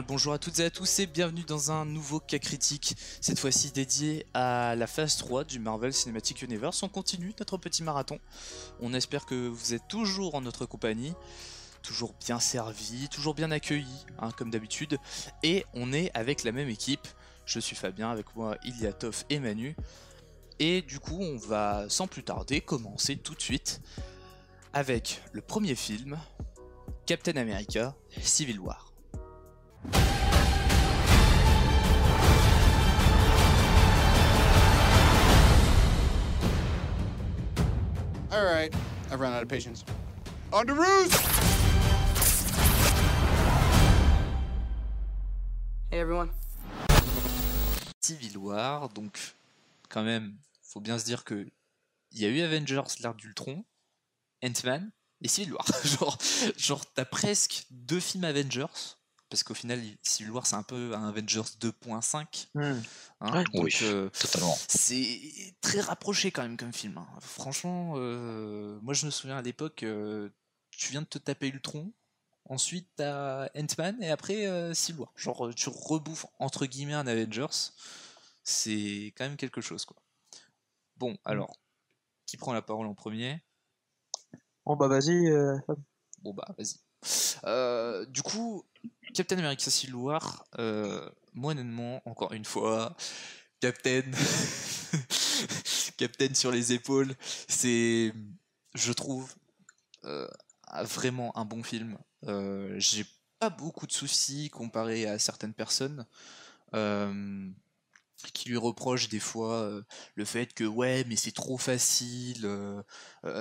[0.00, 3.72] Bonjour à toutes et à tous et bienvenue dans un nouveau cas critique, cette fois-ci
[3.72, 6.82] dédié à la phase 3 du Marvel Cinematic Universe.
[6.82, 8.18] On continue notre petit marathon.
[8.80, 11.12] On espère que vous êtes toujours en notre compagnie,
[11.82, 14.96] toujours bien servi, toujours bien accueilli, hein, comme d'habitude.
[15.42, 17.06] Et on est avec la même équipe.
[17.44, 19.76] Je suis Fabien, avec moi Iliatov et Manu.
[20.58, 23.82] Et du coup, on va sans plus tarder commencer tout de suite
[24.72, 26.18] avec le premier film,
[27.04, 28.91] Captain America Civil War.
[38.30, 38.72] All right,
[39.10, 39.84] I've run out of patience.
[40.52, 40.74] On to!
[45.90, 46.30] Hey everyone.
[48.00, 49.18] Civil War, donc
[49.88, 51.46] quand même, faut bien se dire que
[52.12, 53.64] il y a eu Avengers, l'ère d'Ultron,
[54.44, 54.90] Ant-Man
[55.22, 55.66] et Civil War.
[55.84, 56.18] genre,
[56.56, 58.96] genre t'as presque deux films Avengers,
[59.32, 62.48] parce qu'au final, Civil War c'est un peu un Avengers 2.5.
[62.54, 62.82] hein,
[63.32, 64.54] Ouais, donc, oui, euh, totalement.
[64.68, 66.98] c'est très rapproché quand même comme film.
[66.98, 67.06] hein.
[67.20, 70.28] Franchement, euh, moi je me souviens à l'époque, euh,
[70.70, 71.90] tu viens de te taper Ultron,
[72.44, 75.12] ensuite t'as Ant-Man et après euh, Civil War.
[75.16, 77.70] Genre tu rebouffes entre guillemets un Avengers,
[78.44, 79.96] c'est quand même quelque chose quoi.
[80.98, 81.56] Bon, alors,
[82.26, 83.42] qui prend la parole en premier?
[84.66, 85.78] Bon bah vas-y, euh, Fab.
[86.20, 86.76] Bon bah vas-y.
[87.44, 88.64] Euh, du coup,
[89.14, 92.96] Captain America Civil War, euh, moi honnêtement, encore une fois,
[93.60, 94.02] Captain,
[95.98, 97.14] Captain sur les épaules,
[97.48, 98.12] c'est,
[98.74, 99.34] je trouve,
[100.04, 100.28] euh,
[100.84, 101.98] vraiment un bon film.
[102.26, 103.06] Euh, J'ai
[103.38, 106.06] pas beaucoup de soucis comparé à certaines personnes.
[106.74, 107.50] euh,
[108.34, 109.82] qui lui reprochent des fois
[110.14, 112.48] le fait que ouais mais c'est trop facile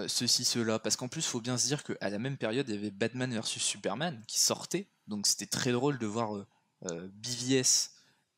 [0.07, 2.77] ceci cela parce qu'en plus faut bien se dire qu'à la même période il y
[2.77, 6.47] avait Batman vs Superman qui sortait donc c'était très drôle de voir euh,
[6.89, 7.91] euh, BVS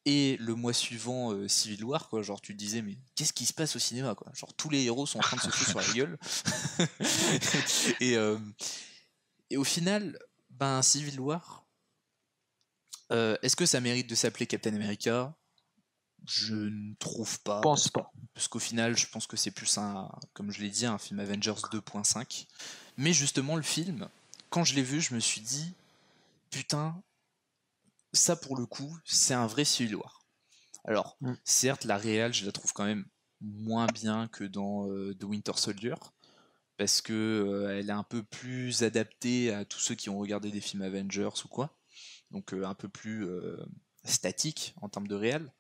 [0.06, 2.22] et le mois suivant euh, Civil War quoi.
[2.22, 4.28] Genre tu te disais mais qu'est-ce qui se passe au cinéma quoi?
[4.34, 6.18] Genre tous les héros sont en train de se foutre sur la gueule.
[8.02, 8.38] Et euh,
[9.50, 10.20] et au final
[10.50, 11.64] ben Civil War
[13.12, 15.34] euh, est-ce que ça mérite de s'appeler Captain America?
[16.26, 17.58] Je ne trouve pas.
[17.58, 18.12] Je pense pas.
[18.34, 21.20] parce qu'au final, je pense que c'est plus un, comme je l'ai dit, un film
[21.20, 22.48] Avengers 2.5.
[22.98, 24.10] Mais justement, le film,
[24.50, 25.74] quand je l'ai vu, je me suis dit,
[26.53, 27.03] putain,
[28.14, 30.24] ça pour le coup, c'est un vrai Civil War.
[30.86, 31.34] Alors, Mm.
[31.44, 33.06] certes, la réelle, je la trouve quand même
[33.41, 35.96] moins bien que dans euh, The Winter Soldier,
[36.78, 40.52] parce que euh, elle est un peu plus adaptée à tous ceux qui ont regardé
[40.52, 41.75] des films Avengers ou quoi.
[42.30, 43.58] Donc euh, un peu plus euh,
[44.03, 45.52] statique en termes de réel.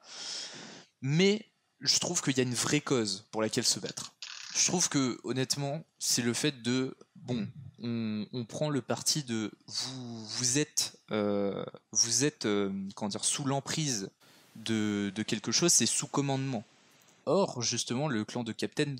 [1.01, 1.51] Mais
[1.81, 4.12] je trouve qu'il y a une vraie cause pour laquelle se battre.
[4.55, 7.47] Je trouve que honnêtement, c'est le fait de bon,
[7.81, 13.45] on, prend le parti de vous, vous êtes, euh, vous êtes, euh, comment dire, sous
[13.45, 14.09] l'emprise
[14.55, 16.63] de, de quelque chose, c'est sous commandement.
[17.25, 18.95] Or, justement, le clan de Captain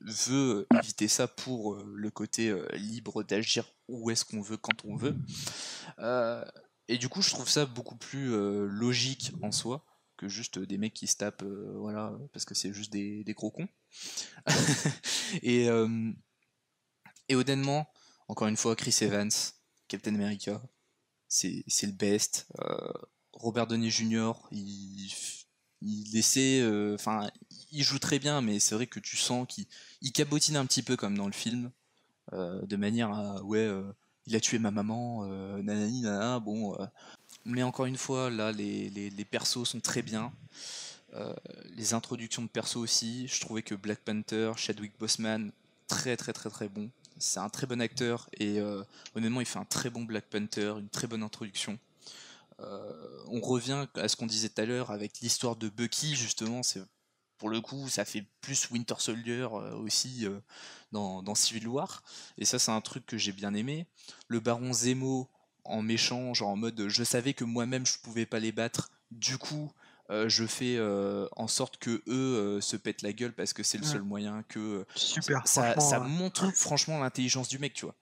[0.00, 4.96] veut éviter ça pour euh, le côté libre d'agir où est-ce qu'on veut quand on
[4.96, 5.14] veut.
[6.88, 8.30] Et du coup, je trouve ça beaucoup plus
[8.66, 9.84] logique en soi
[10.16, 13.34] que juste des mecs qui se tapent, euh, voilà, parce que c'est juste des, des
[13.34, 13.68] gros cons.
[15.42, 16.12] et, euh,
[17.30, 17.86] honnêtement,
[18.28, 19.30] encore une fois, Chris Evans,
[19.88, 20.62] Captain America,
[21.28, 22.46] c'est le best.
[22.60, 22.92] Euh,
[23.32, 25.12] Robert Downey Jr., il,
[25.80, 27.28] il euh, enfin,
[27.72, 29.66] il joue très bien, mais c'est vrai que tu sens qu'il
[30.00, 31.70] il cabotine un petit peu comme dans le film,
[32.32, 33.68] de manière à, ouais,
[34.26, 35.26] il a tué ma maman,
[35.62, 36.76] nanani, nanana, bon.
[37.44, 40.32] Mais encore une fois, là, les, les, persos sont très bien.
[41.14, 41.34] Euh,
[41.76, 43.28] les introductions de persos aussi.
[43.28, 45.52] Je trouvais que Black Panther, Chadwick Boseman,
[45.86, 46.90] très très très très bon.
[47.18, 48.82] C'est un très bon acteur et euh,
[49.14, 51.78] honnêtement, il fait un très bon Black Panther, une très bonne introduction.
[52.60, 56.62] Euh, on revient à ce qu'on disait tout à l'heure avec l'histoire de Bucky, justement.
[56.62, 56.82] C'est
[57.38, 59.48] pour le coup, ça fait plus Winter Soldier
[59.82, 60.26] aussi
[60.92, 62.02] dans, dans Civil War.
[62.38, 63.86] Et ça, c'est un truc que j'ai bien aimé.
[64.28, 65.28] Le Baron Zemo
[65.64, 69.38] en méchant, genre en mode je savais que moi-même je pouvais pas les battre, du
[69.38, 69.72] coup
[70.10, 73.62] euh, je fais euh, en sorte que eux euh, se pètent la gueule parce que
[73.62, 73.84] c'est le Ouais.
[73.84, 75.42] seul moyen que Super.
[75.44, 77.96] ça, franchement, ça montre franchement l'intelligence du mec, tu vois.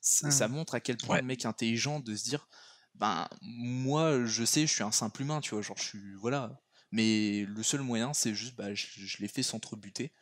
[0.00, 1.20] Ça, ça montre à quel point Ouais.
[1.20, 2.48] le mec est intelligent de se dire
[2.94, 6.60] ben moi je sais je suis un simple humain tu vois genre je suis voilà
[6.90, 10.12] mais le seul moyen c'est juste bah, je, je l'ai fait s'entrebuter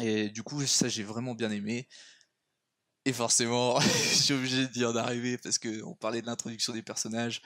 [0.00, 1.88] et du coup ça j'ai vraiment bien aimé
[3.08, 6.82] et forcément je suis obligé d'y en arriver parce que on parlait de l'introduction des
[6.82, 7.42] personnages.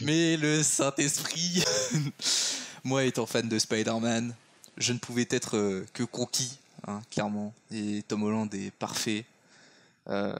[0.00, 1.62] Mais le Saint-Esprit
[2.84, 4.34] moi étant fan de Spider-Man
[4.78, 7.54] je ne pouvais être euh, que conquis hein, clairement.
[7.70, 9.24] Et Tom Holland est parfait.
[10.08, 10.36] Euh,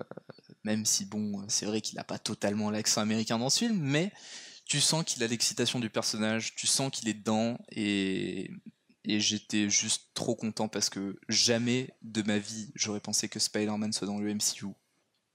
[0.65, 4.13] même si bon, c'est vrai qu'il n'a pas totalement l'accent américain dans ce film, mais
[4.65, 8.51] tu sens qu'il a l'excitation du personnage, tu sens qu'il est dedans, et,
[9.07, 13.93] et j'étais juste trop content parce que jamais de ma vie j'aurais pensé que Spider-Man
[13.93, 14.75] soit dans le MCU,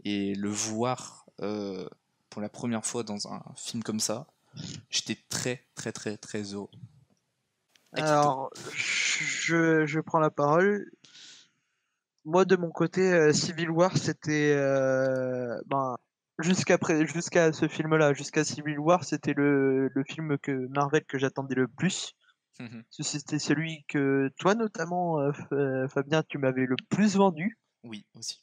[0.03, 1.88] et le voir euh,
[2.29, 4.27] pour la première fois dans un film comme ça,
[4.89, 6.69] j'étais très très très très heureux.
[7.94, 10.89] Alors, je, prends la parole.
[12.23, 14.53] Moi, de mon côté, euh, Civil War, c'était.
[14.56, 15.97] euh, ben,
[16.39, 16.77] jusqu'à
[17.51, 22.15] ce film-là, jusqu'à Civil War, c'était le, le film que Marvel que j'attendais le plus.
[22.61, 22.83] Mhm.
[22.91, 27.57] C'était celui que toi, notamment, euh, euh, Fabien, tu m'avais le plus vendu.
[27.83, 28.41] oui, aussi.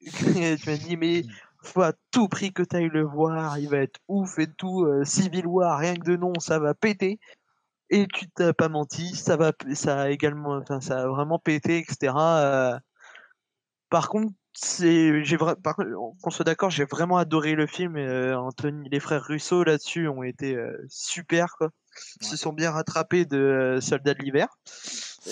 [0.62, 1.24] Tu m'as dit, mais
[1.62, 4.84] faut à tout prix que tu ailles le voir, il va être ouf et tout.
[4.84, 7.18] euh, Civil War, rien que de nom, ça va péter.
[7.90, 11.78] Et tu t'as pas menti, ça va, ça a également, enfin, ça a vraiment pété,
[11.78, 12.16] etc.
[12.16, 12.78] euh.
[13.90, 17.96] Par contre, c'est, j'ai qu'on soit d'accord, j'ai vraiment adoré le film.
[17.96, 20.56] Anthony, les frères Russo là-dessus ont été
[20.88, 21.70] super, quoi.
[22.20, 22.36] Ils se Ouais.
[22.36, 24.48] sont bien rattrapés de euh, Soldats de l'hiver.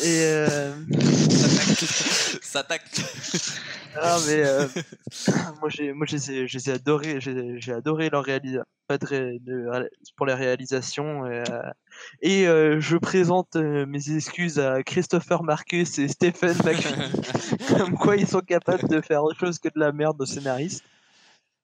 [0.02, 0.72] Et euh,
[2.42, 3.02] Ça tacle.
[4.00, 4.68] Ah mais euh,
[5.60, 8.62] moi j'ai moi je les ai, je les ai adorés j'ai j'ai adoré leur réalisation
[10.16, 11.62] pour les réalisations et, euh,
[12.22, 17.10] et, euh, je présente euh, mes excuses à Christopher Marcus et Stephen McPhee
[17.76, 20.84] comme quoi ils sont capables de faire autre chose que de la merde aux scénaristes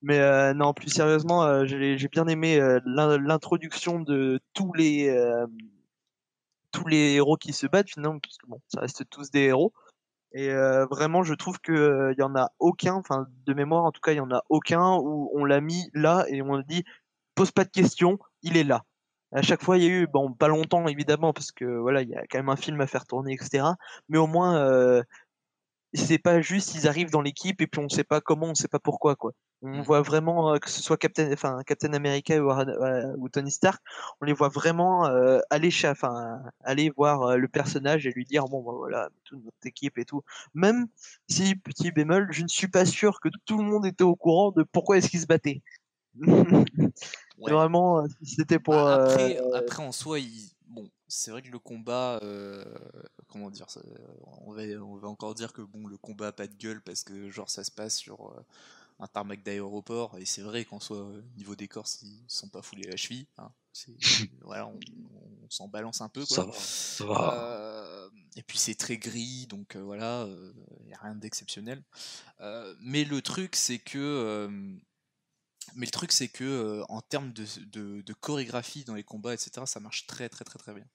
[0.06, 5.14] mais euh, non plus sérieusement euh, j'ai bien aimé euh, l'in- l'introduction de tous les
[6.73, 9.73] tous les héros qui se battent finalement puisque bon ça reste tous des héros
[10.32, 10.50] et
[10.91, 14.12] vraiment, je trouve que il y en a aucun, enfin de mémoire en tout cas,
[14.12, 16.85] il y en a aucun où on l'a mis là et on dit
[17.35, 18.82] pose pas de questions, il est là.
[19.32, 22.11] À chaque fois, il y a eu, bon, pas longtemps évidemment parce que voilà, il
[22.11, 23.76] y a quand même un film à faire tourner, etc.
[24.11, 25.03] Mais au moins,
[25.94, 28.69] c'est pas juste ils arrivent dans l'équipe et puis on sait pas comment, on sait
[28.69, 29.33] pas pourquoi quoi.
[29.62, 29.83] On Mhm.
[29.83, 33.83] voit vraiment euh, que ce soit Captain, enfin Captain America ou, euh, ou Tony Stark,
[34.21, 38.44] on les voit vraiment euh, aller, enfin aller voir euh, le personnage et lui dire
[38.44, 40.23] bon bah, voilà toute notre équipe et tout.
[40.55, 40.88] Même
[41.29, 44.50] si petit bémol, je ne suis pas sûr que tout le monde était au courant
[44.53, 45.62] de pourquoi est-ce qu'ils se battaient.
[47.39, 47.53] Ouais.
[47.53, 48.73] Vraiment, c'était pour.
[48.73, 50.56] Bah, après, après, en soi, il...
[51.08, 52.64] c'est vrai que le combat, euh,
[53.29, 53.81] comment dire, ça,
[54.43, 57.05] on, va, on va encore dire que bon, le combat a pas de gueule parce
[57.05, 58.44] que genre ça se passe sur euh,
[59.00, 62.87] un tarmac d'aéroport et c'est vrai qu'en soi, euh, niveau décor, ils sont pas foulés
[62.88, 63.26] à la cheville.
[63.38, 63.53] hein.
[64.43, 64.79] Voilà, on,
[65.44, 66.25] on s'en balance un peu.
[66.26, 66.37] Quoi.
[66.37, 67.35] Ça va, ça va.
[67.35, 70.26] Euh, et puis c'est très gris, donc voilà,
[70.81, 71.82] il n'y a rien d'exceptionnel.
[72.81, 74.49] Mais le truc, c'est que,
[75.75, 79.35] mais le truc, c'est que euh, en termes de, de- de chorégraphie dans les combats,
[79.35, 80.87] etc., ça marche très très très très bien.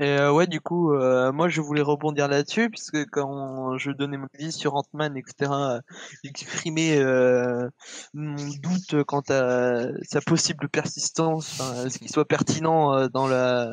[0.00, 4.16] Et euh, ouais, du coup, euh, moi je voulais rebondir là-dessus, puisque quand je donnais
[4.16, 5.80] mon avis sur Ant-Man, etc., euh,
[6.22, 7.68] j'exprimais euh,
[8.14, 13.72] mon doute quant à sa possible persistance, à ce qu'il soit pertinent euh, dans la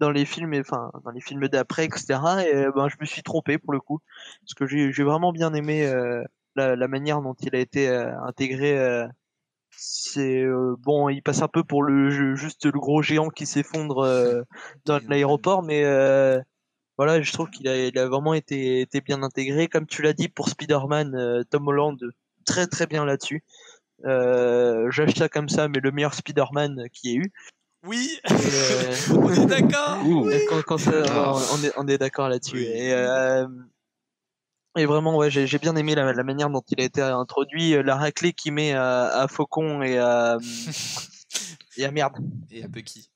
[0.00, 2.44] dans les films, enfin dans les films d'après, etc.
[2.50, 4.00] Et ben je me suis trompé pour le coup,
[4.40, 6.24] parce que j'ai vraiment bien aimé euh,
[6.56, 9.06] la, la manière dont il a été intégré.
[9.76, 13.46] C'est euh, bon, il passe un peu pour le jeu- juste le gros géant qui
[13.46, 14.42] s'effondre euh,
[14.86, 16.40] dans Oui, l'aéroport, mais euh,
[16.98, 19.68] voilà, je trouve qu'il a, il a vraiment été, été bien intégré.
[19.68, 21.98] Comme tu l'as dit pour Spider-Man, euh, Tom Holland,
[22.44, 23.42] très très bien là-dessus.
[24.04, 27.32] Euh, J'achète ça comme ça, mais le meilleur Spider-Man qui ait eu.
[27.84, 29.98] Oui, euh, on est d'accord.
[30.48, 32.58] Quand, quand ça- on, on est, on est d'accord là-dessus.
[32.58, 32.66] Oui.
[32.66, 33.46] Et, euh,
[34.76, 37.74] et vraiment, ouais, j'ai j'ai bien aimé la, la manière dont il a été introduit,
[37.74, 40.38] euh, la raclée qu'il met à, à Faucon et à,
[41.76, 42.14] et à merde,
[42.50, 43.10] Et à Bucky.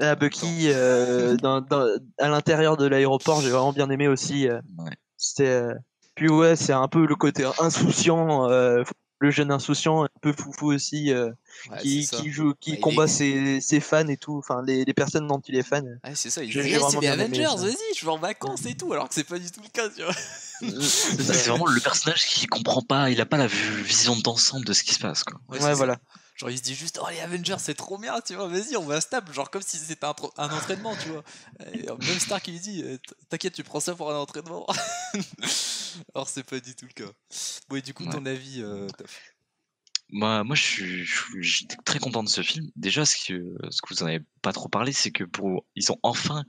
[0.00, 1.88] à Bucky euh, dans, dans-
[2.18, 3.40] à l'intérieur de l'aéroport.
[3.40, 4.48] J'ai vraiment bien aimé aussi.
[4.48, 4.92] euh, Ouais.
[5.16, 5.46] C'était.
[5.46, 5.74] euh,
[6.14, 8.82] Puis ouais, c'est un peu le côté insouciant, euh,
[9.20, 11.30] le jeune insouciant, un peu foufou aussi, euh,
[11.70, 14.84] Ouais, qui, qui joue, qui Bah, combat est- ses, ses fans et tout, enfin les,
[14.84, 15.98] les personnes dont il est fan.
[16.04, 18.64] Ah, c'est ça, il j'ai Eh, vraiment c'est les Avengers, vas-y, je vais en vacances
[18.66, 20.14] et tout, alors que c'est pas du tout le cas, tu vois.
[20.60, 24.82] C'est vraiment le personnage qui comprend pas, il a pas la vision d'ensemble de ce
[24.82, 25.22] qui se passe.
[25.24, 25.40] Quoi.
[25.48, 25.94] Ouais, Ouais, voilà.
[25.94, 26.00] ça.
[26.38, 28.86] Genre, il se dit juste, oh les Avengers, c'est trop bien, tu vois, vas-y, on
[28.86, 31.24] va se taper, genre comme si c'était un, entraînement, tu vois.
[31.72, 34.64] Et même Stark, il lui dit, euh, t- t'inquiète, tu prends ça pour un entraînement.
[36.14, 37.10] Alors, c'est pas du tout le cas.
[37.68, 38.12] Bon, et du coup, Ouais.
[38.12, 39.34] ton avis, euh, Toph
[40.10, 42.70] Moi, moi je suis, je suis- j'étais très content de ce film.
[42.76, 45.90] Déjà, ce que, ce que vous en avez pas trop parlé, c'est que pour, ils
[45.90, 46.44] ont enfin,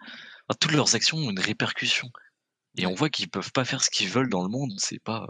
[0.47, 2.11] enfin, toutes leurs actions ont une répercussion.
[2.77, 4.71] Et on voit qu'ils peuvent pas faire ce qu'ils veulent dans le monde.
[4.77, 5.25] C'est pas,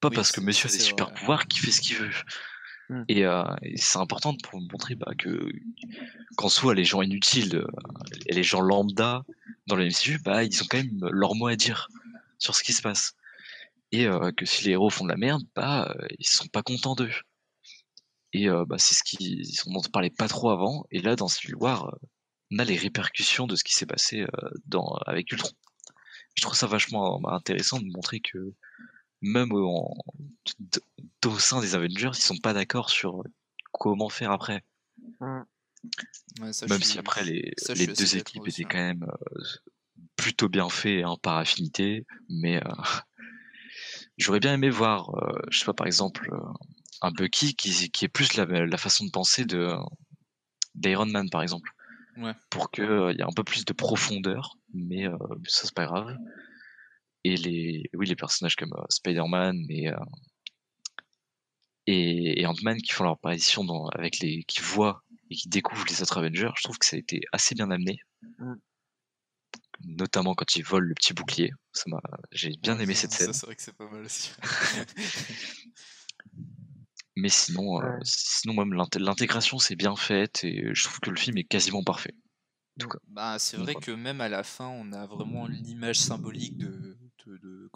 [0.00, 2.12] pas Oui, parce que monsieur a des super pouvoirs qu'il fait ce qu'il veut.
[2.88, 3.02] Mm.
[3.08, 5.50] Et, euh, et c'est important pour montrer bah, que,
[6.36, 7.66] qu'en soi, les gens inutiles euh,
[8.26, 9.24] et les gens lambda
[9.66, 11.88] dans le MCU, bah, ils ont quand même leur mot à dire
[12.38, 13.14] sur ce qui se passe.
[13.92, 16.94] Et euh, que si les héros font de la merde, bah, ils sont pas contents
[16.94, 17.12] d'eux.
[18.32, 20.84] Et bah, c'est ce qui, on n'en parlait pas trop avant.
[20.90, 21.98] Et là, dans Civil War, euh,
[22.52, 24.26] on a les répercussions de ce qui s'est passé
[25.06, 25.50] avec Ultron.
[26.34, 28.52] Je trouve ça vachement intéressant de montrer que
[29.22, 29.94] même en,
[31.24, 33.22] au sein des Avengers, ils sont pas d'accord sur
[33.72, 34.62] comment faire après.
[36.40, 39.42] Ouais, ça, même si suis- après les, ça, deux équipes étaient quand même euh,
[40.16, 42.70] plutôt bien faits hein, par affinité, mais euh,
[44.18, 46.38] j'aurais bien aimé voir, euh, je sais pas par exemple, euh,
[47.02, 49.72] un Bucky qui, qui est plus la, la façon de penser de
[50.74, 51.70] d'Iron Man par exemple,
[52.18, 52.32] Ouais.
[52.50, 55.04] pour que euh, il y ait un peu plus de profondeur, mais
[55.46, 56.16] ça c'est pas grave.
[57.26, 59.96] Et les oui les personnages comme euh, Spider-Man et euh,
[61.86, 65.86] et, et Ant-Man qui font leur apparition dans, avec les qui voient et qui découvrent
[65.88, 67.98] les autres Avengers, je trouve que ça a été assez bien amené.
[68.38, 68.54] Mm.
[69.84, 71.50] Notamment quand ils volent le petit bouclier.
[71.72, 72.00] Ça m'a,
[72.32, 73.32] j'ai bien aimé cette scène.
[73.32, 74.30] c'est vrai que c'est pas mal aussi.
[77.16, 77.98] Mais sinon, euh, Ouais.
[78.02, 81.82] sinon même l'int- l'intégration c'est bien faite et je trouve que le film est quasiment
[81.82, 82.14] parfait.
[82.78, 82.98] tout cas.
[83.08, 83.80] Bah, c'est vrai voilà.
[83.80, 86.95] que même à la fin, on a vraiment l'image symbolique de-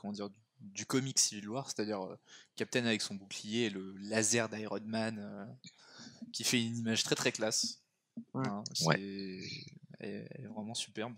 [0.01, 2.17] comment dire, du, du comic Civil War, c'est-à-dire euh,
[2.57, 5.47] Captain avec son bouclier et le laser d'Iron Man euh,
[6.33, 7.83] qui fait une image très très classe.
[8.35, 8.47] Ouais.
[8.47, 8.97] Hein, Ouais.
[8.97, 9.41] c'est
[10.01, 11.15] elle est- elle est vraiment superbe.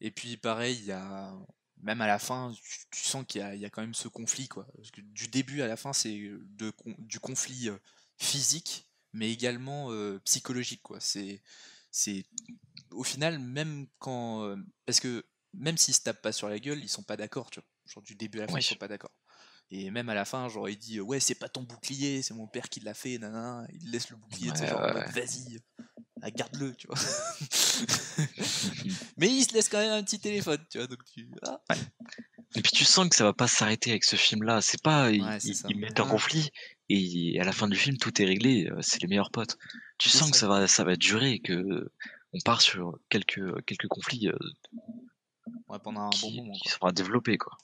[0.00, 1.32] Et puis pareil, il y a
[1.82, 3.94] même à la fin, tu, tu sens qu'il y, a- il y a quand même
[3.94, 4.66] ce conflit quoi.
[4.76, 6.30] Parce que du début à la fin, c'est
[6.98, 7.78] du conflit euh,
[8.18, 11.00] physique, mais également euh, psychologique quoi.
[11.00, 11.42] C'est
[11.90, 12.24] c'est
[12.90, 16.88] au final même quand parce que même s'ils se tapent pas sur la gueule, ils
[16.88, 17.68] sont pas d'accord, tu vois.
[17.92, 18.60] Genre du début à la fin, Oui.
[18.60, 19.10] ils sont pas d'accord.
[19.70, 22.46] Et même à la fin, genre il dit ouais c'est pas ton bouclier, c'est mon
[22.46, 23.66] père qui l'a fait, nanana.
[23.80, 25.58] Il laisse le bouclier, tu sais, genre ouais, vas-y,
[26.22, 26.96] ah, garde-le, tu vois.
[29.16, 30.86] Mais il se laisse quand même un petit téléphone, tu vois.
[30.86, 31.60] Donc tu ah,
[32.54, 34.60] Et puis tu sens que ça va pas s'arrêter avec ce film-là.
[34.60, 35.24] C'est pas, ils,
[35.68, 36.50] ils mettent un conflit
[36.88, 38.68] et à la fin du film tout est réglé.
[38.70, 39.56] euh, C'est les meilleurs potes.
[39.98, 40.48] Tu sens que ça.
[40.48, 41.90] va, ça va durer et que
[42.34, 44.36] on part sur quelques quelques conflits euh,
[45.68, 46.52] ouais, pendant un bon qui, moment.
[46.54, 46.90] qui Quoi.
[46.90, 47.56] à développer quoi.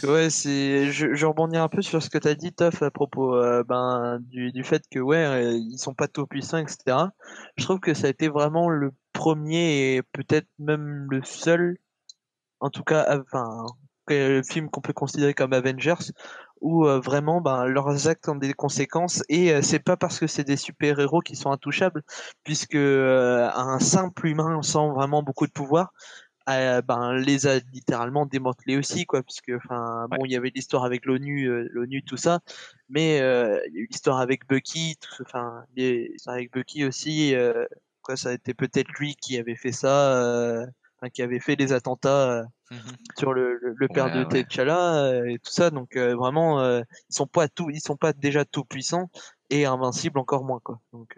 [0.00, 2.90] Que ouais, c'est, je, rebondis un peu sur ce que tu as dit, Toff, à
[2.90, 7.08] propos euh, ben, du, du fait que ouais, euh, ils sont pas tout puissants, etc.
[7.56, 11.78] Je trouve que ça a été vraiment le premier et peut-être même le seul,
[12.60, 13.66] en tout cas, enfin,
[14.06, 16.12] que- film qu'on peut considérer comme Avengers,
[16.60, 20.26] où euh, vraiment ben, leurs actes ont des conséquences et euh, c'est pas parce que
[20.26, 22.02] c'est des super-héros qui sont intouchables,
[22.44, 25.92] puisque un simple humain sans vraiment beaucoup de pouvoir
[26.50, 30.84] euh, ben, les a littéralement démantelés aussi, quoi, puisque, enfin, bon, il y avait l'histoire
[30.84, 32.40] avec l'ONU, euh, l'ONU, tout ça,
[32.88, 37.34] mais euh, il y a eu l'histoire avec Bucky, enfin, l'histoire avec Bucky aussi,
[38.02, 40.66] quoi, ça a été peut-être lui qui avait fait ça,
[41.14, 42.78] qui avait fait les attentats Mhm.
[43.18, 44.44] sur le, le, le père Ouais, de ouais.
[44.44, 48.64] T'Challa et tout ça, donc vraiment, ils sont pas tout, ils sont pas déjà tout
[48.64, 49.10] puissants
[49.50, 50.80] et invincibles encore moins, quoi.
[50.92, 51.16] Donc,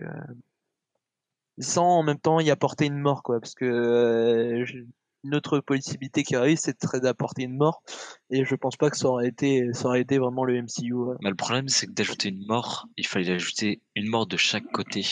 [1.59, 4.79] sans en même temps y apporter une mort, quoi, parce que euh, je-
[5.25, 7.83] une autre possibilité qui arrive, c'est très d'apporter une mort,
[8.31, 10.93] et je pense pas que ça aurait été, ça aurait été vraiment le MCU.
[10.93, 11.17] ouais.
[11.23, 14.71] Mais le problème c'est que d'ajouter une mort, il fallait ajouter une mort de chaque
[14.73, 15.05] côté.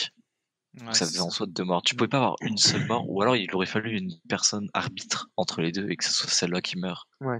[0.79, 1.81] Ouais, Donc ça faisait en soi deux morts.
[1.81, 5.29] Tu pouvais pas avoir une seule mort, ou alors il aurait fallu une personne arbitre
[5.35, 7.07] entre les deux et que ce soit celle-là qui meurt.
[7.19, 7.39] Ouais.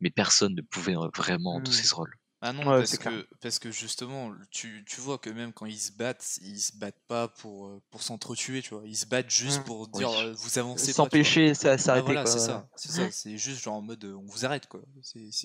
[0.00, 1.86] Mais personne ne pouvait vraiment endosser Mm.
[1.86, 2.14] ce rôle.
[2.46, 5.92] Ah non, parce, que, parce que justement, tu, tu vois que même quand ils se
[5.92, 8.82] battent, ils se battent pas pour, euh, pour s'entretuer, tu vois.
[8.84, 9.64] Ils se battent juste Mm.
[9.64, 10.92] pour dire euh, vous avancez.
[10.92, 12.30] S'empêcher, ça Ah, s'arrêter, voilà, quoi.
[12.76, 14.80] c'est ça, c'est juste genre en mode euh, on vous arrête quoi.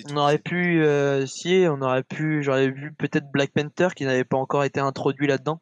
[0.10, 4.26] On aurait pu, euh, si, on aurait pu, j'aurais vu peut-être Black Panther qui n'avait
[4.26, 5.62] pas encore été introduit là-dedans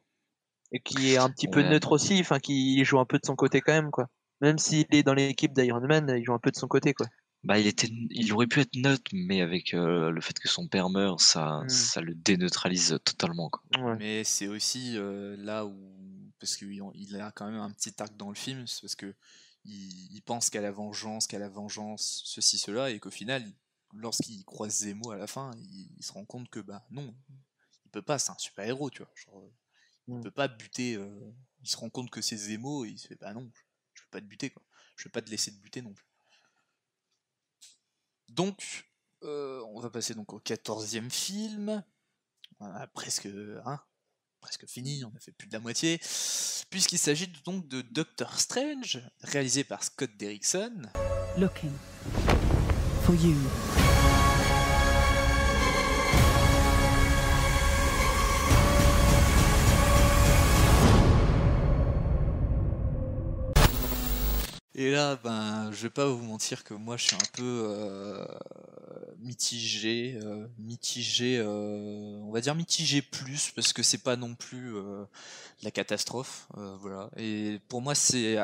[0.72, 3.36] et qui est un petit peu neutre aussi, enfin qui joue un peu de son
[3.36, 4.08] côté quand même, quoi.
[4.42, 7.06] Même s'il est dans l'équipe d'Iron Man, il joue un peu de son côté, quoi.
[7.48, 10.68] Bah, il était, il aurait pu être neutre, mais avec euh, le fait que son
[10.68, 11.70] père meurt, ça, Mm.
[11.70, 13.50] ça le déneutralise totalement.
[13.50, 13.62] Quoi.
[13.82, 13.96] Ouais.
[13.98, 18.16] Mais c'est aussi euh, là où parce qu'il il a quand même un petit arc
[18.18, 19.16] dans le film, c'est parce que
[19.64, 23.56] il, il pense qu'à la vengeance, qu'à la vengeance, ceci cela, et qu'au final, il-
[23.94, 27.16] lorsqu'il croise Zemo à la fin, il, il se rend compte que bah non,
[27.86, 29.12] il peut pas, c'est un super héros, tu vois.
[29.16, 29.42] Genre,
[30.10, 30.22] Il Mm.
[30.22, 30.96] peut pas buter.
[30.96, 33.50] euh, il se rend compte que c'est Zemo et il se fait bah non,
[33.94, 34.64] je peux pas te buter quoi.
[34.98, 36.07] Je vais pas te laisser te buter non plus.
[38.30, 38.86] Donc,
[39.24, 41.84] euh, on va passer donc au quatorzième film.
[42.60, 43.28] On presque,
[43.66, 43.80] hein,
[44.42, 46.00] presque fini, on a fait plus de la moitié.
[46.70, 50.84] Puisqu'il s'agit donc de Doctor Strange, réalisé par Scott Derrickson.
[51.38, 51.72] looking
[53.04, 53.36] for you.
[64.80, 68.28] Et là, ben, je vais pas vous mentir que moi, je suis un peu euh,
[69.18, 74.76] mitigé, euh, mitigé, euh, on va dire mitigé plus parce que c'est pas non plus
[75.64, 76.48] la catastrophe,
[76.80, 77.10] voilà.
[77.18, 78.38] Et pour moi, c'est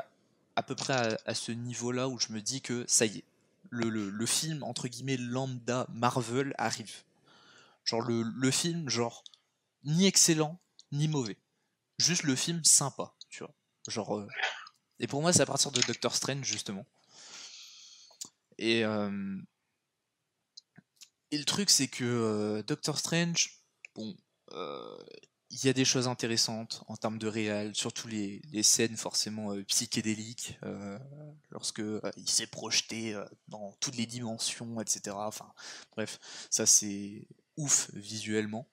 [0.56, 3.24] à, peu près à, ce niveau-là où je me dis que ça y est,
[3.70, 7.04] le, le, le film entre guillemets lambda Marvel arrive.
[7.86, 9.24] Genre le, le film, genre
[9.84, 10.58] ni excellent
[10.92, 11.38] ni mauvais,
[12.00, 13.54] juste le film sympa, tu vois.
[13.88, 14.26] Genre
[15.00, 16.86] et pour moi, c'est à partir de Doctor Strange, justement.
[18.58, 19.38] Et, euh,
[21.32, 23.64] le truc, c'est que euh, Doctor Strange,
[23.96, 24.16] bon,
[24.52, 24.98] euh,
[25.50, 29.56] il y a des choses intéressantes en termes de réal, surtout les, les scènes forcément
[29.68, 30.58] psychédéliques,
[31.52, 31.84] lorsque
[32.18, 33.16] il s'est projeté
[33.48, 35.16] dans toutes les dimensions, etc.
[35.16, 35.54] Enfin,
[35.96, 36.20] bref,
[36.50, 38.68] ça c'est ouf visuellement.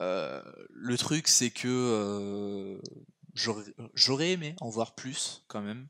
[0.00, 2.80] Le truc, c'est que
[3.38, 3.64] j'aurais
[3.94, 5.88] j'aurais aimé en voir plus quand même.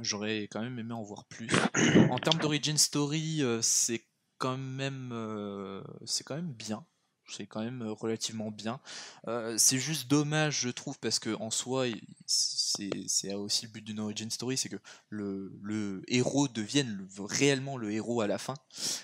[0.00, 1.48] J'aurais quand même aimé en voir plus.
[2.10, 4.02] En termes d'origin story, euh, c'est
[4.38, 6.84] quand même euh, c'est quand même bien.
[7.28, 8.80] C'est quand même euh, relativement bien.
[9.28, 11.86] Euh, c'est juste dommage, je trouve, parce que en soi,
[12.26, 14.76] c'est aussi le but d'une origin story, c'est que
[15.08, 18.54] le, le héros devienne le- réellement le héros à la fin.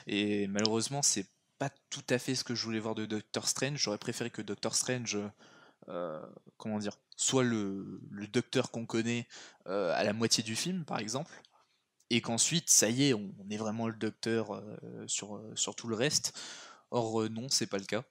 [0.06, 1.26] Et malheureusement, c'est
[1.58, 3.78] pas tout à fait ce que je voulais voir de Doctor Strange.
[3.78, 5.18] J'aurais préféré que Doctor Strange,
[5.88, 6.20] euh,
[6.56, 8.00] comment dire, soit le,
[8.32, 9.28] docteur qu'on connaît
[9.66, 11.42] euh, à la moitié du film, par exemple,
[12.10, 15.86] et qu'ensuite, ça y est, on, est vraiment le docteur euh, sur, euh, sur tout
[15.86, 16.38] le reste.
[16.90, 18.02] Or, non, c'est pas le cas.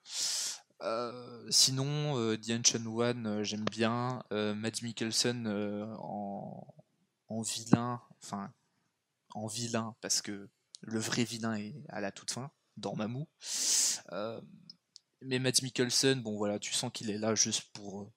[1.49, 4.23] Sinon, Ancient One, euh, j'aime bien.
[4.31, 5.47] Mads Mikkelsen
[5.97, 8.53] en, vilain, enfin,
[9.33, 10.49] en vilain, parce que
[10.81, 13.27] le vrai vilain est à la toute fin, dans Mamou.
[15.21, 18.09] Mais Mads Mikkelsen, bon voilà, tu sens qu'il est là juste pour,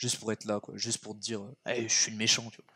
[0.00, 2.62] juste pour être là, quoi, juste pour te dire, Hey, je suis le méchant, tu
[2.62, 2.74] vois.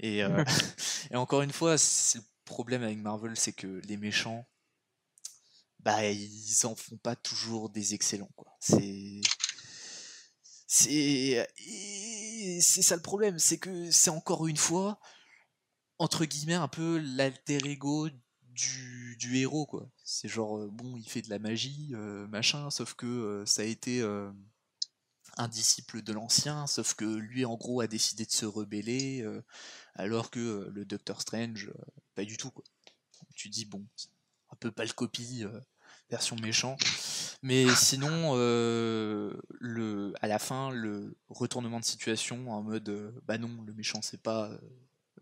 [0.00, 0.44] Et, euh,
[1.10, 4.46] et encore une fois, c'est le problème avec Marvel, c'est que les méchants,
[5.80, 8.56] bah, ils en font pas toujours des excellents, quoi.
[8.60, 9.20] C'est,
[10.66, 11.46] c'est,
[12.60, 14.98] c'est ça le problème, c'est que c'est encore une fois,
[15.98, 18.08] entre guillemets, un peu l'alter ego
[18.46, 19.90] du, du héros, quoi.
[20.04, 23.62] C'est genre, euh, bon, il fait de la magie, euh, machin, sauf que euh, ça
[23.62, 24.02] a été
[25.36, 29.42] un disciple de l'ancien, sauf que lui, en gros, a décidé de se rebeller, euh,
[29.94, 32.64] alors que euh, le Docteur Strange, euh, pas du tout, quoi.
[33.34, 33.84] Tu dis, bon,
[34.50, 35.44] un peu pas le copie,
[36.10, 36.76] version méchant.
[37.42, 43.72] Mais sinon, le, à la fin, le retournement de situation en mode, bah non, le
[43.72, 44.50] méchant, c'est pas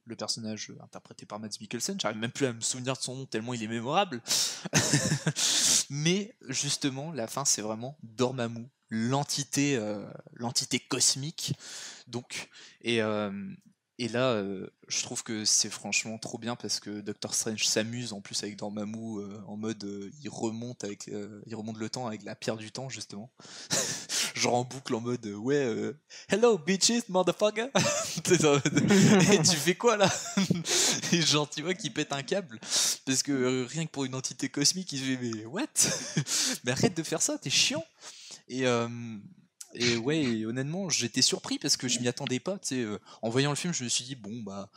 [0.07, 2.01] le personnage interprété par Mads Mikkelsen.
[2.01, 4.21] J'arrive même plus à me souvenir de son nom tellement il est mémorable.
[5.91, 11.55] Mais justement, la fin, c'est vraiment Dormammu, l'entité, euh, l'entité cosmique.
[12.09, 12.49] Donc,
[12.83, 13.31] et, euh,
[13.99, 18.21] là, euh, je trouve que c'est franchement trop bien parce que Doctor Strange s'amuse en
[18.21, 19.87] plus avec Dormammu en mode
[20.23, 23.31] il remonte avec il remonte le temps avec la pierre du temps justement.
[24.35, 25.93] Genre en boucle en mode ouais
[26.31, 27.69] hello bitches motherfucker.
[28.25, 30.11] Tu fais quoi là?
[31.13, 32.59] Et genre tu vois qu'il pète un câble
[33.05, 35.67] parce que rien que pour une entité cosmique il se fait mais what?
[36.65, 37.85] Mais arrête de faire ça, t'es chiant.
[38.51, 38.67] Et
[39.75, 42.59] et ouais, honnêtement, j'étais surpris parce que je m'y attendais pas.
[42.73, 44.71] euh, en voyant le film, je me suis dit, bon, bah,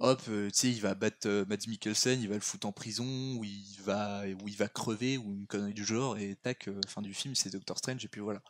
[0.00, 3.44] hop, euh, il va battre euh, Mads Mikkelsen, il va le foutre en prison, ou
[3.44, 7.02] il va, ou il va crever, ou une connerie du genre, et tac, euh, fin
[7.02, 8.42] du film, c'est Doctor Strange, et puis voilà.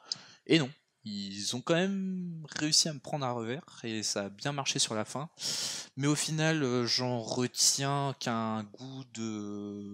[0.46, 0.70] Et non,
[1.04, 4.80] ils ont quand même réussi à me prendre à revers, et ça a bien marché
[4.80, 5.30] sur la fin.
[5.96, 9.88] Mais au final, j'en retiens qu'un goût de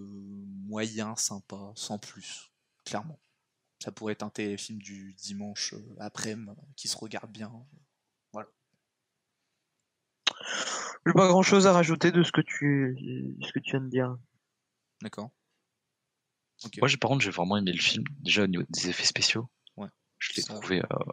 [0.67, 2.51] moyen sympa, sans plus,
[2.83, 3.19] clairement.
[3.83, 7.51] Ça pourrait être un téléfilm du dimanche euh, après-midi qui se regarde bien.
[11.05, 12.95] J'ai pas grand chose à rajouter de ce que tu,
[13.45, 14.17] ce que tu viens de dire.
[15.01, 15.31] D'accord
[16.63, 16.77] Ok.
[16.79, 18.05] Moi, j'ai- par contre, j'ai vraiment aimé le film.
[18.21, 19.89] Déjà, au niveau des effets spéciaux, Ouais.
[20.19, 21.11] je l'ai trouvé euh,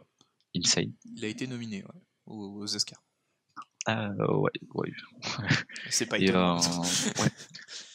[0.55, 0.93] insane.
[1.03, 3.03] Il a été nominé ouais, aux, aux Oscars.
[3.85, 4.91] Ah, ouais, ouais.
[5.89, 6.57] C'est pas étonnant.
[6.57, 7.29] euh, ouais.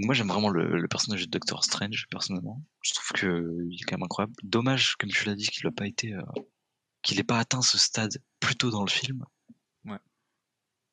[0.00, 2.62] Moi, j'aime vraiment le, le personnage de Doctor Strange, personnellement.
[2.82, 4.34] Je trouve qu'il est quand même incroyable.
[4.44, 6.22] Dommage, comme tu l'as dit, qu'il n'a pas été euh,
[7.02, 9.24] qu'il n'ait pas atteint ce stade plus tôt dans le film.
[9.84, 9.98] Ouais.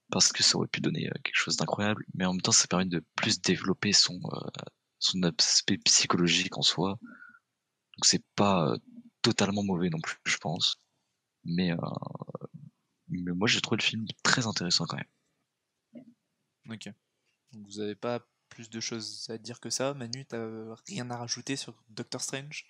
[0.09, 2.67] Parce que ça aurait pu donner euh, quelque chose d'incroyable, mais en même temps, ça
[2.67, 4.49] permet de plus développer son, euh,
[4.99, 6.97] son aspect psychologique en soi.
[7.97, 8.77] Donc c'est pas euh,
[9.21, 10.81] totalement mauvais non plus, je pense.
[11.43, 11.77] Mais, euh,
[13.09, 16.03] mais moi, j'ai trouvé le film très intéressant quand même.
[16.69, 16.89] Ok.
[17.51, 20.45] Donc vous avez pas plus de choses à dire que ça Manu, t'as
[20.87, 22.65] rien à rajouter sur Doctor Strange?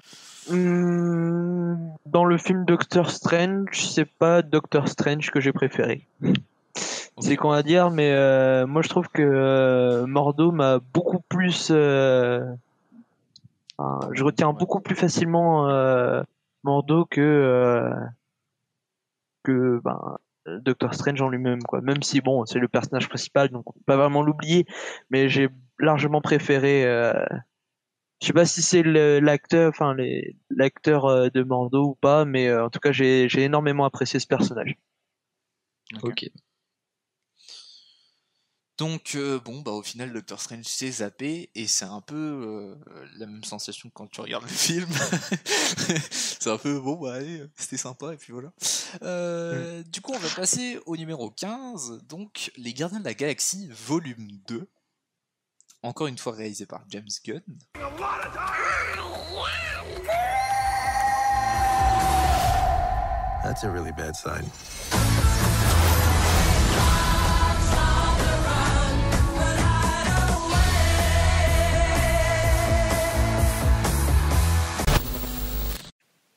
[0.49, 6.07] Hmm, Dans le film Doctor Strange, c'est pas Doctor Strange que j'ai préféré.
[7.19, 11.69] C'est qu'on va dire, mais euh, moi je trouve que euh, Mordo m'a beaucoup plus.
[11.71, 12.41] euh,
[14.11, 14.55] je retiens Ouais.
[14.57, 15.67] beaucoup plus facilement
[16.63, 17.91] Mordo que
[19.43, 21.81] que ben, Doctor Strange en lui-même, quoi.
[21.81, 24.65] Même si bon, c'est le personnage principal, donc on peut pas vraiment l'oublier,
[25.09, 26.85] mais j'ai largement préféré.
[26.85, 27.13] euh,
[28.21, 29.95] je sais pas si c'est l'acteur, enfin
[30.49, 34.19] l'acteur euh, de Mordo ou pas, mais euh, en tout cas j'ai j'ai énormément apprécié
[34.19, 34.75] ce personnage.
[36.01, 36.25] Ok.
[38.77, 42.75] Donc euh, bon bah au final Doctor Strange s'est zappé et c'est un peu euh,
[43.17, 44.89] la même sensation que quand tu regardes le film.
[46.11, 48.51] c'est un peu bon bah allez c'était sympa et puis voilà.
[49.01, 53.69] Euh, Du coup on va passer au numéro 15 donc Les Gardiens de la Galaxie
[53.71, 54.67] volume 2.
[55.85, 57.43] Encore une fois réalisé par James Gunn.
[63.43, 64.43] That's a really bad sign.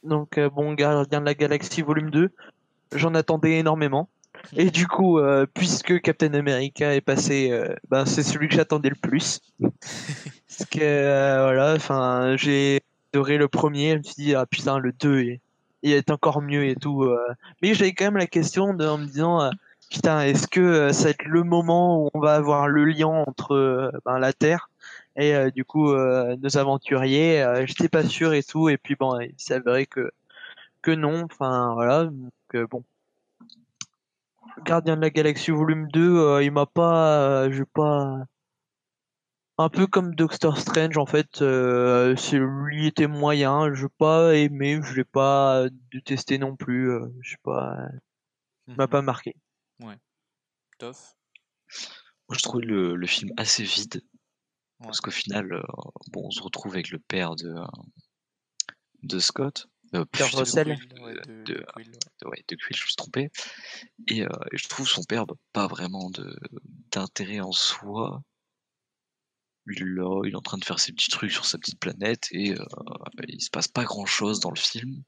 [0.02, 2.30] Donc euh, bon, Gardien de la Galaxie volume 2,
[2.92, 4.11] j'en attendais énormément.
[4.57, 8.90] Et du coup, euh, puisque Captain America est passé, euh, ben, c'est celui que j'attendais
[8.90, 9.40] le plus.
[9.61, 12.81] Parce que euh, voilà, enfin, j'ai
[13.12, 15.40] adoré le premier, je me suis dit ah putain le 2 est,
[15.83, 17.05] il est encore mieux et tout.
[17.05, 17.18] euh.
[17.62, 19.51] Mais j'avais quand même la question de, en me disant euh,
[19.90, 23.92] putain est-ce que ça va être le moment où on va avoir le lien entre
[24.05, 24.68] ben, la Terre
[25.16, 28.94] et euh, du coup euh, nos aventuriers euh, J'étais pas sûr et tout et puis
[28.94, 30.11] bon il avéré que
[30.83, 31.24] que non.
[31.24, 32.85] Enfin voilà donc bon.
[34.64, 38.24] Gardien de la Galaxie volume 2, euh, il m'a pas, euh, j'ai pas,
[39.58, 44.80] un peu comme Doctor Strange en fait, euh, c'est lui était moyen, je pas aimé,
[44.82, 47.76] je l'ai pas détesté non plus, euh, je sais pas,
[48.66, 49.34] il m'a pas marqué.
[50.78, 51.16] Toff?
[52.28, 53.96] Moi, je trouvais le, le film assez vide.
[54.80, 54.87] Ouais.
[54.87, 55.62] Parce qu'au final, euh,
[56.12, 57.66] bon, on se retrouve avec le père de, euh,
[59.02, 59.66] de Scott.
[59.94, 60.77] Euh, putain, Russell.
[60.77, 61.98] Quill, ouais, de, de- de Quill, ouais.
[62.22, 63.31] de- ouais, de Quill, je me suis trompé.
[64.07, 66.37] Et, euh, et je trouve son père bah, pas vraiment de
[66.90, 68.22] d'intérêt en soi.
[69.70, 71.79] Il, est là, il est en train de faire ses petits trucs sur sa petite
[71.79, 72.64] planète et euh,
[73.29, 75.03] il se passe pas grand chose dans le film.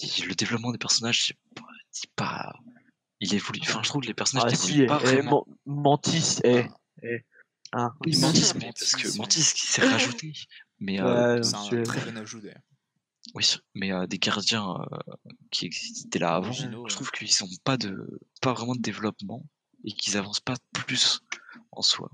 [0.00, 1.32] Et le développement des personnages,
[1.92, 2.52] c'est pas,
[3.20, 3.60] il évolue.
[3.62, 5.46] Enfin, je trouve que les personnages Ah si, pas eh, vraiment.
[5.64, 6.64] Man- Mantis, eh,
[7.02, 7.24] eh.
[8.00, 9.16] Oui, Mantis, mais parce Mantis, que.
[9.18, 10.32] Mantis qui s'est rajouté.
[10.80, 12.62] Mais euh, Ouais, C'est un très bon ajout d'ailleurs.
[13.34, 14.98] Oui, mais euh, des gardiens euh,
[15.50, 16.94] qui existaient là avant, je ouais.
[16.94, 19.44] trouve qu'ils ont pas de pas vraiment de développement
[19.84, 21.20] et qu'ils avancent pas plus
[21.72, 22.10] en soi.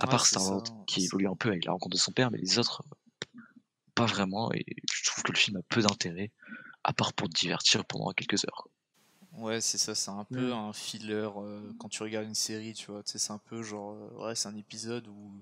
[0.00, 2.30] À Ouais, part c'est Star qui évolue un peu avec la rencontre de son père,
[2.30, 2.82] mais les autres
[3.94, 4.52] pas vraiment.
[4.52, 6.32] Et je trouve que le film a peu d'intérêt,
[6.84, 8.62] à part pour te divertir pendant quelques heures.
[8.64, 8.72] quoi.
[9.36, 10.52] Ouais, c'est ça, c'est un peu Mm.
[10.52, 13.02] un filler euh, quand tu regardes une série, tu vois.
[13.02, 15.32] Tu sais, c'est un peu genre, ouais, c'est un épisode où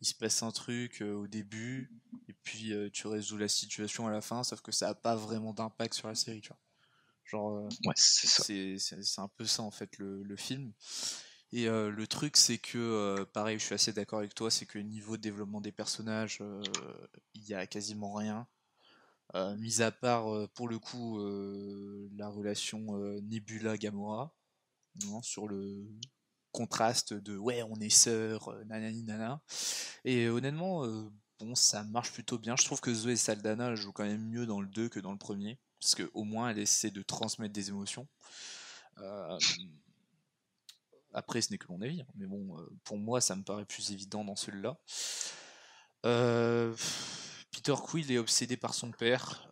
[0.00, 1.90] il se passe un truc euh, au début,
[2.28, 5.16] et puis euh, tu résous la situation à la fin, sauf que ça a pas
[5.16, 6.58] vraiment d'impact sur la série, tu vois.
[7.24, 10.72] Genre, euh, Ouais, c'est un peu ça en fait le, le film.
[11.52, 14.66] Et euh, le truc, c'est que, euh, pareil, je suis assez d'accord avec toi, c'est
[14.66, 16.62] que niveau de développement des personnages, euh,
[17.34, 18.46] il y a quasiment rien.
[19.34, 24.34] Euh, mis à part, euh, pour le coup, euh, la relation euh, Nebula-Gamora,
[25.06, 25.86] non, sur le
[26.52, 29.40] contraste de ouais, on est sœurs, euh, nanani nana.
[30.04, 32.56] Et honnêtement, euh, bon, ça marche plutôt bien.
[32.56, 35.18] Je trouve que Zoé Saldana joue quand même mieux dans le 2 que dans le
[35.18, 38.06] premier, parce qu'au moins elle essaie de transmettre des émotions.
[38.98, 39.38] Euh,
[41.14, 43.92] après, ce n'est que mon avis, hein, mais bon, pour moi, ça me paraît plus
[43.92, 44.76] évident dans celui-là.
[47.50, 49.50] Peter Quill est obsédé par son père,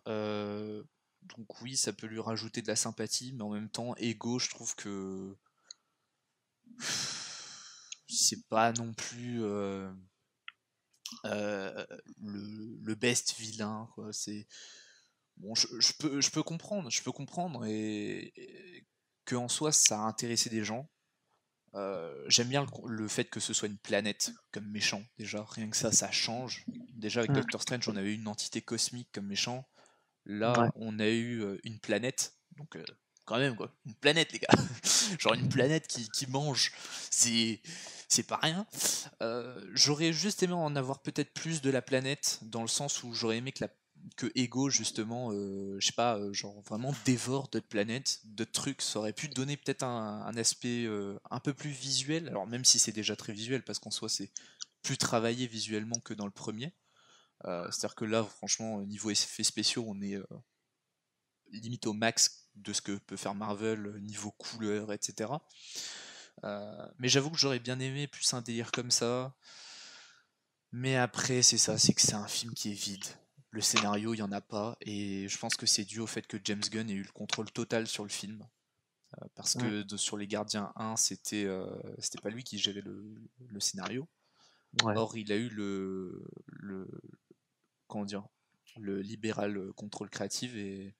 [1.35, 4.49] donc oui, ça peut lui rajouter de la sympathie, mais en même temps, Ego, je
[4.49, 5.35] trouve que
[8.07, 9.91] c'est pas non plus euh,
[11.25, 11.85] euh,
[12.21, 14.11] le, le best vilain, quoi.
[14.13, 14.47] C'est
[15.37, 18.87] bon, je, je peux, je peux comprendre, je peux comprendre et, et
[19.25, 20.89] que en soi, ça a intéressé des gens.
[21.75, 25.69] Euh, J'aime bien le, le fait que ce soit une planète comme méchant, déjà, rien
[25.69, 26.65] que ça, ça change.
[26.95, 27.33] Déjà, avec.
[27.33, 29.67] Doctor Strange, on avait eu une entité cosmique comme méchant.
[30.25, 30.69] Là, Ouais.
[30.75, 32.77] on a eu une planète, Donc,
[33.27, 33.71] quand même, quoi.
[33.85, 34.47] Une planète, les gars.
[35.19, 36.71] Genre une planète qui, qui mange.
[37.11, 37.61] C'est.
[38.09, 38.65] C'est pas rien.
[39.21, 43.13] Euh, j'aurais juste aimé en avoir peut-être plus de la planète, dans le sens où
[43.13, 43.69] j'aurais aimé que, la,
[44.15, 48.81] que Ego, justement, euh, je sais pas, euh, genre vraiment dévore d'autres planètes, d'autres trucs.
[48.81, 52.29] Ça aurait pu donner peut-être un, aspect euh, un peu plus visuel.
[52.29, 54.31] Alors, même si c'est déjà très visuel, parce qu'en soi, c'est
[54.81, 56.73] plus travaillé visuellement que dans le premier.
[57.43, 60.17] C'est-à-dire que là, franchement, au niveau effets spéciaux, on est
[61.51, 65.31] limite au max de ce que peut faire Marvel, euh, niveau couleur, etc.
[66.43, 69.35] Euh, mais j'avoue que j'aurais bien aimé plus un délire comme ça.
[70.71, 73.05] Mais après, c'est ça, c'est que c'est un film qui est vide.
[73.51, 74.77] Le scénario, il n'y en a pas.
[74.81, 77.49] Et je pense que c'est dû au fait que James Gunn ait eu le contrôle
[77.51, 78.45] total sur le film.
[79.21, 81.65] Euh, parce que de- sur Les Gardiens 1, c'était euh,
[81.97, 83.15] c'était pas lui qui gérait le,
[83.47, 84.07] le scénario.
[84.83, 84.95] Ouais.
[84.97, 86.87] Or, il a eu le, le
[87.87, 88.27] comment dire,
[88.77, 90.93] le libéral contrôle créatif et,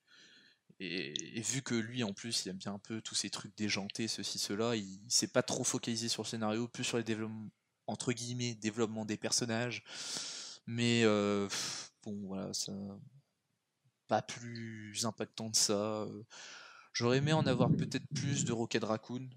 [0.80, 4.08] et, vu que lui en plus il aime bien un peu tous ces trucs déjantés,
[4.08, 7.50] ceci, cela, il, s'est pas trop focalisé sur le scénario, plus sur les développements
[7.88, 9.84] entre guillemets développement des personnages.
[10.68, 11.48] Mais euh,
[12.04, 12.52] bon voilà,
[14.08, 16.06] pas plus impactant que ça.
[16.94, 19.30] J'aurais aimé en avoir peut-être plus de Rocket Raccoon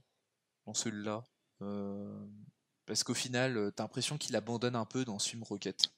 [0.67, 1.25] dans celui-là.
[1.63, 2.27] euh,
[2.87, 5.91] parce qu'au final, t'as l'impression qu'il abandonne un peu dans ce film Rocket.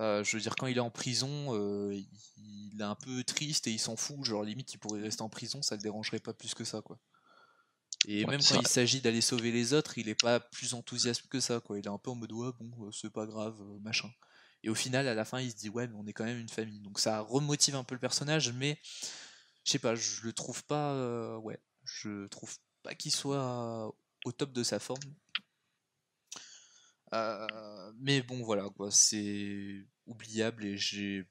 [0.00, 2.08] Euh, je veux dire, quand il est en prison, euh, il,
[2.74, 4.24] il est un peu triste et il s'en fout.
[4.24, 6.98] Genre, limite, il pourrait rester en prison, ça le dérangerait pas plus que ça, quoi.
[8.08, 11.28] Et Ouais, même quand il s'agit d'aller sauver les autres, il est pas plus enthousiaste
[11.28, 11.78] que ça, quoi.
[11.78, 14.10] Il est un peu en mode, ouais, bon, euh, c'est pas grave, machin.
[14.64, 16.38] Et au final, à la fin, il se dit, ouais, mais on est quand même
[16.38, 16.80] une famille.
[16.80, 18.80] Donc ça remotive un peu le personnage, mais
[19.64, 24.32] je sais pas, je le trouve pas, euh, ouais, je trouve pas qu'il soit au
[24.32, 25.00] top de sa forme.
[27.14, 31.28] Euh, mais bon, voilà, quoi, c'est oubliable et j'ai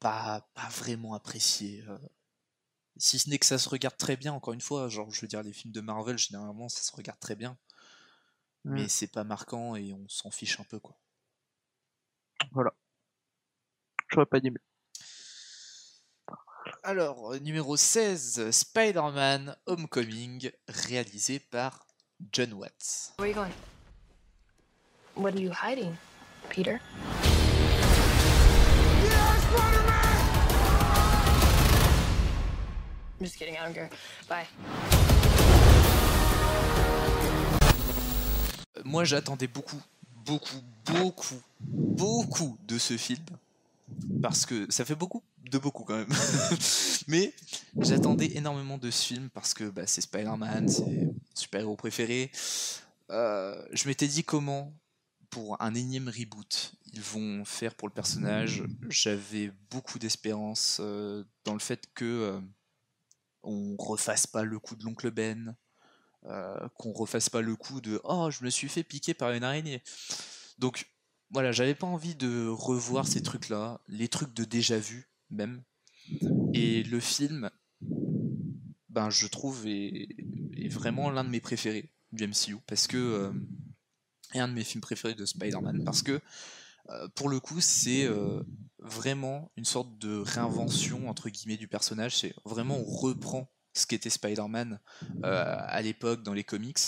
[0.00, 1.82] pas, pas vraiment apprécié.
[1.88, 1.98] euh.
[2.96, 5.26] Si ce n'est que ça se regarde très bien, encore une fois, genre, je veux
[5.26, 7.58] dire, les films de Marvel, généralement, ça se regarde très bien,
[8.64, 8.88] mais Mm.
[8.88, 10.96] c'est pas marquant et on s'en fiche un peu, quoi.
[14.12, 14.62] J'aurais pas dit mieux.
[16.84, 21.86] Alors, euh, numéro 16, Spider-Man Homecoming, réalisé par
[22.30, 23.14] John Watts.
[23.18, 23.73] Where are you going?
[25.16, 25.96] What are you hiding,
[26.50, 26.80] Peter?
[33.20, 33.90] I'm just kidding, I don't care.
[34.28, 34.46] Bye.
[38.84, 39.80] Moi, j'attendais beaucoup,
[40.26, 43.24] beaucoup, beaucoup, beaucoup de ce film.
[44.20, 46.12] Parce que ça fait beaucoup, de beaucoup quand même.
[47.06, 47.32] Mais
[47.78, 52.32] j'attendais énormément de ce film parce que bah, c'est Spider-Man, c'est mon super-héros préféré.
[53.10, 54.72] Euh, je m'étais dit comment,
[55.34, 58.62] pour un énième reboot, ils vont faire pour le personnage.
[58.88, 62.40] J'avais beaucoup d'espérance euh, dans le fait que euh,
[63.42, 65.56] on refasse pas le coup de l'oncle Ben,
[66.26, 69.42] euh, qu'on refasse pas le coup de oh je me suis fait piquer par une
[69.42, 69.82] araignée.
[70.58, 70.88] Donc
[71.30, 75.64] voilà, j'avais pas envie de revoir ces trucs-là, les trucs de déjà vu même.
[76.52, 77.50] Et le film,
[78.88, 80.14] ben je trouve est,
[80.68, 83.32] vraiment l'un de mes préférés du MCU parce que
[84.40, 86.20] un de mes films préférés de Spider-Man parce que
[86.90, 88.42] euh, pour le coup c'est euh,
[88.78, 92.18] vraiment une sorte de réinvention entre guillemets du personnage.
[92.18, 94.78] C'est vraiment on reprend ce qu'était Spider-Man
[95.24, 96.78] euh, à l'époque dans les comics.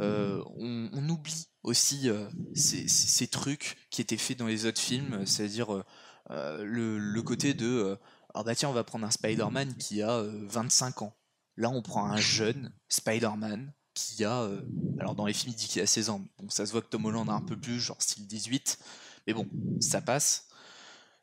[0.00, 2.10] On, oublie aussi
[2.54, 5.84] ces, trucs qui étaient faits dans les autres films, c'est-à-dire
[6.28, 7.96] le, le côté de euh,
[8.34, 11.16] ah bah tiens on va prendre un Spider-Man qui a euh, 25 ans.
[11.56, 14.60] Là on prend un jeune Spider-Man qui a euh,
[14.98, 16.24] alors dans les films il dit qu'il a 16 ans.
[16.38, 18.78] Bon ça se voit que Tom Holland a un peu plus genre style 18,
[19.26, 19.46] mais bon
[19.80, 20.44] ça passe.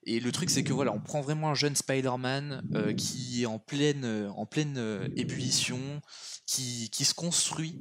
[0.07, 3.47] Et le truc, c'est que voilà, on prend vraiment un jeune Spider-Man euh, qui est
[3.47, 5.79] en pleine, euh, en pleine ébullition,
[6.45, 7.79] qui, qui se construit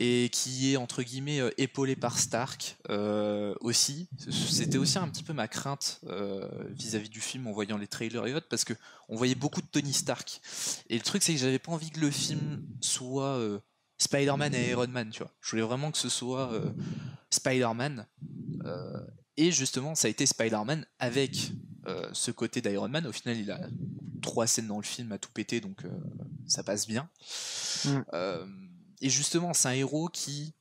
[0.00, 2.78] et qui est entre guillemets épaulé par Stark
[3.60, 4.08] aussi.
[4.30, 6.00] C'était aussi un petit peu ma crainte
[6.70, 8.72] vis-à-vis du film en voyant les trailers et autres, parce que
[9.10, 10.40] on voyait beaucoup de Tony Stark.
[10.88, 13.38] Et le truc, c'est que j'avais pas envie que le film soit
[13.98, 15.32] Spider-Man et Iron Man, tu vois.
[15.40, 16.70] Je voulais vraiment que ce soit euh,
[17.30, 18.06] Spider-Man.
[18.64, 19.00] euh,
[19.36, 21.52] et justement, ça a été Spider-Man avec
[21.86, 23.06] euh, ce côté d'Iron Man.
[23.06, 23.60] Au final, il a
[24.22, 25.82] trois scènes dans le film à tout péter, donc
[26.46, 27.08] ça passe bien.
[27.84, 28.00] Mm.
[29.00, 30.54] Et justement, c'est un héros qui,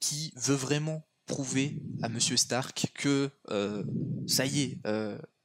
[0.00, 3.30] qui veut vraiment prouver à Monsieur Stark que
[4.26, 4.78] ça y est,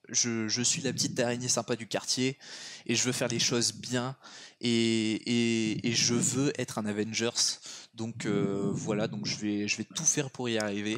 [0.09, 2.37] je, suis la petite araignée sympa du quartier
[2.85, 4.15] et je veux faire les choses bien
[4.61, 7.59] et, je veux être un Avengers.
[7.93, 10.97] Donc euh, voilà, donc je vais, je vais tout faire pour y arriver.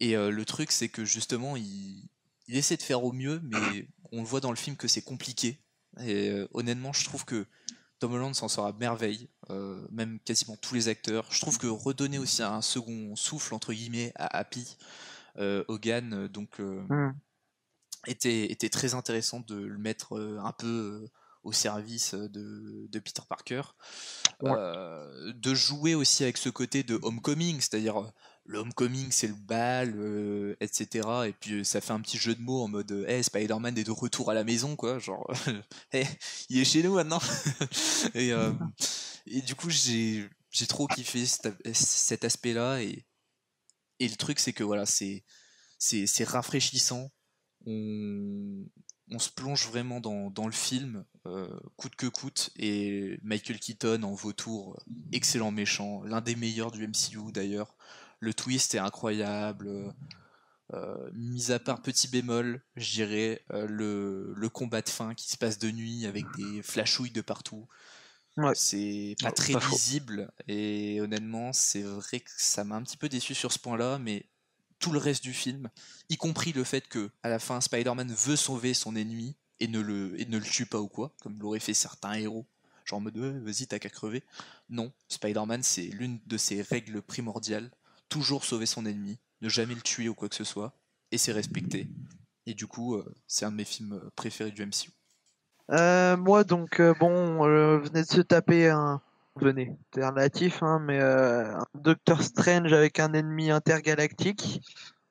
[0.00, 2.08] Et euh, le truc, c'est que justement, il,
[2.48, 5.58] essaie de faire au mieux, mais on le voit dans le film que c'est compliqué.
[6.00, 7.46] Et euh, honnêtement, je trouve que
[7.98, 9.28] Tom Holland s'en sort à merveille,
[9.90, 11.26] même quasiment tous les acteurs.
[11.30, 14.76] Je trouve que redonner aussi un second souffle, entre guillemets, à Happy,
[15.38, 17.14] Hogan, donc, euh, Mm.
[18.06, 21.10] Était, était très intéressant de le mettre euh, un peu euh,
[21.42, 23.62] au service de, de Peter Parker.
[24.40, 24.50] Ouais.
[24.54, 28.10] Euh, de jouer aussi avec ce côté de homecoming, c'est-à-dire euh,
[28.46, 31.08] le homecoming c'est le bal, euh, etc.
[31.26, 33.76] Et puis euh, ça fait un petit jeu de mots en mode euh, hey, Spider-Man
[33.78, 34.98] est de retour à la maison, quoi.
[34.98, 35.30] Genre,
[35.92, 36.06] hey,
[36.48, 37.20] il est chez nous maintenant.
[38.14, 38.52] et, euh,
[39.26, 42.82] et du coup, j'ai j'ai trop kiffé cet, cet aspect-là.
[42.82, 43.04] Et,
[43.98, 45.24] et le truc, c'est que voilà, c'est
[45.78, 47.10] c'est c'est rafraîchissant.
[47.66, 48.64] On,
[49.10, 54.02] on se plonge vraiment dans, dans le film, euh, coûte que coûte, et Michael Keaton
[54.02, 54.78] en vautour,
[55.12, 57.74] excellent méchant, l'un des meilleurs du MCU d'ailleurs.
[58.20, 59.94] Le twist est incroyable.
[60.74, 65.30] Euh, mis à part petit bémol, je dirais euh, le, le combat de fin qui
[65.30, 67.68] se passe de nuit avec des flashouilles de partout.
[68.36, 68.54] Ouais.
[68.54, 69.70] C'est pas très pas faux.
[69.70, 73.98] lisible et honnêtement, c'est vrai que ça m'a un petit peu déçu sur ce point-là,
[73.98, 74.26] mais
[74.86, 75.68] tout le reste du film,
[76.10, 79.80] y compris le fait que à la fin Spider-Man veut sauver son ennemi et ne
[79.80, 82.46] le, ne tue pas ou quoi, comme l'auraient fait certains héros,
[82.84, 84.22] genre en mode Ouais, vas-y t'as qu'à crever.
[84.68, 87.72] Non, Spider-Man c'est l'une de ses règles primordiales,
[88.08, 90.72] toujours sauver son ennemi, ne jamais le tuer ou quoi que ce soit,
[91.10, 91.88] et c'est respecté.
[92.46, 94.92] Et du coup, euh, c'est un de mes films préférés du MCU.
[95.72, 99.02] Euh, moi, donc, euh, bon, euh, venez de se taper un.
[99.36, 104.62] Venez, c'est relatif, hein, mais euh, un Doctor Strange avec un ennemi intergalactique,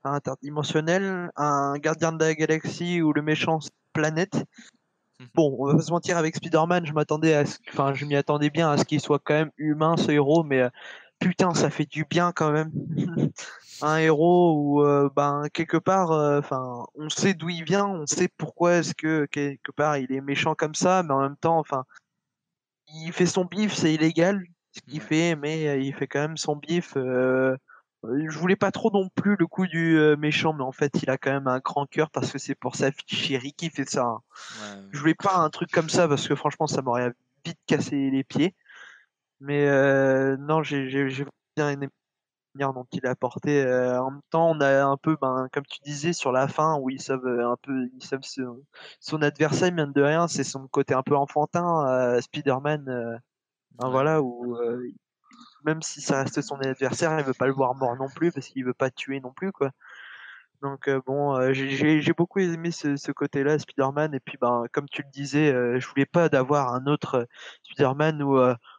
[0.04, 3.60] interdimensionnel, un gardien de la galaxie ou le méchant
[3.94, 4.44] Planète.
[5.20, 5.28] Mhm.
[5.36, 7.58] Bon, on va pas se mentir, avec Spider-Man, je m'attendais à ce...
[7.70, 10.62] Enfin, je m'y attendais bien à ce qu'il soit quand même humain, ce héros, mais
[10.62, 10.70] euh,
[11.20, 12.72] putain, ça fait du bien quand même.
[13.82, 18.06] un héros où, euh, ben, quelque part, euh, enfin, on sait d'où il vient, on
[18.06, 21.60] sait pourquoi est-ce que quelque part il est méchant comme ça, mais en même temps,
[21.60, 21.86] enfin,
[22.94, 25.08] il fait son bif, c'est illégal ce qu'il Ouais.
[25.08, 26.96] fait, mais euh, il fait quand même son bif.
[26.98, 27.56] euh,
[28.06, 30.92] euh, Je voulais pas trop non plus le coup du euh, méchant, mais en fait,
[31.04, 33.70] il a quand même un grand cœur parce que c'est pour sa fille chérie qui
[33.70, 34.04] fait ça.
[34.06, 34.20] hein.
[34.50, 37.14] Ouais, Je voulais pas un truc comme ça parce que franchement, ça m'aurait
[37.46, 38.56] vite cassé les pieds.
[39.40, 40.86] Mais euh, non, j'ai
[41.56, 41.90] bien aimé
[42.56, 43.64] manière dont il a apporté.
[43.66, 46.78] euh, en même temps, on a un peu, ben, comme tu disais, sur la fin,
[46.80, 48.42] où ils savent euh, un peu, ils savent se-
[49.00, 52.86] son adversaire, mine de rien, c'est son côté un peu enfantin, euh, Spider-Man.
[53.80, 54.58] ben voilà, où
[55.66, 58.48] même si ça reste son adversaire, il veut pas le voir mort non plus parce
[58.48, 59.72] qu'il veut pas tuer non plus, quoi.
[60.62, 65.10] Donc bon, j'ai- beaucoup aimé ce, ce côté-là, Spider-Man, et puis ben comme tu le
[65.12, 67.28] disais, je voulais pas d'avoir un autre
[67.64, 68.38] Spider-Man où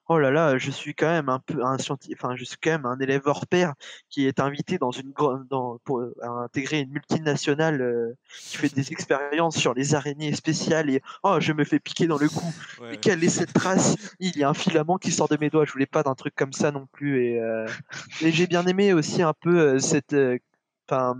[0.08, 2.70] oh là là, je suis quand même un peu un scientifique, enfin je suis quand
[2.70, 3.74] même un élève hors pair
[4.08, 8.56] qui est invité dans une grande dans pour euh, à intégrer une multinationale euh, qui
[8.56, 12.28] fait des expériences sur les araignées spéciales et oh je me fais piquer dans le
[12.28, 12.52] cou.
[12.80, 12.90] Ouais.
[12.90, 13.96] Mais quelle est cette trace?
[14.20, 15.64] Il y a un filament qui sort de mes doigts.
[15.64, 17.24] Je voulais pas d'un truc comme ça non plus.
[17.24, 17.66] Et, euh,
[18.22, 20.38] et j'ai bien aimé aussi un peu euh, cette, euh,
[20.88, 21.16] enfin,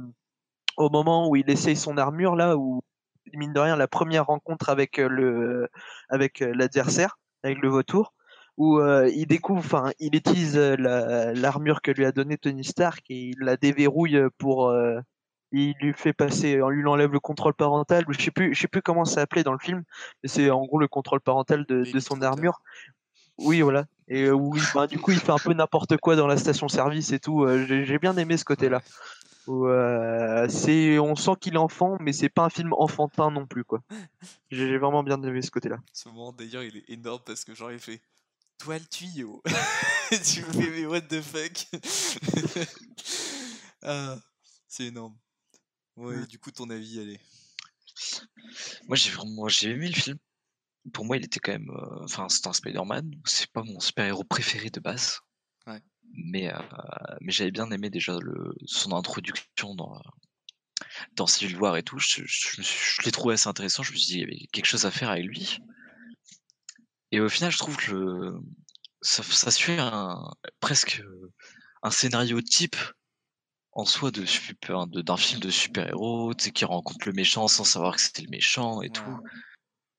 [0.77, 2.83] au moment où il essaye son armure là, où
[3.33, 5.69] mine de rien la première rencontre avec le,
[6.09, 8.15] avec l'adversaire, avec le vautour,
[8.57, 12.65] où euh, il découvre, enfin, il utilise euh, la- l'armure que lui a donnée Tony
[12.65, 14.99] Stark et il la déverrouille pour euh,
[15.53, 18.69] il lui fait passer, on lui enlève le contrôle parental, je sais plus, je sais
[18.69, 19.85] plus comment ça s'appelait dans le film,
[20.23, 22.61] mais c'est en gros le contrôle parental de, de son armure.
[23.39, 23.85] Oui, voilà.
[24.09, 27.19] Et oui, ben, du coup, il fait un peu n'importe quoi dans la station-service et
[27.19, 27.47] tout.
[27.67, 28.83] J'ai bien aimé ce côté-là.
[29.47, 33.47] Où, euh, c'est, on sent qu'il est enfant, mais c'est pas un film enfantin non
[33.47, 33.81] plus, quoi.
[34.51, 35.79] J'ai j'ai vraiment bien aimé ce côté-là.
[35.93, 38.01] Ce moment d'ailleurs il est énorme parce que genre il fait
[38.59, 39.43] Toi le tuyau
[40.11, 41.67] Tu me fais mais what the fuck
[43.83, 44.17] ah,
[44.69, 45.17] C'est énorme.
[45.97, 46.27] Ouais, Mm.
[46.27, 47.21] du coup ton avis allez.
[48.87, 50.19] Moi, j'ai vraiment j'ai aimé le film.
[50.93, 51.71] Pour moi, il était quand même.
[51.71, 53.11] euh, Enfin, c'est un Spider-Man.
[53.25, 55.21] C'est pas mon super-héros préféré de base.
[55.67, 55.81] Ouais.
[56.13, 56.59] Mais, euh,
[57.21, 60.01] mais j'avais bien aimé déjà le, son introduction dans,
[61.15, 61.99] dans Civil War et tout.
[61.99, 63.83] Je, je l'ai trouvé assez intéressant.
[63.83, 65.59] Je me suis dit, il y avait quelque chose à faire avec lui.
[67.13, 68.41] Et au final, je trouve que le-
[69.03, 70.19] ça, ça suit un,
[70.61, 71.33] presque euh,
[71.83, 72.77] un scénario type
[73.73, 77.97] en soi de super, de- d'un film de super-héros, qui rencontre le méchant sans savoir
[77.97, 78.91] que c'était le méchant et Ouais.
[78.91, 79.19] tout.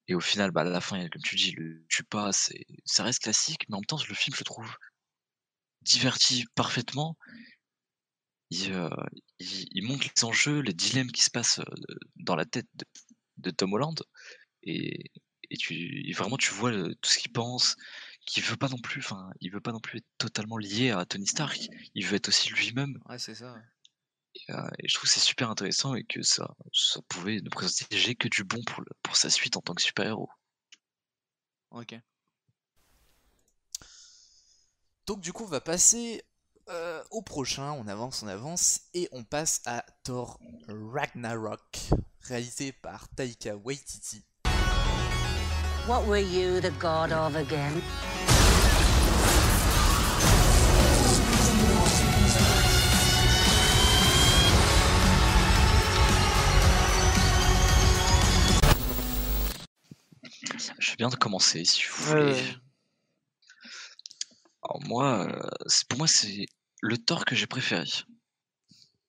[0.10, 3.24] Et au final, bah, à la fin, comme tu dis, le tue pas, ça reste
[3.24, 4.76] classique, mais en même temps, le film, je le trouve
[5.82, 7.18] diverti parfaitement.
[8.50, 8.90] Il, euh,
[9.40, 12.86] il, il montre les enjeux, les dilemmes qui se passent euh, dans la tête de,
[13.38, 13.96] de Tom Holland.
[14.64, 15.12] Et,
[15.50, 17.76] et tu, et vraiment, tu vois le- tout ce qu'il pense,
[18.26, 21.06] qu'il veut pas non plus, enfin, il veut pas non plus être totalement lié à
[21.06, 21.60] Tony Stark.
[21.96, 22.98] Il veut être aussi lui-même.
[23.08, 23.56] Ouais, c'est ça.
[24.36, 27.50] Et, euh, et je trouve que c'est super intéressant et que ça, ça pouvait ne
[27.50, 30.30] présager que du bon pour, le- pour sa suite en tant que super-héros.
[31.72, 31.96] Ok.
[35.06, 36.24] Donc du coup, on va passer
[36.70, 37.72] euh, au prochain.
[37.72, 41.80] On avance, on avance, et on passe à Thor Ragnarok,
[42.22, 44.26] réalisé par Taika Waititi.
[45.88, 47.82] What were you the god of again?
[60.78, 62.34] Je vais bien commencer si vous voulez.
[62.34, 62.56] ouais.
[64.64, 65.50] Alors moi, euh,
[65.88, 66.48] pour moi, c'est
[66.82, 67.86] le Thor que j'ai préféré.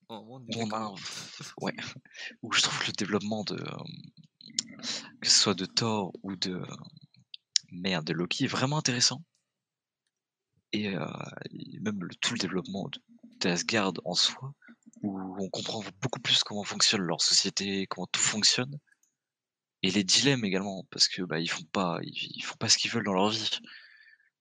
[0.09, 0.95] Oh, on a
[1.61, 1.75] ouais,
[2.43, 3.77] où je trouve que le développement de euh,
[5.21, 6.63] que ce soit de Thor ou de
[7.71, 9.23] merde de Loki est vraiment intéressant.
[10.73, 11.07] Et, euh,
[11.51, 13.01] et même le, tout le développement de,
[13.41, 14.53] d'Asgard en soi,
[15.03, 18.79] où on comprend beaucoup plus comment fonctionne leur société, comment tout fonctionne,
[19.83, 22.77] et les dilemmes également, parce que bah ils font pas ils, ils font pas ce
[22.77, 23.59] qu'ils veulent dans leur vie.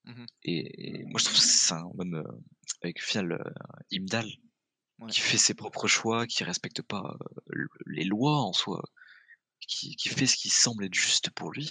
[0.06, 0.26] Mhm.
[0.44, 2.42] Et, et moi je trouve que c'est ça, même euh,
[2.82, 3.52] avec final euh,
[3.92, 4.28] Imdal,
[5.00, 5.12] Ouais.
[5.12, 8.82] qui fait ses propres choix, qui respecte pas euh, le- les lois en soi,
[9.60, 11.70] qui, qui fait ce qui semble être juste pour lui,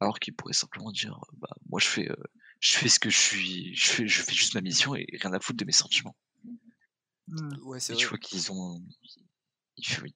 [0.00, 2.16] alors qu'il pourrait simplement dire euh, bah moi je fais euh,
[2.60, 5.32] je fais ce que je suis, je fais je fais juste ma mission et rien
[5.32, 6.16] à foutre de mes sentiments.
[7.64, 8.80] Ouais, c'est Et tu vois qu'ils ont
[9.76, 10.06] ils, font-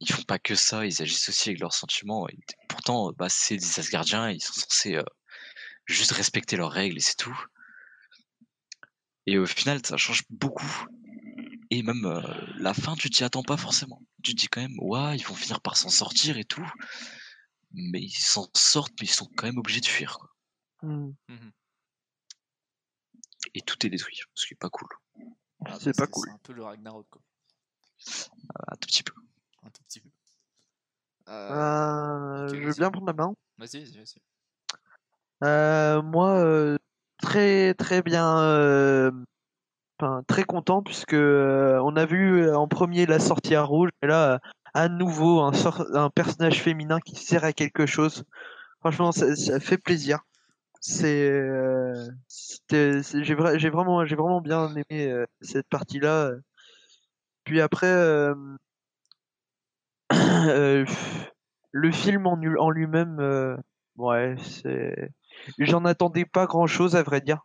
[0.00, 2.28] ils font pas que ça, ils agissent aussi avec leurs sentiments.
[2.28, 2.38] Et
[2.68, 5.02] pourtant, bah, c'est des Asgardiens, ils sont censés euh,
[5.86, 7.38] juste respecter leurs règles et c'est tout.
[9.26, 10.86] Et au final, ça change beaucoup.
[11.74, 12.20] Et même euh,
[12.58, 14.02] la fin, tu t'y attends pas forcément.
[14.22, 16.70] Tu te dis quand même, ouais, ils vont finir par s'en sortir et tout.
[17.72, 20.18] Mais ils s'en sortent, mais ils sont quand même obligés de fuir.
[20.18, 20.28] Quoi.
[20.82, 21.12] Hmm.
[21.28, 21.50] Mhm.
[23.54, 24.88] Et tout est détruit, ce qui est pas cool.
[25.64, 26.26] Ah, C'est pas c'est- cool.
[26.28, 27.22] C'est un peu le Ragnarok, quoi.
[28.68, 29.14] Un tout petit peu.
[29.62, 30.10] Un tout petit peu.
[31.28, 33.32] Euh, Euh, je veux bien prendre la main.
[33.56, 34.20] Vas-y, vas-y, vas-y.
[35.44, 36.76] Euh, moi, euh,
[37.18, 39.10] très très bien, euh,
[40.26, 44.06] très content puisque euh, on a vu euh, en premier la sortie à rouge et
[44.06, 44.38] là euh,
[44.74, 48.24] à nouveau un, sor- un personnage féminin qui sert à quelque chose.
[48.80, 50.20] Franchement, ça, fait plaisir.
[50.80, 51.30] C'est,
[52.70, 56.32] j'ai vra- j'ai vraiment j'ai vraiment bien aimé cette partie-là.
[57.44, 58.32] Puis après,
[61.72, 63.56] le film en, en lui-même,
[63.96, 65.10] ouais, c'est
[65.58, 67.40] J'en attendais pas grand chose à vrai dire.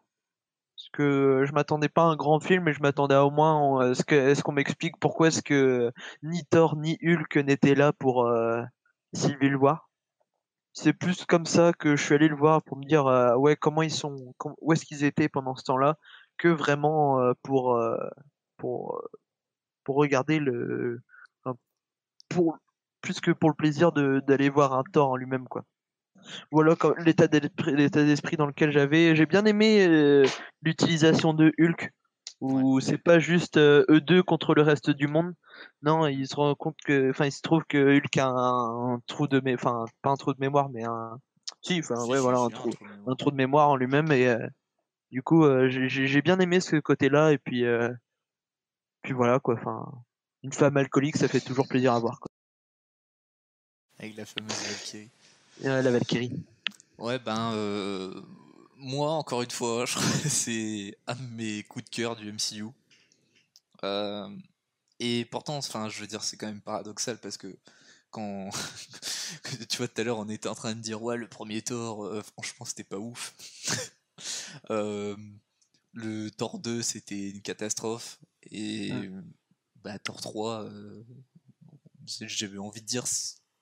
[0.88, 3.91] Parce que je m'attendais pas à un grand film, mais je m'attendais à au moins
[3.91, 5.91] à ce est-ce qu'on m'explique pourquoi est-ce que
[6.23, 8.63] ni Thor ni Hulk n'étaient là pour euh,
[9.13, 9.89] Civil War.
[10.73, 13.55] C'est plus comme ça que je suis allé le voir pour me dire euh, ouais
[13.57, 14.15] comment ils sont,
[14.61, 15.97] où est-ce qu'ils étaient pendant ce temps-là,
[16.38, 17.97] que vraiment euh, pour euh,
[18.57, 19.09] pour euh,
[19.83, 21.01] pour regarder le
[22.29, 22.57] pour
[23.01, 25.63] plus que pour le plaisir d'aller voir un Thor en lui-même quoi
[26.51, 26.75] voilà
[27.05, 30.25] l'état d'esprit dans lequel j'avais j'ai bien aimé euh,
[30.61, 31.91] l'utilisation de Hulk
[32.39, 35.34] où c'est pas juste euh, eux deux contre le reste du monde
[35.82, 38.99] non il se rend compte que enfin il se trouve que Hulk a un, un
[39.07, 41.17] trou de enfin pas un trou de mémoire mais un
[41.61, 43.09] si enfin Si, ouais si, voilà si, un trou trou de mémoire.
[43.11, 44.47] un trou de mémoire en lui-même et euh,
[45.11, 47.63] du coup j'ai- bien aimé ce côté là et puis
[49.01, 49.86] puis voilà quoi enfin
[50.43, 52.30] une femme alcoolique ça fait toujours plaisir à voir quoi.
[53.99, 55.09] Avec la fameuse Valkyrie.
[55.66, 56.32] Euh, la Valkyrie
[56.97, 58.22] Ouais, ben, euh,
[58.78, 62.32] moi, encore une fois, je crois que c'est un de mes coups de cœur du
[62.32, 62.66] MCU.
[63.84, 64.30] Euh,
[64.99, 67.55] et pourtant, enfin, je veux dire, c'est quand même paradoxal parce que
[68.10, 68.49] quand
[69.70, 72.05] tu vois tout à l'heure, on était en train de dire ouais, le premier Thor,
[72.05, 73.36] euh, franchement, c'était pas ouf.
[75.93, 78.20] Le Thor 2, c'était une catastrophe.
[78.51, 78.91] Et
[79.84, 81.03] bah, Thor 3, euh,
[82.05, 83.05] c'est- j'avais envie de dire,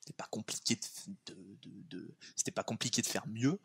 [0.06, 0.80] c'était pas compliqué
[1.89, 3.60] de, c'était pas compliqué de faire mieux.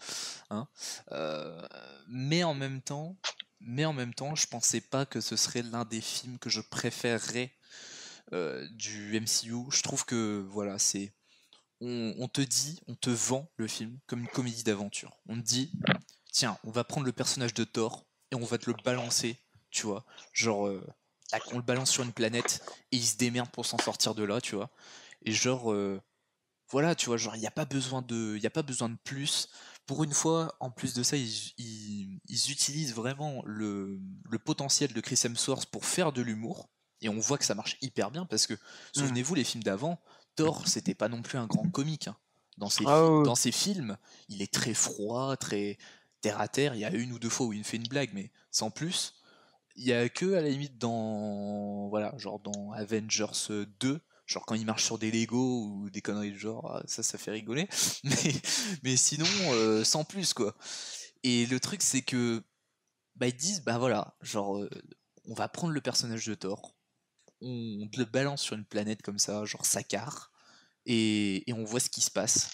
[0.48, 0.68] hein.
[1.12, 1.66] Euh,
[2.08, 3.16] mais en même temps,
[3.60, 6.62] mais en même temps, je pensais pas que ce serait l'un des films que je
[6.62, 7.52] préférerais
[8.32, 9.70] euh, du MCU.
[9.70, 11.12] Je trouve que voilà, c'est
[11.82, 15.18] on, te dit, on te vend le film comme une comédie d'aventure.
[15.28, 15.72] On te dit,
[16.30, 19.38] tiens, on va prendre le personnage de Thor et on va te le balancer,
[19.70, 20.86] tu vois, genre euh,
[21.52, 22.62] on le balance sur une planète
[22.92, 24.70] et il se démerde pour s'en sortir de là, tu vois.
[25.24, 25.72] Et genre
[26.70, 28.96] voilà, tu vois, genre il n'y a pas besoin de, il a pas besoin de
[29.04, 29.48] plus.
[29.86, 33.98] Pour une fois, en plus de ça, ils, ils- ils utilisent vraiment le,
[34.30, 36.68] le potentiel de Chris Hemsworth pour faire de l'humour.
[37.02, 38.54] Et on voit que ça marche hyper bien parce que,
[38.94, 40.00] souvenez-vous, les films d'avant,
[40.36, 42.08] Thor, c'était pas non plus un grand comique.
[42.08, 42.16] hein.
[42.58, 43.96] Dans, ses Ah dans ses films,
[44.28, 45.78] il est très froid, très
[46.20, 46.74] terre à terre.
[46.74, 49.14] Il y a une ou deux fois où il fait une blague, mais sans plus.
[49.76, 54.00] Il y a que à la limite dans voilà, genre dans Avengers 2,
[54.30, 57.18] Genre quand il marche sur des Lego ou des conneries de genre, ah, ça, ça
[57.18, 57.68] fait rigoler.
[58.04, 58.32] Mais,
[58.84, 60.56] mais sinon, euh, sans plus, quoi.
[61.24, 62.42] Et le truc, c'est que,
[63.16, 64.70] bah, ils disent, bah voilà, genre, euh,
[65.26, 66.76] on va prendre le personnage de Thor,
[67.40, 70.30] on le balance sur une planète comme ça, genre Sakar,
[70.86, 72.50] et, et on voit ce qui se passe.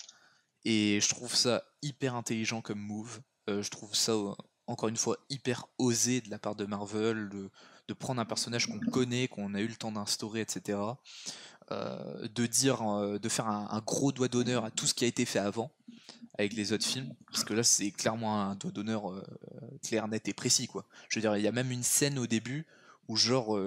[0.64, 3.20] Et je trouve ça hyper intelligent comme move.
[3.50, 4.14] Euh, je trouve ça,
[4.66, 7.50] encore une fois, hyper osé de la part de Marvel, de,
[7.88, 10.78] de prendre un personnage qu'on connaît, qu'on a eu le temps d'instaurer, etc.
[11.72, 15.08] Euh, de dire, euh, de faire un, gros doigt d'honneur à tout ce qui a
[15.08, 15.72] été fait avant
[16.38, 19.20] avec les autres films, parce que là c'est clairement un doigt d'honneur euh,
[19.82, 20.84] clair, net et précis quoi.
[21.08, 22.66] Je veux dire, il y a même une scène au début
[23.08, 23.58] où genre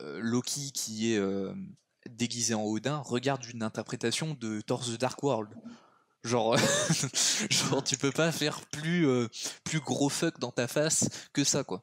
[0.00, 1.22] Loki qui est
[2.08, 5.50] déguisé en Odin regarde une interprétation de Thor the Dark World.
[6.22, 6.56] Genre,
[7.50, 9.06] genre tu peux pas faire plus
[9.64, 11.82] plus gros fuck dans ta face que ça quoi.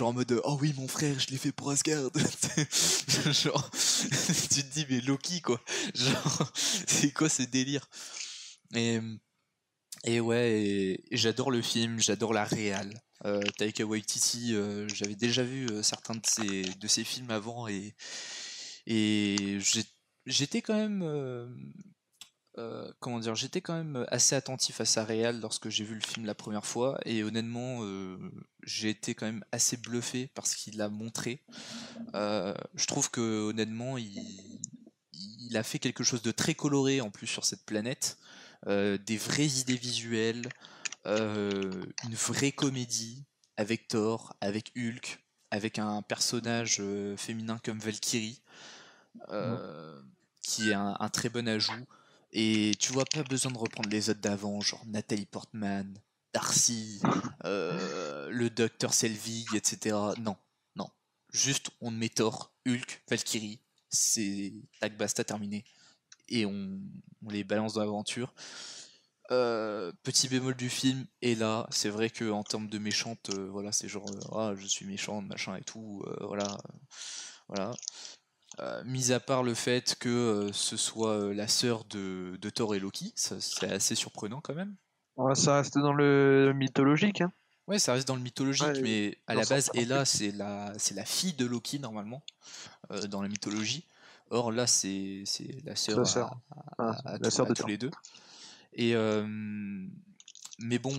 [0.00, 2.10] Genre en mode oh oui mon frère je l'ai fait pour Asgard.
[3.32, 3.70] genre
[4.50, 5.60] tu te dis mais Loki quoi.
[5.94, 6.52] Genre
[6.86, 7.86] c'est quoi ce délire?
[8.74, 8.98] Et
[10.04, 12.98] et ouais, j'adore le film, j'adore la réal.
[13.26, 17.68] Euh, Taika Waititi, euh, j'avais déjà vu euh, certains de ses, de ses films avant
[17.68, 17.94] et,
[18.86, 19.58] et
[20.24, 21.02] j'étais quand même,
[22.58, 26.00] euh, comment dire, j'étais quand même assez attentif à sa réal lorsque j'ai vu le
[26.00, 28.18] film la première fois et honnêtement, euh,
[28.64, 31.44] j'ai été quand même assez bluffé par ce qu'il a montré.
[32.14, 34.18] Euh, je trouve que honnêtement, il,
[35.12, 38.18] il a fait quelque chose de très coloré en plus sur cette planète
[38.66, 40.48] euh, des vraies idées visuelles,
[41.06, 43.24] une vraie comédie
[43.56, 45.18] avec Thor, avec Hulk,
[45.50, 46.82] avec un personnage
[47.16, 48.42] féminin comme Valkyrie,
[50.42, 51.86] qui est un, un très bon ajout.
[52.32, 55.92] Et tu vois, pas besoin de reprendre les autres d'avant, genre Nathalie Portman,
[56.32, 57.00] Darcy,
[57.44, 59.96] euh, le Docteur Selvig, etc.
[60.18, 60.36] Non,
[60.76, 60.88] non.
[61.32, 65.64] Juste, on met Thor, Hulk, Valkyrie, c'est tac basta terminé.
[66.28, 66.80] Et on,
[67.24, 68.32] on les balance dans l'aventure.
[69.32, 73.48] Euh, petit bémol du film, et là, c'est vrai que en termes de méchante, euh,
[73.50, 76.58] voilà, c'est genre, ah, je suis méchante, machin et tout, voilà,
[77.48, 77.72] voilà.
[78.58, 82.50] Euh, mis à part le fait que euh, ce soit euh, la sœur de, de
[82.50, 84.74] Thor et Loki, c'est assez surprenant quand même.
[85.16, 87.20] Ouais, ça reste dans le mythologique.
[87.20, 87.32] Hein.
[87.68, 90.94] Ouais, ça reste dans le mythologique, Ouais, mais à la base, Ella, c'est la, c'est
[90.94, 92.22] la fille de Loki normalement,
[93.08, 93.84] dans la mythologie.
[94.30, 95.24] Or là, c'est
[95.64, 96.36] la sœur la à- sœur.
[96.78, 97.90] à, à la tous- sœur à de tous les deux.
[98.72, 98.94] Et
[100.58, 100.94] mais bon,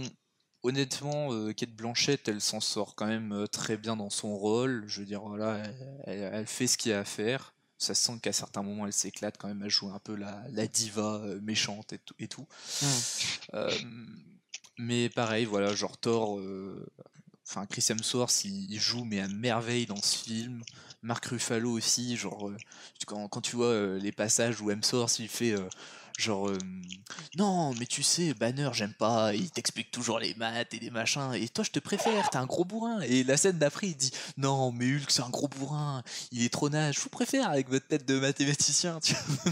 [0.63, 4.83] honnêtement, euh, Kate Blanchett, elle s'en sort quand même euh, très bien dans son rôle.
[4.87, 5.61] Je veux dire, voilà,
[6.05, 7.53] elle, fait ce qu'il y a à faire.
[7.77, 10.43] Ça se sent qu'à certains moments, elle s'éclate quand même à jouer un peu la,
[10.51, 12.15] la diva euh, méchante et tout.
[12.19, 12.47] Et tout.
[13.53, 13.71] Euh,
[14.77, 16.39] mais pareil, voilà, genre Thor,
[17.47, 20.63] enfin Chris Hemsworth, il, il joue mais à merveille dans ce film.
[21.03, 22.51] Mark Ruffalo aussi, genre
[23.07, 25.67] quand, quand tu vois euh, les passages où Hemsworth il fait euh,
[26.21, 26.57] genre euh,
[27.35, 31.33] non mais tu sais Banner j'aime pas, il t'explique toujours les maths et des machins
[31.33, 34.11] et toi je te préfère, t'es un gros bourrin et la scène d'après il dit
[34.37, 37.69] non mais Hulk c'est un gros bourrin, il est trop nage, je vous préfère avec
[37.69, 38.99] votre tête de mathématicien.
[39.01, 39.51] Tu vois,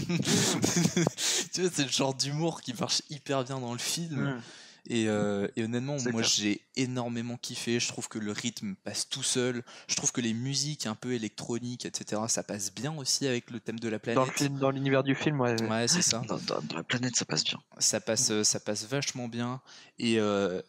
[1.58, 4.40] vois, c'est le genre d'humour qui marche hyper bien dans le film.
[4.86, 7.78] Et, euh, et honnêtement, moi j'ai énormément kiffé.
[7.80, 9.62] Je trouve que le rythme passe tout seul.
[9.88, 13.60] Je trouve que les musiques un peu électroniques, etc., ça passe bien aussi avec le
[13.60, 14.16] thème de la planète.
[14.16, 15.54] Dans le film, dans l'univers du film, ouais.
[15.68, 16.22] Ouais, c'est ça.
[16.26, 17.60] Dans, dans- dans la planète, ça passe bien.
[17.78, 19.60] Ça passe, euh, ça passe vachement bien.
[19.98, 20.60] Et, euh,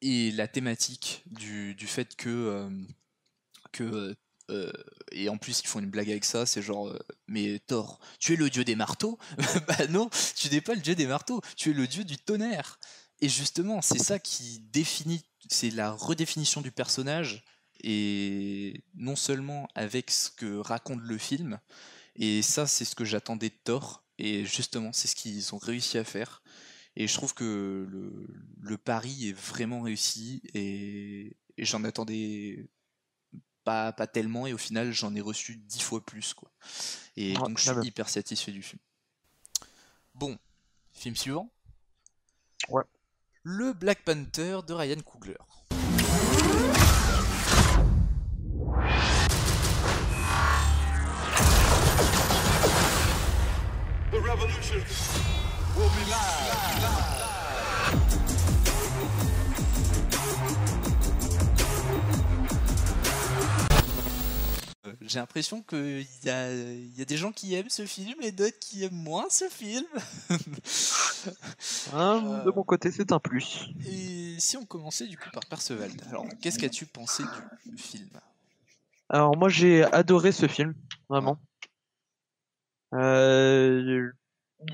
[0.00, 2.28] et la thématique du, du fait que.
[2.28, 2.70] euh,
[3.72, 4.16] que
[4.50, 4.72] euh,
[5.12, 8.32] et en plus, ils font une blague avec ça, c'est genre, euh, mais Thor, tu
[8.32, 9.18] es le dieu des marteaux?
[9.68, 12.78] Bah non, tu n'es pas le dieu des marteaux, tu es le dieu du tonnerre.
[13.20, 17.44] Et justement, c'est ça qui définit, c'est la redéfinition du personnage,
[17.82, 21.58] et non seulement avec ce que raconte le film,
[22.16, 25.98] et ça, c'est ce que j'attendais de Thor, et justement, c'est ce qu'ils ont réussi
[25.98, 26.42] à faire.
[26.96, 28.26] Et je trouve que le,
[28.60, 32.68] le pari est vraiment réussi, et, et j'en attendais
[33.62, 36.34] pas, pas tellement, et au final, j'en ai reçu dix fois plus.
[36.34, 36.50] Quoi.
[37.16, 38.80] Et Ouais, donc, je suis hyper satisfait du film.
[40.14, 40.36] Bon,
[40.92, 41.52] film suivant.
[42.68, 42.82] Ouais.
[43.50, 45.38] Le Black Panther de Ryan Coogler.
[54.10, 54.82] The revolution
[55.74, 56.58] will be live.
[57.94, 58.37] Euh,
[65.08, 68.30] J'ai l'impression qu'il y a, il y a des gens qui aiment ce film et
[68.30, 69.86] d'autres qui aiment moins ce film.
[71.94, 73.70] Hein, Euh, De mon côté, c'est un plus.
[73.86, 77.24] Et si on commençait du coup par Perceval, alors qu'est-ce qu'as-tu pensé
[77.66, 78.08] du film?
[79.08, 80.74] Alors moi, j'ai adoré ce film,
[81.08, 81.38] vraiment.
[82.94, 84.10] Euh,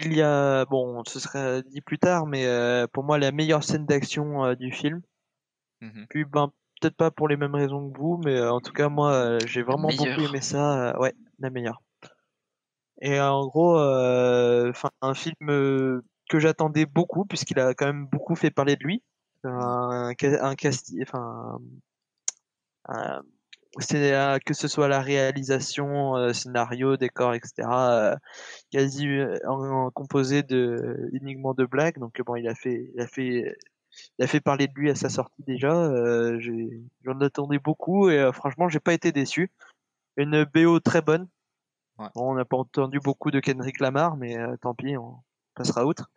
[0.03, 3.64] il y a, bon, ce sera dit plus tard, mais euh, pour moi la meilleure
[3.64, 5.03] scène d'action euh, du film.
[5.80, 6.07] Mhm.
[6.09, 6.53] Puis ben
[6.85, 9.41] peut-être pas pour les mêmes raisons que vous, mais euh, en tout cas moi euh,
[9.47, 10.91] j'ai vraiment beaucoup aimé ça.
[10.91, 11.80] euh, ouais, la meilleure.
[13.01, 18.51] Et en gros, enfin un film que j'attendais beaucoup puisqu'il a quand même beaucoup fait
[18.51, 19.03] parler de lui.
[19.45, 21.59] Un, un casting, enfin
[22.89, 23.22] un-
[23.80, 28.12] c'est euh, que ce soit la réalisation, euh, scénario, décor, etc.
[28.12, 28.16] euh,
[28.70, 29.09] quasi
[29.47, 31.99] en, en composé de uniquement de blagues.
[31.99, 33.57] Donc bon, il a fait, il a fait,
[34.18, 35.72] il a fait parler de lui à sa sortie déjà.
[35.72, 36.38] euh,
[37.05, 39.51] J'en attendais beaucoup et euh, franchement, j'ai pas été déçu.
[40.16, 41.28] Une BO très bonne.
[41.99, 42.09] Ouais.
[42.14, 45.16] Bon, on n'a pas entendu beaucoup de Kendrick Lamar, mais euh, tant pis, on
[45.55, 46.11] passera outre.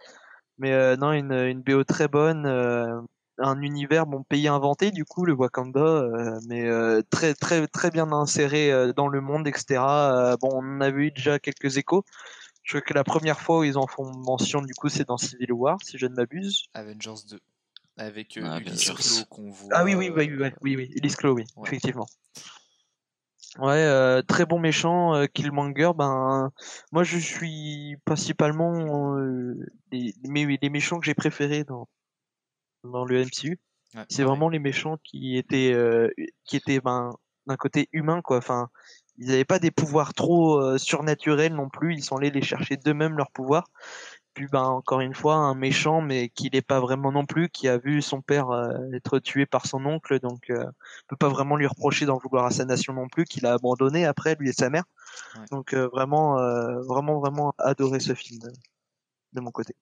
[0.57, 2.45] Mais non, une, une BO très bonne,
[3.39, 7.91] un univers, bon, pays inventé du coup, le Wakanda, euh, mais euh, très très très
[7.91, 10.35] bien inséré euh, dans le monde, etc.
[10.41, 12.03] Bon, on avait eu déjà quelques échos.
[12.63, 15.17] Je crois que la première fois où ils en font mention, du coup, c'est dans
[15.17, 16.65] Civil War, si je ne m'abuse.
[16.73, 17.39] Avengers 2.
[17.97, 19.69] Avec euh, Ah, Ulysse qu'on voit.
[19.73, 21.67] Ah oui, oui, oui, euh, oui, oui, oui, Elise Clos, oui, Ouais.
[21.67, 22.05] effectivement.
[23.59, 25.91] Ouais, euh, très bon méchant, euh, Killmonger.
[25.95, 26.51] Ben,
[26.91, 29.55] moi, je suis principalement euh,
[29.91, 31.87] les, les, les méchants que j'ai préférés dans
[32.83, 33.49] dans le MCU.
[33.95, 34.25] ouais, C'est pareil.
[34.25, 36.07] vraiment les méchants qui étaient euh,
[36.45, 37.15] qui étaient ben
[37.47, 38.37] d'un côté humain, quoi.
[38.37, 38.69] Enfin,
[39.17, 41.95] ils n'avaient pas des pouvoirs trop euh, surnaturels non plus.
[41.95, 43.67] Ils sont allés les chercher d'eux-mêmes leurs pouvoirs.
[44.37, 47.67] Puis ben encore une fois un méchant mais qui n'est pas vraiment non plus, qui
[47.67, 50.63] a vu son père euh, être tué par son oncle, donc euh,
[51.07, 54.05] peut pas vraiment lui reprocher d'en vouloir à sa nation non plus, qu'il a abandonné
[54.05, 54.83] après lui et sa mère.
[55.33, 55.45] Ouais.
[55.49, 58.51] Donc euh, vraiment euh, vraiment vraiment adoré ce film de,
[59.33, 59.73] de mon côté.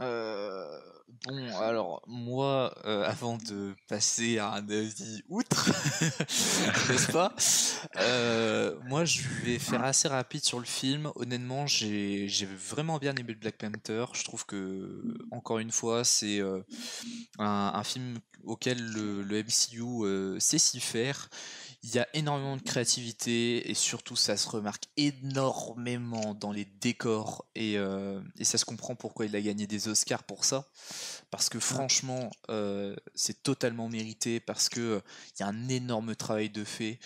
[0.00, 0.80] Euh,
[1.24, 5.70] bon, alors moi, euh, avant de passer à un avis outre,
[6.88, 7.34] n'est-ce pas
[8.00, 11.10] Euh, Moi, je vais faire assez rapide sur le film.
[11.14, 12.28] Honnêtement, j'ai
[12.70, 14.06] vraiment bien aimé Black Panther.
[14.12, 16.62] Je trouve que, encore une fois, c'est euh,
[17.38, 21.28] un, film auquel le, MCU sait s'y faire.
[21.82, 27.46] Il y a énormément de créativité et surtout ça se remarque énormément dans les décors
[27.54, 30.66] et, euh, ça se comprend pourquoi il a gagné des Oscars pour ça.
[31.30, 35.00] Parce que franchement, euh, c'est totalement mérité parce que euh,
[35.36, 36.98] il y a un énorme travail de fait.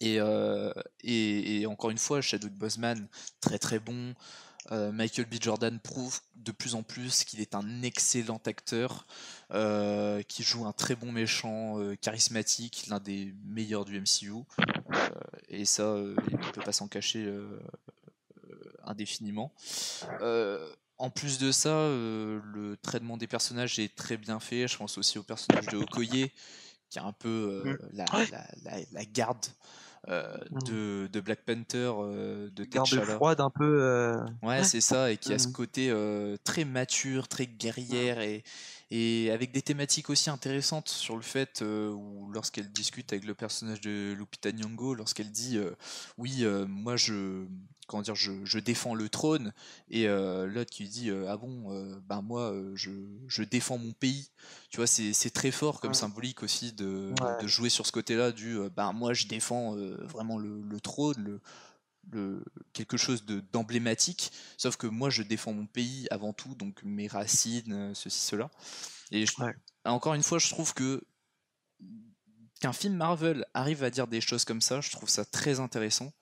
[0.00, 3.08] Et, euh, et, et encore une fois, Chadwick Boseman,
[3.40, 4.14] très très bon.
[4.72, 5.34] Euh, Michael B.
[5.40, 9.06] Jordan prouve de plus en plus qu'il est un excellent acteur,
[9.52, 14.32] euh, qui joue un très bon méchant, euh, charismatique, l'un des meilleurs du MCU.
[15.48, 17.30] Et ça, il ne peut pas s'en cacher
[18.84, 19.52] indéfiniment.
[20.98, 24.68] En plus de ça, le traitement des personnages est très bien fait.
[24.68, 26.30] Je pense aussi au personnage de Okoye,
[26.88, 27.62] qui est un peu
[27.92, 29.44] la, la- la- la garde
[30.08, 30.36] euh,
[30.66, 33.16] de, de Black Panther, euh, de Garde T'Challa.
[33.16, 33.82] froide un peu.
[33.82, 35.52] euh, Ouais, c'est ça, et qui a ce Mhm.
[35.54, 38.42] côté euh, très mature, très guerrière, et,
[38.96, 43.34] et avec des thématiques aussi intéressantes sur le fait euh, où lorsqu'elle discute avec le
[43.34, 45.72] personnage de Lupita Nyong'o, lorsqu'elle dit euh,
[46.16, 47.44] oui, euh, moi je
[47.86, 49.52] comment dire, je, je défends le trône,
[49.90, 51.52] et l'autre qui dit ah bon,
[52.08, 52.90] ben moi je,
[53.28, 54.30] je défends mon pays.
[54.70, 55.94] Tu vois, c'est très fort comme Ouais.
[55.94, 57.42] symbolique aussi de, Ouais.
[57.42, 59.76] de jouer sur ce côté-là du euh, ben moi je défends
[60.08, 61.40] vraiment le, le trône, le,
[62.12, 66.82] le, quelque chose de- d'emblématique, sauf que moi je défends mon pays avant tout, donc
[66.84, 68.50] mes racines, euh, ceci, cela.
[69.10, 69.54] Et je- Ouais.
[69.84, 71.02] encore une fois, je trouve que
[72.60, 76.12] qu'un film Marvel arrive à dire des choses comme ça, je trouve ça très intéressant.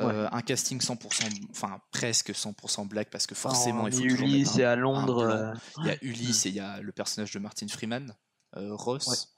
[0.00, 4.56] Euh, un casting 100%, enfin presque 100% black, parce que forcément en il faut Ulysse
[4.58, 5.20] et à Londres.
[5.22, 8.12] euh, il y a Ulysse et il y a le personnage de Martin Freeman,
[8.56, 9.34] euh, Ross.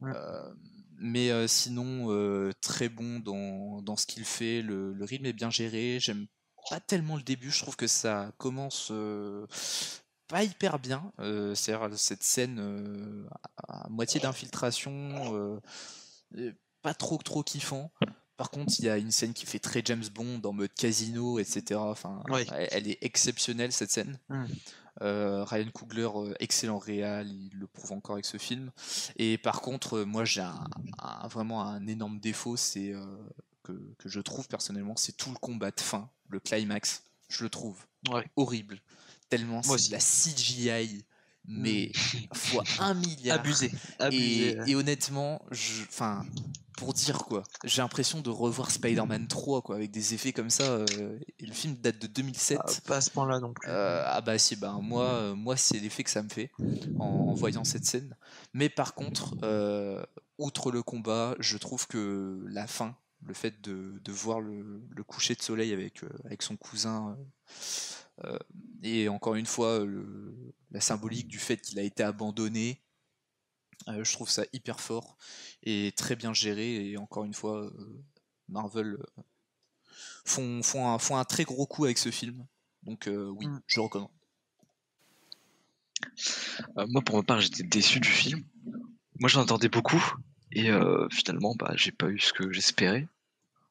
[0.00, 0.12] Ouais.
[0.98, 4.62] Mais euh, sinon, euh, très bon dans, dans ce qu'il fait.
[4.62, 5.98] Le, le rythme est bien géré.
[6.00, 6.26] J'aime
[6.70, 7.50] pas tellement le début.
[7.50, 9.46] Je trouve que ça commence euh,
[10.28, 11.12] pas hyper bien.
[11.54, 13.26] C'est-à-dire cette scène
[13.68, 15.60] à, moitié d'infiltration,
[16.82, 17.90] pas trop trop kiffant.
[18.36, 21.40] Par contre, il y a une scène qui fait très James Bond en mode casino,
[21.40, 21.80] etc.
[21.80, 24.18] Enfin, elle, elle est exceptionnelle cette scène.
[24.28, 24.44] Mm.
[25.02, 28.70] Euh, Ryan Coogler, euh, excellent réal, il le prouve encore avec ce film.
[29.16, 30.64] Et par contre, euh, moi j'ai un,
[30.98, 32.92] un- vraiment un énorme défaut, c'est
[33.62, 37.02] que, que je trouve personnellement, c'est tout le combat de fin, le climax.
[37.28, 37.76] Je le trouve
[38.10, 38.24] Ouais.
[38.36, 38.80] horrible,
[39.28, 41.04] tellement c'est de la CGI,
[41.48, 42.18] mais Mm.
[42.34, 43.38] fois un milliard.
[43.40, 43.72] Abusé.
[44.12, 46.24] Et, honnêtement, je, enfin,
[46.76, 50.64] pour dire quoi, j'ai l'impression de revoir Spider-Man 3 quoi, avec des effets comme ça.
[50.64, 52.58] euh, et le film date de 2007.
[52.60, 53.68] Ah, pas à ce point-là non plus.
[53.68, 56.50] Euh, ah bah si, bah, moi, euh, moi c'est l'effet que ça me fait
[56.98, 58.14] en, en voyant cette scène.
[58.52, 59.34] Mais par contre,
[60.38, 62.96] outre le combat, je trouve que la fin
[63.26, 67.16] le fait de, de voir le, le coucher de soleil avec, avec son cousin.
[68.24, 68.38] Euh, euh,
[68.82, 70.34] et encore une fois, le-
[70.70, 72.80] la symbolique du fait qu'il a été abandonné.
[73.88, 75.16] euh, je trouve ça hyper fort
[75.62, 76.90] et très bien géré.
[76.90, 78.02] Et encore une fois, euh,
[78.48, 79.22] Marvel euh,
[80.24, 82.46] font, font, un, font un très gros coup avec ce film.
[82.82, 83.58] Donc euh, oui, Mm.
[83.66, 84.10] je recommande.
[86.76, 88.44] Euh, moi, pour ma part, j'étais déçu du film.
[89.20, 90.02] Moi, j'en attendais beaucoup.
[90.52, 93.06] Et euh, finalement, bah, j'ai pas eu ce que j'espérais.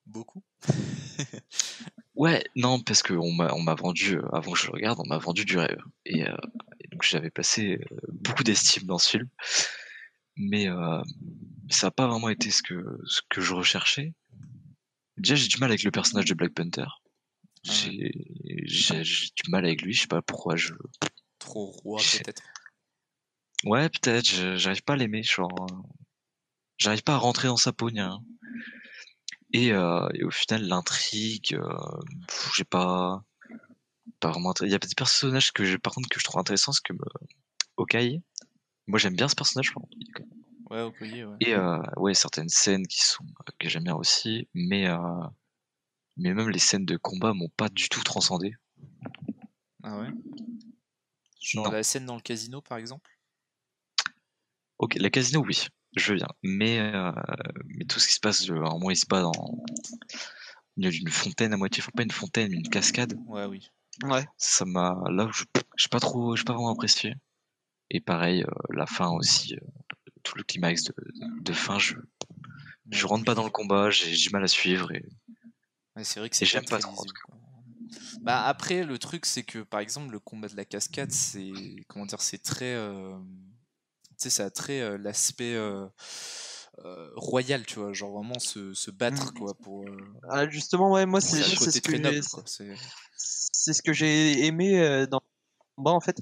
[0.05, 0.43] Beaucoup.
[2.17, 5.07] Ouais, non, parce qu'on m'a on m'a vendu, euh, avant que je le regarde, on
[5.07, 5.79] m'a vendu du rêve.
[6.05, 6.35] Et, euh,
[6.79, 9.29] et donc j'avais placé euh, beaucoup d'estime dans ce film.
[10.35, 11.01] Mais euh,
[11.69, 14.13] ça n'a pas vraiment été ce que, ce que je recherchais.
[15.17, 16.85] Déjà, j'ai du mal avec le personnage de Black Panther.
[16.87, 17.71] Ah.
[17.71, 18.11] J'ai
[18.65, 20.73] j'ai- j'ai du mal avec lui, je sais pas pourquoi je...
[21.39, 22.41] Trop roi peut-être.
[23.63, 25.67] Ouais, peut-être, je- j'arrive pas à l'aimer, genre...
[25.71, 25.75] euh,
[26.77, 28.19] J'arrive pas à rentrer dans sa peau, ni rien.
[29.53, 31.99] Et, euh, et au final, l'intrigue, euh,
[32.55, 33.23] j'ai pas...
[34.19, 34.53] Pas vraiment...
[34.61, 37.01] Il y a des personnages que j'ai, par contre, que je trouve intéressants, c'est comme
[37.01, 37.25] euh,
[37.77, 38.21] Hawkeye.
[38.87, 39.73] Moi, j'aime bien ce personnage,
[40.69, 41.37] Ouais, Okoye, ouais.
[41.39, 43.23] Et euh, ouais, certaines scènes qui sont
[43.57, 44.97] que j'aime bien aussi, mais euh,
[46.17, 48.53] mais même les scènes de combat m'ont pas du tout transcendé.
[49.83, 50.09] Ah ouais?
[51.39, 51.71] Genre Non.
[51.71, 53.17] la scène dans le casino par exemple?
[54.77, 55.67] Ok, la casino, oui,
[55.97, 57.11] je veux bien, mais euh,
[57.65, 59.31] mais tout ce qui se passe, euh, un moment, il se bat dans
[60.77, 63.15] d'une fontaine à moitié, pas une fontaine, mais une cascade.
[63.25, 63.69] Ouais, oui.
[64.03, 64.25] Ouais.
[64.37, 65.43] Ça m'a là, je
[65.75, 67.15] j'ai pas trop, j'ai pas vraiment apprécié.
[67.89, 69.59] Et pareil, euh, la fin aussi, euh,
[70.23, 70.93] tout le climax de,
[71.41, 71.95] de fin, je
[72.91, 75.03] je rentre pas dans le combat, j'ai du mal à suivre et
[75.95, 77.05] Ouais, c'est vrai que Et c'est j'aime pas trop, en.
[78.21, 81.51] Bah après le truc c'est que par exemple le combat de la cascade c'est
[81.87, 83.17] comment dire c'est très euh,
[84.17, 85.87] sais ça a très euh, l'aspect euh,
[87.15, 89.37] royal tu vois genre vraiment se, se battre Mm.
[89.37, 89.97] quoi pour euh,
[90.29, 91.71] Ah, justement, ouais, moi, c'est ce que
[93.17, 95.21] c'est ce que j'ai aimé euh, dans
[95.75, 96.19] combat en fait.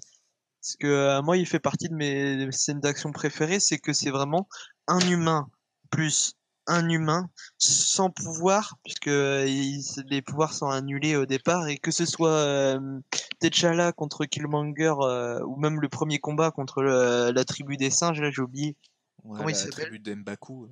[0.61, 4.47] Parce que moi, il fait partie de mes scènes d'action préférées, c'est que c'est vraiment
[4.87, 5.47] un humain
[5.91, 6.33] plus
[6.68, 11.91] un humain sans pouvoir, puisque euh, il- les pouvoirs sont annulés au départ, et que
[11.91, 12.99] ce soit euh,
[13.39, 18.22] T'Challa contre Killmonger euh, ou même le premier combat contre le- la tribu des singes,
[18.22, 18.76] là j'ai oublié.
[19.24, 20.68] ouais, Comment il la s'appelle tribu de M'Baku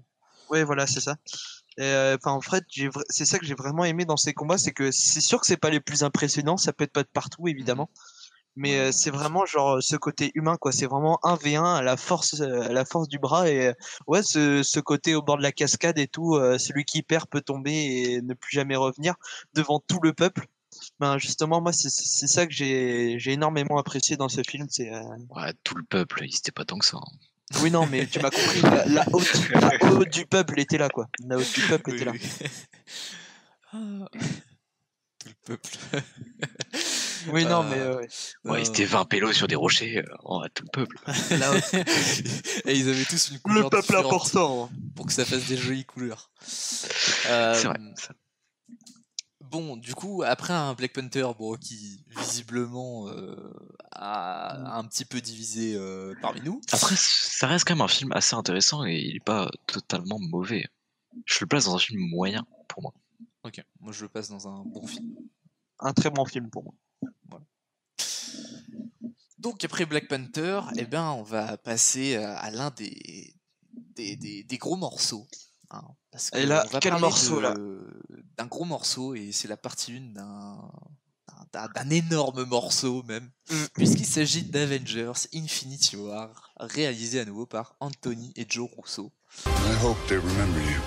[0.50, 0.64] ouais.
[0.64, 1.16] Voilà, c'est ça.
[1.78, 2.64] Et, euh, Enfin, en fait,
[3.10, 5.58] c'est ça que j'ai vraiment aimé dans ces combats, c'est que c'est sûr que c'est
[5.58, 7.90] pas les plus impressionnants, ça peut être pas de partout, évidemment.
[8.56, 10.72] Mais euh, c'est vraiment genre ce côté humain, quoi.
[10.72, 13.50] C'est vraiment 1v1 à la force, euh, à la force du bras.
[13.50, 13.74] Et euh,
[14.08, 17.28] ouais, ce, ce côté au bord de la cascade et tout, euh, celui qui perd
[17.28, 19.16] peut tomber et ne plus jamais revenir
[19.54, 20.46] devant tout le peuple.
[21.00, 24.68] Ben justement, moi, c'est c'est ça que j'ai j'ai énormément apprécié dans ce film.
[24.70, 26.98] C'est euh, ouais, tout le peuple, il était pas tant que ça.
[26.98, 27.18] hein.
[27.62, 28.62] oui, non, mais tu m'as compris.
[28.62, 31.08] La, la haute, la haute du peuple était là, quoi.
[31.28, 32.12] La haute du peuple Oui, était là.
[32.12, 32.22] oui.
[33.76, 34.06] Ah.
[35.20, 35.70] tout le peuple
[37.32, 38.62] Oui, non, Euh, mais euh, ouais.
[38.64, 41.00] Ils étaient 20 pélos sur des rochers, euh, oh, tout le peuple.
[41.08, 41.74] Haute.
[42.66, 44.70] et ils avaient tous une le couleur peuple différente important.
[44.96, 46.32] pour que ça fasse des jolies couleurs.
[47.28, 47.80] Euh, C'est vrai.
[47.96, 48.14] ça.
[49.42, 53.54] Bon, du coup, après un Black Panther bon, qui visiblement euh,
[53.92, 57.88] a, a un petit peu divisé euh, parmi nous, Après, ça reste quand même un
[57.88, 60.66] film assez intéressant et il est pas totalement mauvais.
[61.26, 62.94] Je le place dans un film moyen pour moi.
[63.44, 65.14] ok, moi je le passe dans un bon film.
[65.80, 66.74] Un très bon film pour moi.
[69.38, 73.34] Donc après Black Panther, eh ben, on va passer à à l'un des,
[73.96, 75.28] des, des- des gros morceaux.
[75.72, 77.54] hein, parce Et là, on va quel parler morceau, là?
[78.38, 80.72] D'un gros morceau, et c'est la partie 1 d'un
[81.52, 83.56] d'un- d'un énorme morceau même, Mm.
[83.74, 89.12] puisqu'il s'agit d'Avengers Infinity War, réalisé à nouveau par Anthony et Joe Russo.
[89.46, 90.80] I hope they remember you.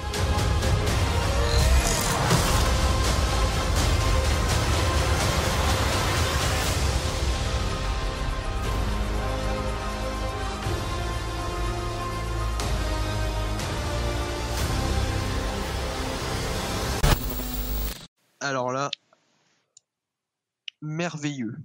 [21.06, 21.56] Merveilleux.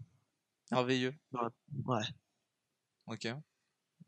[0.71, 1.13] Merveilleux.
[1.85, 2.03] Ouais.
[3.07, 3.27] Ok.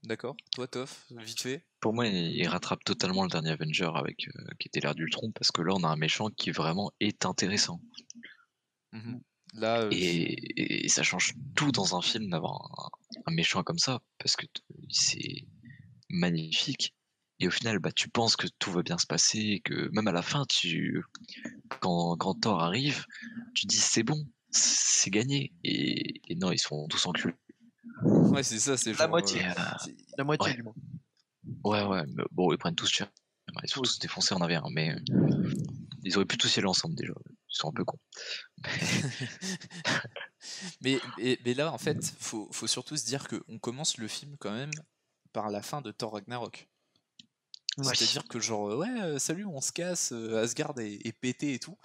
[0.04, 0.36] D'accord.
[0.54, 1.66] Toi, Toff, vite fait.
[1.80, 5.52] Pour moi, il rattrape totalement le dernier Avenger avec euh, qui était l'air d'Ultron parce
[5.52, 7.80] que là, on a un méchant qui vraiment est intéressant.
[8.92, 9.22] Mhm.
[9.54, 12.90] Là, euh, Et, et ça change tout dans un film d'avoir un,
[13.28, 14.46] un méchant comme ça parce que
[14.90, 15.48] c'est
[16.10, 16.94] magnifique.
[17.40, 20.08] Et au final, bah, tu penses que tout va bien se passer, et que même
[20.08, 21.04] à la fin, tu,
[21.82, 23.06] quand, quand Thor arrive,
[23.54, 25.52] tu dis c'est bon, c'est gagné.
[25.64, 27.36] Et, et non, ils sont tous enculés.
[28.04, 29.44] ouais, c'est ça, c'est La moitié.
[29.46, 30.56] Euh, euh, c'est- La moitié Ouais.
[30.56, 30.76] du monde.
[31.64, 33.12] ouais, ouais, mais bon, ils prennent tous cher.
[33.64, 34.96] Ils sont tous défoncés en un, mais
[36.06, 37.14] Ils auraient pu tous y aller ensemble déjà.
[37.30, 38.00] Ils sont un peu cons.
[40.82, 44.36] mais, mais, mais là, en fait, faut, faut surtout se dire qu'on commence le film
[44.40, 44.72] quand même
[45.34, 46.68] par la fin de Thor Ragnarok.
[47.78, 47.86] Ouais.
[47.96, 51.54] C'est-à-dire que genre, euh, ouais, euh, salut, on se casse, euh, Asgard est, est pété
[51.54, 51.78] et tout.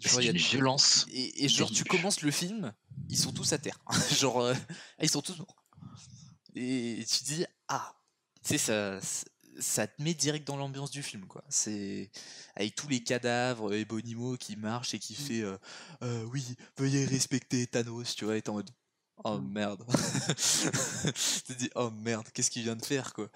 [0.00, 1.06] Genre, il y a une violence.
[1.12, 2.72] Et, et genre, tu commences le film,
[3.08, 3.78] ils sont tous à terre.
[4.18, 4.54] genre, euh,
[5.00, 5.56] ils sont tous morts.
[6.54, 7.94] Et tu dis, ah,
[8.42, 9.00] tu sais, ça,
[9.58, 11.44] ça- te met direct dans l'ambiance du film, quoi.
[11.48, 12.10] C'est
[12.56, 15.56] avec tous les cadavres, Ebonimo qui marche et qui fait, euh,
[16.02, 16.44] Euh, oui,
[16.76, 18.70] veuillez respecter Thanos, tu vois, et t'es en mode,
[19.24, 19.84] oh merde.
[20.36, 23.30] tu te dis, oh merde, qu'est-ce qu'il vient de faire, quoi.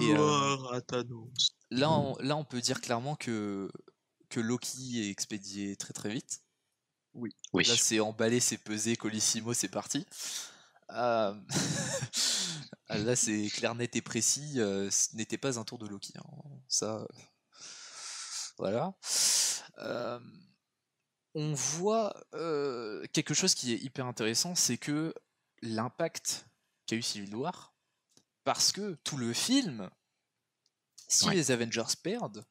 [0.00, 1.28] Et, Gloire à Thanos.
[1.70, 3.70] Là, on, là, on peut dire clairement que,
[4.32, 6.42] que Loki est expédié très très vite.
[7.14, 7.30] Oui.
[7.52, 10.06] Là, c'est emballé, c'est pesé, Colissimo, c'est parti.
[10.90, 11.34] Euh,
[12.88, 14.54] Là, c'est clair, net et précis.
[14.60, 16.12] euh, ce n'était pas un tour de Loki.
[16.16, 16.24] hein.
[16.68, 17.06] Ça, euh,
[18.58, 18.94] voilà.
[19.78, 20.18] Euh,
[21.34, 25.14] on voit euh, quelque chose qui est hyper intéressant, c'est que
[25.62, 26.46] l'impact
[26.86, 27.74] qu'a eu Civil War,
[28.44, 29.90] parce que tout le film,
[31.08, 31.34] si Ouais.
[31.34, 32.44] les Avengers perdent,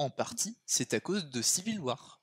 [0.00, 2.22] en partie, c'est à cause de Civil War.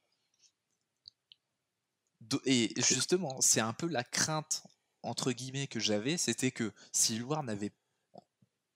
[2.45, 4.63] Et justement, c'est un peu la crainte,
[5.03, 7.71] entre guillemets, que j'avais, c'était que Civil War n'avait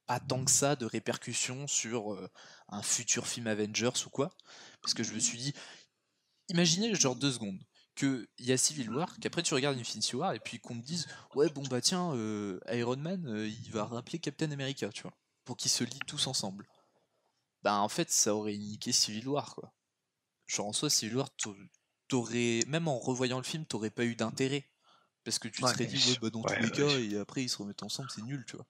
[0.06, 2.30] pas tant que ça de répercussions sur euh,
[2.70, 4.30] un futur film Avengers ou quoi.
[4.84, 5.54] Parce que je me suis dit,
[6.49, 7.60] imaginez genre deux secondes
[7.95, 11.08] qu'il y a Civil War, qu'après tu regardes Infinity War et puis qu'on me dise,
[11.34, 15.14] ouais, bon bah tiens, euh, Iron Man, euh, il va rappeler Captain America, tu vois,
[15.43, 16.68] pour qu'ils se lient tous ensemble.
[17.64, 19.74] Bah en fait, ça aurait niqué Civil War, quoi.
[20.47, 21.57] Genre en soi, Civil War, t'au-
[22.07, 24.66] t'aurais, même en revoyant le film, t'aurais pas eu d'intérêt.
[25.26, 27.18] Parce que tu te Ouais, serais dit, ouais, bah dans ouais, tous les cas, et
[27.18, 28.68] après ils se remettent ensemble, c'est nul, tu vois.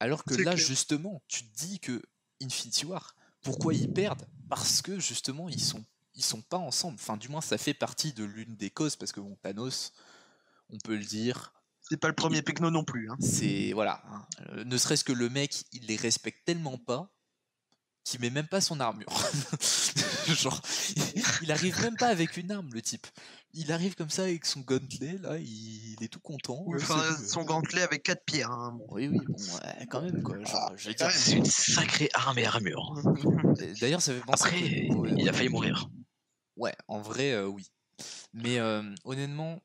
[0.00, 0.56] Alors que là, clair.
[0.56, 2.02] justement, tu te dis que
[2.42, 4.26] Infinity War, pourquoi ils perdent?
[4.48, 6.94] Parce que justement, ils sont, ils sont pas ensemble.
[7.00, 9.92] Enfin, du moins, ça fait partie de l'une des causes, parce que bon, Thanos,
[10.70, 13.10] on peut le dire, C'est pas le premier Pecno non plus.
[13.10, 13.18] Hein.
[13.18, 14.02] c'est voilà.
[14.06, 17.17] hein, euh, ne serait-ce que le mec, il les respecte tellement pas
[18.10, 19.08] qu'il met même pas son armure.
[20.26, 20.60] Genre,
[21.42, 23.06] il, arrive même pas avec une arme, le type.
[23.54, 26.62] Il arrive comme ça avec son gantelet, là, il, il est tout content.
[26.66, 28.50] ouais, Enfin, son gantelet avec quatre pierres.
[28.50, 28.78] Hein.
[28.88, 30.36] Oui, oui, bon, ouais, quand même, quoi.
[30.38, 32.94] Dire, C'est une sacrée arme et armure.
[33.80, 34.46] D'ailleurs, ça fait penser.
[34.46, 35.88] Après, que- ouais, il a failli mourir.
[36.56, 37.70] Ouais, en vrai, euh, oui.
[38.32, 39.60] Mais euh, honnêtement,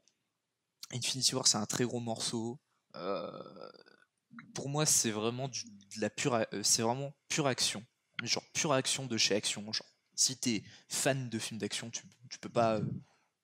[0.93, 2.59] Infinity War, c'est un très gros morceau.
[2.95, 3.31] Euh,
[4.53, 7.83] pour moi, c'est vraiment du- de la pure, c'est vraiment pure action.
[8.23, 9.61] Mais genre pure action de chez Action.
[9.71, 12.85] Genre, si t'es fan de films d'action, tu, tu peux pas, euh,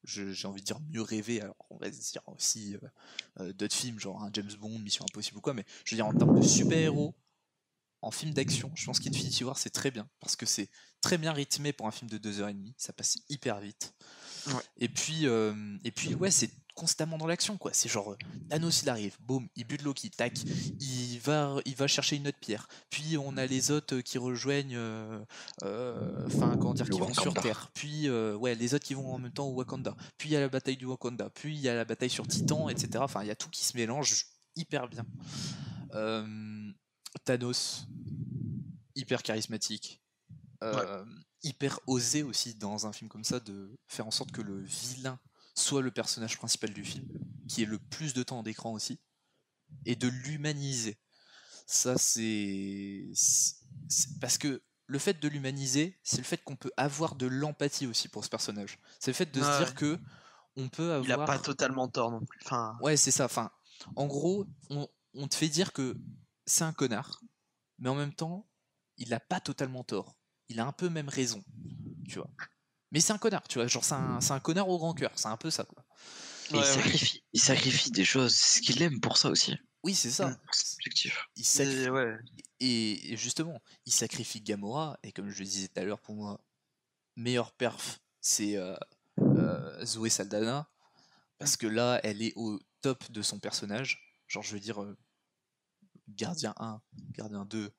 [0.06, 1.42] j'ai envie de dire mieux rêver.
[1.42, 2.88] Alors, on va dire aussi euh,
[3.42, 5.54] euh, d'autres films, genre James Bond, Mission Impossible ou quoi.
[5.54, 7.14] Mais je veux dire en termes de super-héros,
[8.02, 10.70] en film d'action, je pense qu'Infinity War c'est très bien parce que c'est
[11.02, 13.94] très bien rythmé pour un film de 2h30, ça passe hyper vite.
[14.48, 14.54] Ouais.
[14.78, 16.50] Et puis, euh, et puis ouais, c'est
[16.80, 17.72] constamment dans l'action quoi.
[17.74, 18.18] C'est genre euh,
[18.50, 20.34] Thanos il arrive, boum, il bute Loki, tac,
[20.80, 22.68] il va, il va chercher une autre pierre.
[22.90, 25.20] Puis on a les autres qui rejoignent, euh,
[25.64, 27.34] euh, enfin comment dire, qui vont sur.
[27.34, 27.70] Terre.
[27.74, 29.96] Puis euh, ouais, les autres qui vont en même temps au Wakanda.
[30.18, 31.30] Puis il y a la bataille du Wakanda.
[31.30, 32.90] Puis il y a la bataille sur Titan, etc.
[33.00, 34.26] Enfin il y a tout qui se mélange
[34.56, 35.06] hyper bien.
[35.94, 36.72] Euh,
[37.26, 37.88] Thanos,
[38.96, 40.02] hyper charismatique,
[40.64, 41.04] euh,
[41.44, 45.20] hyper osé aussi dans un film comme ça de faire en sorte que le vilain
[45.60, 47.07] soit le personnage principal du film,
[47.47, 48.99] qui est le plus de temps d'écran aussi,
[49.86, 50.97] et de l'humaniser.
[51.68, 53.12] Ça c'est
[54.20, 58.07] parce que le fait de l'humaniser, c'est le fait qu'on peut avoir de l'empathie aussi
[58.07, 58.80] pour ce personnage.
[58.99, 59.99] C'est le fait de se dire que
[60.55, 62.39] on peut avoir Il a pas totalement tort non plus.
[62.43, 63.26] Enfin, Ouais, c'est ça.
[63.26, 63.51] Enfin,
[63.95, 65.95] en gros, on, on te fait dire que
[66.47, 67.22] c'est un connard,
[67.78, 68.49] mais en même temps,
[68.97, 70.18] il a pas totalement tort.
[70.49, 71.43] Il a un peu même raison,
[72.07, 72.32] tu vois.
[72.92, 73.68] Mais c'est un connard, tu vois.
[73.68, 75.12] Genre, c'est un, c'est un connard au grand cœur.
[75.16, 75.84] C'est un peu ça, quoi.
[76.52, 76.66] Ouais, il ouais.
[76.66, 79.56] sacrifie, il sacrifie des choses, ce qu'il aime pour ça aussi.
[79.84, 80.30] Oui, c'est ça.
[80.30, 80.38] Mm.
[80.52, 81.26] C'est objectif.
[81.36, 82.18] Il sacrifie- c'est- ouais.
[82.60, 86.16] et, et justement, il sacrifie Gamora, et comme je le disais tout à l'heure, pour
[86.16, 86.42] moi,
[87.16, 88.76] meilleur perf, c'est euh,
[89.20, 90.68] euh, Zoé Saldana,
[91.38, 94.20] parce que là, elle est au top de son personnage.
[94.28, 94.98] Genre, je veux dire, euh,
[96.10, 96.82] Gardien 1,
[97.12, 97.72] Gardien 2,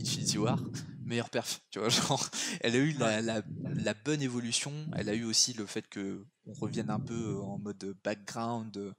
[0.00, 0.62] Infinity War,
[1.04, 2.28] meilleur perf, tu vois, genre,
[2.60, 6.52] elle a eu la, la- bonne évolution, elle a eu aussi le fait que on
[6.54, 8.92] revienne un peu en mode background, euh,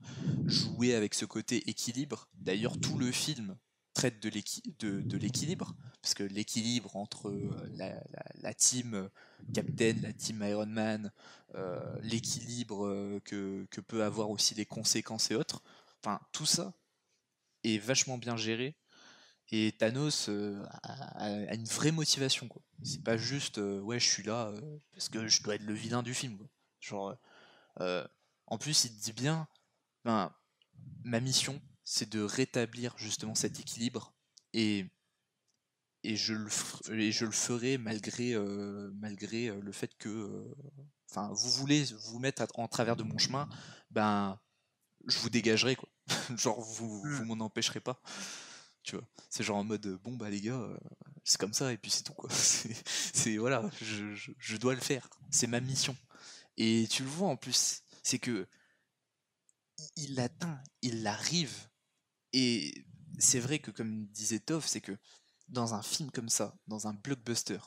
[0.45, 2.28] jouer avec ce côté équilibre.
[2.34, 3.58] D'ailleurs, tout le film
[3.93, 7.70] traite de l'équi- de- de l'équilibre, parce que l'équilibre entre euh,
[8.41, 9.10] la, team euh,
[9.54, 11.12] Captain, la team Iron Man,
[11.56, 15.62] euh, l'équilibre euh, que, que peut avoir aussi les conséquences et autres,
[16.02, 16.74] enfin tout ça
[17.64, 18.76] est vachement bien géré.
[19.52, 22.62] Et Thanos euh, a, une vraie motivation, quoi.
[22.84, 25.74] C'est pas juste, euh, ouais, je suis là euh, parce que je dois être le
[25.74, 26.47] vilain du film, quoi.
[26.80, 27.16] Genre,
[28.47, 29.47] en plus, il dit bien,
[30.04, 30.34] ben,
[31.04, 34.14] ma mission, c'est de rétablir justement cet équilibre
[34.54, 34.86] et
[36.04, 36.49] et je le,
[36.93, 38.36] et je le ferai malgré,
[38.95, 40.52] malgré le fait que
[41.08, 43.47] enfin vous voulez vous mettre à- en travers de mon chemin
[43.91, 44.39] ben
[45.06, 45.89] je vous dégagerai quoi
[46.38, 48.02] genre vous, vous m'en empêcherez pas
[48.84, 49.07] tu vois.
[49.29, 50.77] C'est genre en mode euh, bon bah les gars euh,
[51.23, 52.29] c'est comme ça et puis c'est tout quoi.
[53.13, 55.09] C'est voilà je, je- dois le faire.
[55.29, 55.95] C'est ma mission.
[56.57, 58.47] Et tu le vois en plus c'est que
[59.77, 61.67] il- il l'atteint il l'arrive
[62.34, 62.86] et
[63.19, 64.97] c'est vrai que comme disait Tov c'est que
[65.49, 67.59] dans un film comme ça dans un blockbuster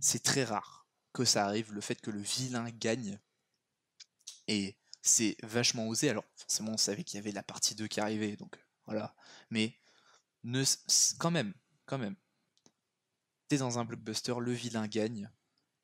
[0.00, 3.18] c'est très rare que ça arrive le fait que le vilain gagne.
[4.48, 6.10] Et c'est vachement osé.
[6.10, 8.56] Alors, forcément, on savait qu'il y avait la partie 2 qui arrivait, donc
[8.86, 9.14] voilà.
[9.50, 9.76] Mais
[10.46, 10.64] ne,
[11.18, 11.52] quand même,
[11.84, 12.16] quand même,
[13.48, 15.30] t'es dans un blockbuster, le vilain gagne,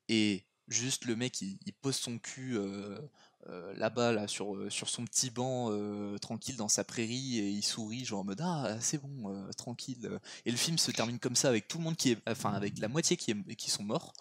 [0.09, 2.99] et juste le mec, il, pose son cul euh,
[3.47, 5.71] euh, là-bas, là, sur, euh, sur son petit banc,
[6.19, 10.19] tranquille, dans sa prairie, et il sourit, genre en mode Ah, c'est bon, tranquille.
[10.45, 12.29] Et le film se termine comme ça, avec tout le monde qui est.
[12.29, 14.13] Enfin, avec la moitié qui, est, qui sont morts.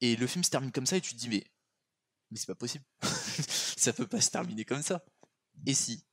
[0.00, 1.44] Et le film se termine comme ça, et tu te dis Mais,
[2.30, 2.84] mais c'est pas possible.
[3.76, 5.04] ça peut pas se terminer comme ça.
[5.66, 6.04] Et si.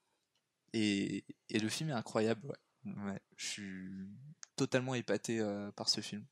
[0.73, 2.55] Et, et le film est incroyable, ouais.
[2.85, 3.89] Ouais, je suis
[4.55, 6.25] totalement épaté euh, par ce film.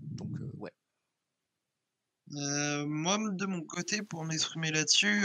[0.00, 0.72] Donc, euh, ouais.
[2.36, 5.24] Euh, moi, de mon côté, pour m'exprimer là-dessus,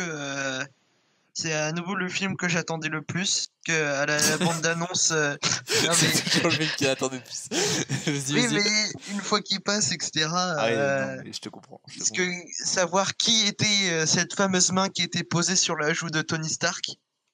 [1.36, 3.48] c'est à nouveau le film que j'attendais le plus.
[3.66, 5.12] Que à la, la bande d'annonce.
[5.12, 8.34] non, mais- C'est toujours le mec qui attendait le plus.
[8.34, 10.28] Oui, mais une fois qu'il passe, etc.
[10.32, 11.82] Ah non, je te comprends.
[11.88, 12.26] je te parce comprends.
[12.26, 16.50] que savoir qui était cette fameuse main qui était posée sur la joue de Tony
[16.50, 16.86] Stark,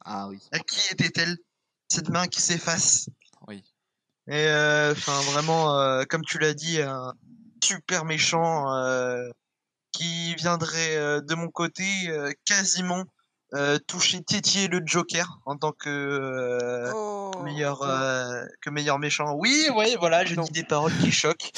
[0.05, 1.37] Ah oui, à qui était-elle?
[1.89, 3.09] Cette main qui s'efface.
[3.47, 3.63] oui.
[4.27, 7.13] Et euh, enfin vraiment, euh, comme tu l'as dit, un
[7.63, 9.27] super méchant euh,
[9.91, 13.05] qui viendrait euh, de mon côté euh, quasiment
[13.55, 16.91] euh, toucher, tétiller le Joker en tant que euh,
[17.43, 19.33] meilleur euh, que meilleur méchant.
[19.33, 21.49] Oui, oui, voilà, je dis des paroles qui choquent.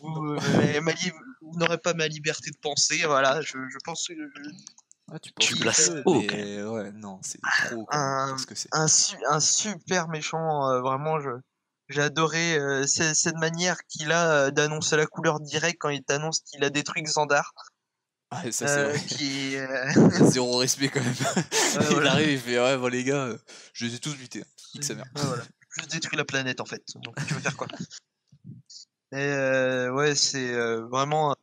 [0.00, 0.80] Vous, euh,
[1.42, 3.02] vous n'aurez pas ma liberté de penser.
[3.04, 4.50] Voilà, je, je pense que je-
[5.12, 6.62] Ah, tu Tu places haut, mais.
[6.64, 7.38] Ouais, non, c'est
[7.68, 7.84] trop.
[7.84, 7.96] quoi.
[7.96, 11.28] Un- que un, su- un super méchant, euh, vraiment, je,
[11.88, 16.02] j'ai adoré euh, ce- cette manière qu'il a euh, d'annoncer la couleur directe quand il
[16.02, 17.52] t'annonce qu'il a détruit Xandar,
[18.30, 19.00] Ah, ça, c'est euh, vrai.
[19.06, 21.14] qui euh, Zéro respect quand même.
[21.74, 22.12] il voilà.
[22.12, 23.28] arrive, il fait Ouais, bon, les gars,
[23.74, 24.42] je les ai tous butés.
[24.74, 25.04] Nique sa mère.
[25.16, 25.42] ouais, voilà.
[25.76, 26.82] Juste détruit la planète en fait.
[27.02, 27.66] Donc tu veux faire quoi?
[29.12, 30.52] Et ouais, c'est
[30.90, 31.34] vraiment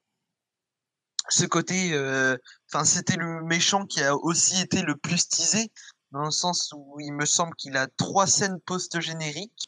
[1.34, 1.94] ce côté.
[1.94, 2.38] euh,
[2.72, 5.72] Enfin, c'était le méchant qui a aussi été le plus teasé
[6.12, 9.68] dans le sens où il me semble qu'il a trois scènes post-génériques.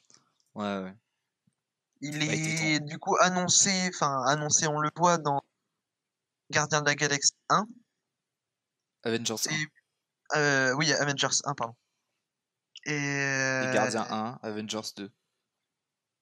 [0.56, 0.94] Ouais, ouais.
[2.02, 5.42] Il Ouais, était est du coup annoncé, enfin annoncé, on le voit dans
[6.50, 7.66] Gardien de la Galaxie 1.
[9.04, 9.52] Avengers 1.
[9.52, 9.68] Et,
[10.38, 11.76] euh, oui, Avengers 1, pardon.
[12.86, 15.12] Et, Et euh, Gardien 1, Avengers 2.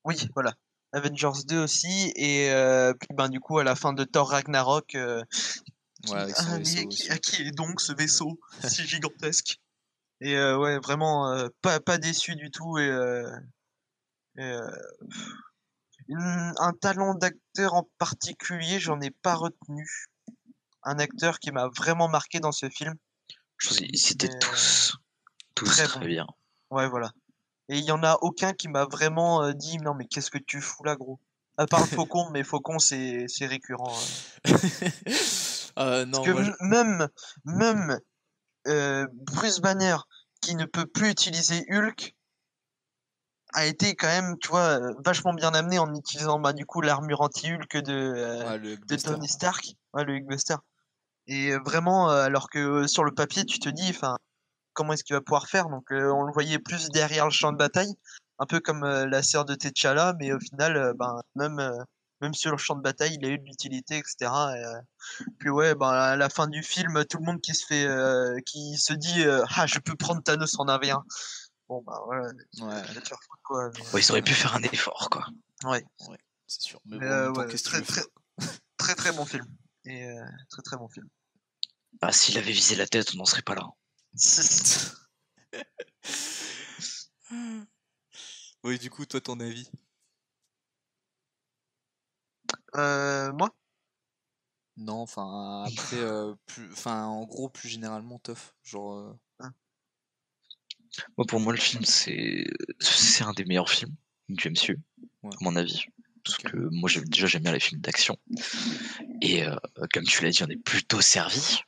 [0.03, 0.53] Oui, voilà.
[0.93, 2.11] Avengers 2 aussi.
[2.15, 5.23] Et euh, puis ben, du coup, à la fin de Thor Ragnarok, euh,
[6.03, 7.11] qui- Ouais, ah, mais à qui, aussi.
[7.11, 9.59] à qui est donc ce vaisseau si gigantesque
[10.19, 12.77] Et euh, ouais, vraiment euh, pas, pas déçu du tout.
[12.77, 13.29] Et, euh,
[14.37, 14.57] et,
[16.07, 19.87] une- un talent d'acteur en particulier, j'en ai pas retenu.
[20.83, 22.95] Un acteur qui m'a vraiment marqué dans ce film.
[23.57, 24.97] Je pense qu'ils étaient tous,
[25.53, 26.05] tous très très, bon.
[26.07, 26.27] bien.
[26.71, 27.11] Ouais, voilà.
[27.71, 30.37] Et il y en a aucun qui m'a vraiment euh, dit non mais qu'est-ce que
[30.37, 31.19] tu fous là gros?
[31.57, 33.97] À part Faucon, mais Faucon c'est c'est récurrent.
[34.45, 34.51] hein.
[35.79, 37.07] Euh, non, Parce que moi, je- m- même
[37.45, 37.99] même
[38.67, 39.95] euh, Bruce Banner
[40.41, 42.13] qui ne peut plus utiliser Hulk
[43.53, 46.81] a été quand même tu vois euh, vachement bien amené en utilisant bah, du coup
[46.81, 49.09] l'armure anti-Hulk de euh, ouais, le de Hulkbuster.
[49.11, 50.55] Tony Stark, ouais, le Hulkbuster.
[51.27, 54.17] Et euh, vraiment, euh, alors que euh, sur le papier, tu te dis, enfin,
[54.73, 57.51] comment est-ce qu'il va pouvoir faire Donc, euh, on le voyait plus derrière le champ
[57.51, 57.93] de bataille,
[58.39, 61.77] un peu comme euh, la sœur de T'Challa, mais au final, euh, ben, même, euh,
[62.21, 64.15] même sur le champ de bataille, il a eu de l'utilité, etc.
[64.55, 67.65] Et, euh, puis ouais, ben, à la fin du film, tout le monde qui se
[67.65, 71.01] fait, euh, qui se dit, euh, ah, je peux prendre Thanos en avion.
[71.67, 72.27] Bon, bah voilà,
[72.59, 73.69] Ouais, va te faire foutre, quoi.
[73.73, 75.25] mais- Ouais, ils auraient pu faire un effort, quoi.
[75.63, 75.83] Ouais,
[76.47, 76.81] c'est sûr.
[76.85, 78.01] Mais Mais, bon, euh, ouais, qu'est-ce que très, très,
[78.77, 79.45] très très bon film.
[79.85, 81.07] Et euh, très très bon film.
[82.01, 83.63] Bah, s'il avait visé la tête, on n'en serait pas là.
[88.63, 89.69] Oui, du coup, toi, ton avis?
[92.75, 93.49] Euh, moi?
[94.77, 98.53] Non, enfin, après, euh, plus, enfin, en gros, plus généralement, tough.
[98.63, 98.97] Genre,
[99.41, 99.47] euh,
[101.17, 102.45] Moi, pour moi, le film, c'est
[102.79, 103.95] c'est un des meilleurs films.
[104.29, 104.79] du MCU,
[105.23, 105.29] Ouais.
[105.33, 105.83] à mon avis.
[106.23, 108.17] Parce que moi, j'ai- déjà, j'aime bien les films d'action.
[109.21, 109.55] Et euh,
[109.93, 111.59] comme tu l'as dit, on est plutôt servi.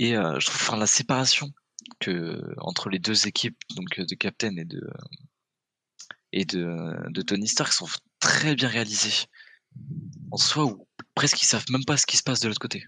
[0.00, 1.52] Et euh, je trouve enfin, la séparation
[1.98, 4.80] que, entre les deux équipes, donc euh, de Captain et de,
[6.32, 7.86] et de, de Tony Stark, sont
[8.18, 9.26] très bien réalisées.
[10.30, 12.86] En soi, où presque ils savent même pas ce qui se passe de l'autre côté.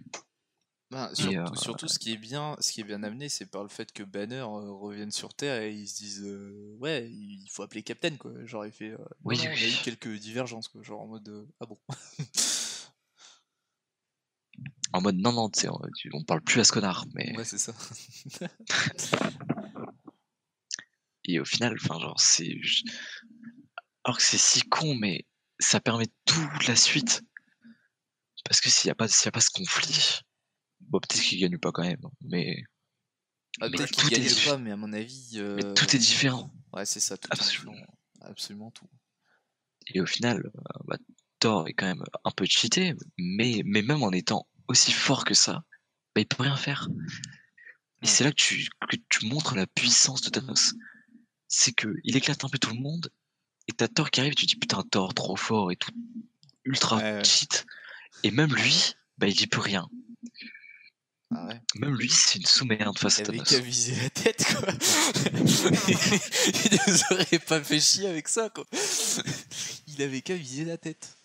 [0.93, 3.63] Ben, surtout, euh, surtout, ce qui est bien, ce qui est bien amené, c'est par
[3.63, 7.47] le fait que Banner euh, revienne sur Terre et ils se disent euh, ouais, il
[7.51, 8.33] faut appeler Captain quoi.
[8.45, 11.47] Genre il fait euh, Oui, on a eu quelques divergences quoi, genre en mode euh,
[11.61, 11.79] ah bon.
[14.93, 15.69] En mode, non, non, tu sais,
[16.13, 17.07] on, parle plus à ce connard.
[17.15, 17.37] Mais...
[17.37, 17.73] ouais c'est ça.
[21.25, 22.55] Et au final, enfin, genre, c'est.
[24.05, 25.27] Alors que c'est si con, mais
[25.59, 27.23] ça permet toute la suite.
[28.45, 30.21] Parce que s'il n'y a, pas- y a pas ce conflit,
[30.81, 32.65] bon, peut-être qu'il gagne pas quand même, mais,
[33.61, 35.31] Ah, Mais Peut-être qu'il est gagne pas, mais à mon avis.
[35.35, 36.53] mais euh, tout est différent.
[36.73, 37.75] Ouais c'est ça, tout Absolument.
[37.75, 37.87] est.
[38.23, 38.89] Absolument tout.
[39.95, 40.97] Et au final, euh, bah,
[41.39, 45.35] Thor est quand même un peu cheaté, mais, mais même en étant aussi fort que
[45.35, 45.65] ça,
[46.15, 46.89] bah, il peut rien faire.
[48.03, 50.75] Et c'est là que tu, que tu montres la puissance de Thanos.
[51.49, 53.11] C'est que il éclate un peu tout le monde,
[53.69, 55.93] et t'as Thor qui arrive, et tu dis putain, Thor trop fort et tout,
[56.65, 57.25] ultra Ouais, ouais.
[57.25, 57.65] cheat.
[58.25, 59.89] Et même lui, bah, il y peut rien.
[61.35, 61.61] Ah ouais.
[61.77, 63.51] Même lui, c'est une sous-merde face à Il avait Thanos.
[63.51, 64.69] qu'à viser la tête quoi.
[65.89, 68.65] il nous aurait pas fait chier avec ça quoi.
[69.87, 71.17] Il avait qu'à viser la tête.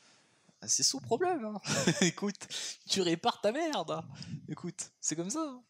[0.65, 1.45] C'est son problème.
[1.45, 1.61] hein.
[2.01, 2.47] Écoute,
[2.89, 3.91] tu répares ta merde.
[3.91, 4.03] hein.
[4.49, 5.41] Écoute, c'est comme ça.
[5.47, 5.63] hein.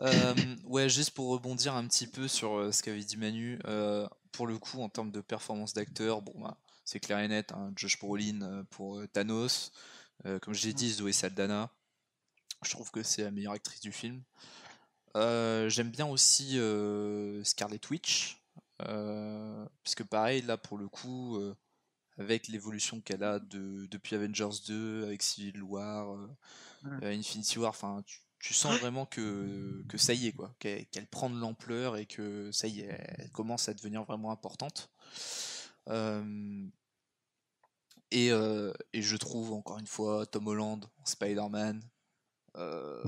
[0.00, 0.34] Euh,
[0.64, 4.46] ouais, juste pour rebondir un petit peu sur euh, ce qu'avait dit Manu, euh, pour
[4.46, 7.52] le coup, en termes de performance d'acteur, bon, bah, c'est clair et net.
[7.76, 9.72] Josh Brolin pour Thanos,
[10.42, 11.70] comme je l'ai dit, Zoé Saldana.
[12.64, 14.22] Je trouve que c'est la meilleure actrice du film.
[15.14, 18.38] J'aime bien aussi euh, Scarlet Witch,
[19.82, 21.38] puisque pareil, là pour le coup,
[22.18, 26.28] avec l'évolution qu'elle a de, depuis Avengers 2, avec Civil War, euh,
[27.02, 31.30] Infinity War, enfin, tu, tu sens vraiment que, que ça y est, quoi, qu'elle prend
[31.30, 34.90] de l'ampleur et que ça y est, elle commence à devenir vraiment importante.
[35.88, 36.66] Euh,
[38.10, 41.82] et, euh, et je trouve encore une fois Tom Holland Spider-Man.
[42.56, 43.02] euh,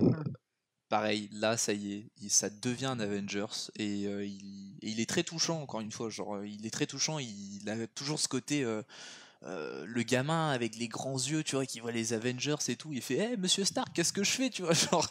[0.90, 5.08] pareil, là ça y est, ça devient un Avengers et, euh, il, et il est
[5.08, 6.10] très touchant encore une fois.
[6.10, 7.18] Genre, euh, il est très touchant.
[7.18, 8.64] Il, a toujours ce côté.
[8.64, 8.82] euh,
[9.44, 12.92] euh, le gamin avec les grands yeux, tu vois, qui voit les Avengers et tout,
[12.92, 15.10] il fait Eh, monsieur Stark, qu'est-ce que je fais Tu vois, genre,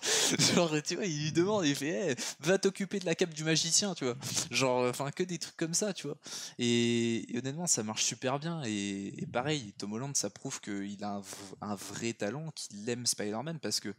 [0.53, 3.93] genre, tu vois, il lui demande, il fait va t'occuper de la cape du magicien,
[3.95, 4.15] tu vois.
[4.51, 6.17] Genre, enfin, que des trucs comme ça, tu vois.
[6.57, 8.61] Et, honnêtement, ça marche super bien.
[8.65, 11.21] Et, pareil, Tom Holland, ça prouve qu'il a
[11.61, 13.93] un, vrai talent, qu'il aime Spider-Man parce que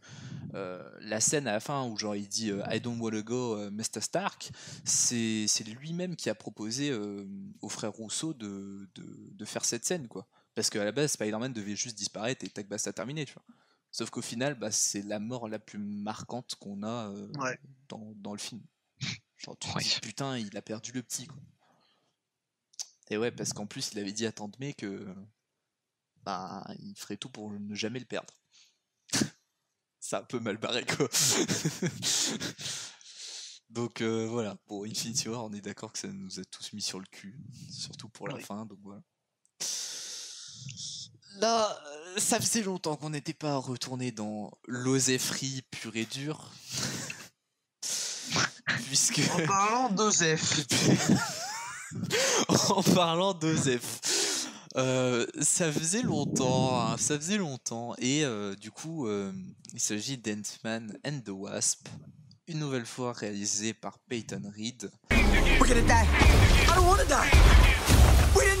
[0.53, 3.57] euh, la scène à la fin où genre il dit euh, I don't wanna go,
[3.57, 4.01] euh, Mr.
[4.01, 4.51] Stark,
[4.83, 5.47] c'est
[5.79, 7.25] lui-même qui a proposé euh,
[7.61, 9.03] au frère Rousseau de, de,
[9.33, 10.20] de faire cette scène, quoi.
[10.55, 13.43] Parce qu'à la base, Spider-Man devait juste disparaître et tac, basta, terminé, tu vois.
[13.91, 17.59] Sauf qu'au final, bah, c'est la mort la plus marquante qu'on a euh, Ouais.
[17.89, 18.61] dans, dans le film.
[19.37, 21.37] Genre, tu te dis, putain, il a perdu le petit, quoi.
[23.09, 25.13] Et ouais, parce qu'en plus, il avait dit à Tante May que
[26.23, 28.33] bah, il ferait tout pour ne jamais le perdre.
[29.99, 31.09] C'est un peu mal barré, quoi.
[33.69, 36.81] donc euh, voilà, pour Infinity War, on est d'accord que ça nous a tous mis
[36.81, 37.37] sur le cul,
[37.69, 38.43] surtout pour la Oui.
[38.43, 39.01] fin, donc voilà.
[41.39, 46.51] Là, euh, ça faisait longtemps qu'on n'était pas retourné dans l'oséfrie pure et dure.
[48.87, 49.21] Puisque.
[49.33, 50.65] En parlant d'Osef,
[52.69, 53.99] en parlant d'Osef.
[54.77, 59.33] Euh, ça faisait longtemps, hein, ça faisait longtemps, et euh, du coup, euh,
[59.73, 61.89] il s'agit d'Ant-Man and the Wasp,
[62.47, 64.89] une nouvelle fois réalisé par Peyton Reed.
[65.59, 66.07] We're gonna die.
[66.69, 67.29] I don't wanna die.
[68.33, 68.60] We didn't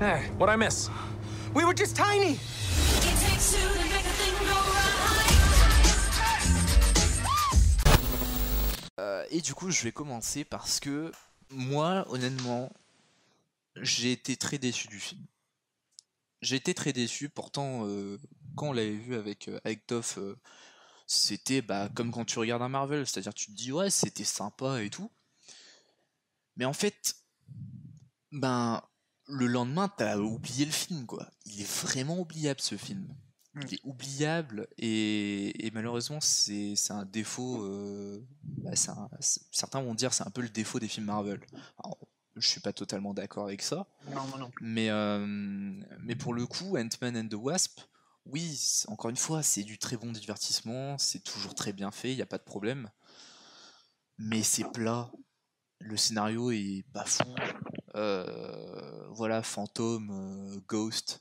[0.00, 0.88] Hey, what'd I miss?
[1.54, 2.38] We were just tiny.
[8.98, 11.12] Euh, et du coup, je vais commencer parce que
[11.50, 12.72] moi, honnêtement,
[13.76, 15.20] j'ai été très déçu du film.
[16.40, 18.18] J'ai été très déçu, pourtant, euh,
[18.56, 20.34] quand on l'avait vu avec, euh, Toff, euh,
[21.06, 24.82] c'était bah, comme quand tu regardes un Marvel, c'est-à-dire tu te dis ouais, c'était sympa
[24.82, 25.10] et tout.
[26.56, 27.16] Mais en fait,
[28.32, 28.82] ben,
[29.30, 31.30] le lendemain, t'as oublié le film, quoi.
[31.46, 33.06] Il est vraiment oubliable ce film.
[33.66, 37.64] Il est oubliable et, et malheureusement, c'est un défaut.
[37.64, 39.08] euh, bah, un-
[39.50, 41.40] certains vont dire c'est un peu le défaut des films Marvel.
[41.82, 41.98] Alors,
[42.36, 43.86] je suis pas totalement d'accord avec ça.
[44.14, 44.64] non, non plus.
[44.64, 45.24] Mais, euh,
[46.00, 47.80] mais pour le coup, Ant-Man and the Wasp,
[48.26, 52.16] oui, encore une fois, c'est du très bon divertissement, c'est toujours très bien fait, il
[52.16, 52.88] n'y a pas de problème.
[54.18, 55.10] mais c'est plat.
[55.80, 57.24] Le scénario est pas fou.
[57.96, 61.20] Euh, voilà, fantôme, euh, ghost.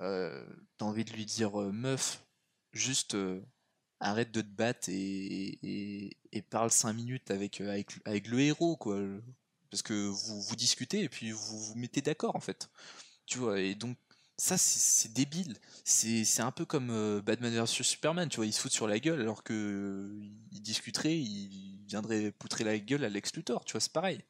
[0.00, 0.44] Euh,
[0.78, 2.24] T'as envie de lui dire meuf,
[2.72, 3.16] juste
[4.00, 6.16] arrête de te battre et,
[6.50, 7.60] parle 5 minutes avec,
[8.04, 9.00] avec, le héros, quoi.
[9.70, 12.70] Parce que vous, vous discutez et puis vous vous mettez d'accord, en fait.
[13.26, 13.98] Tu vois, et donc
[14.38, 15.56] ça, c'est débile.
[15.84, 19.20] C'est un peu comme Batman vs Superman, tu vois, ils se foutent sur la gueule
[19.20, 23.80] alors que euh, ils discuteraient, ils viendraient poutrer la gueule à Lex Luthor, tu vois,
[23.80, 24.22] c'est pareil.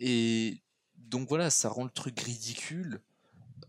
[0.00, 0.62] Et
[0.96, 3.02] donc voilà, ça rend le truc ridicule.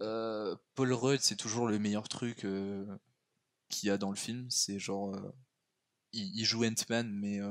[0.02, 2.86] Euh, Paul Rudd, c'est toujours le meilleur truc euh,
[3.70, 4.48] qu'il y a dans le film.
[4.52, 5.16] C'est genre.
[5.16, 5.34] euh,
[6.14, 7.42] il, il joue Ant-Man, mais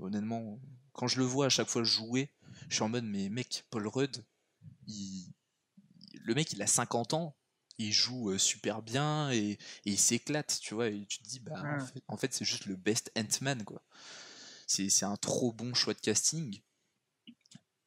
[0.00, 0.60] honnêtement,
[0.92, 2.30] quand je le vois à chaque fois jouer,
[2.68, 4.24] je suis en mode, mais mec, Paul Rudd,
[4.88, 5.32] il-
[6.24, 7.36] le mec, il a 50 ans,
[7.78, 10.88] il joue super bien et, et il s'éclate, tu vois.
[10.88, 11.80] Et tu te dis, bah, en Mm.
[11.80, 13.82] fait, en fait, c'est juste le best Ant-Man, quoi.
[14.66, 16.60] C'est un trop bon choix de casting.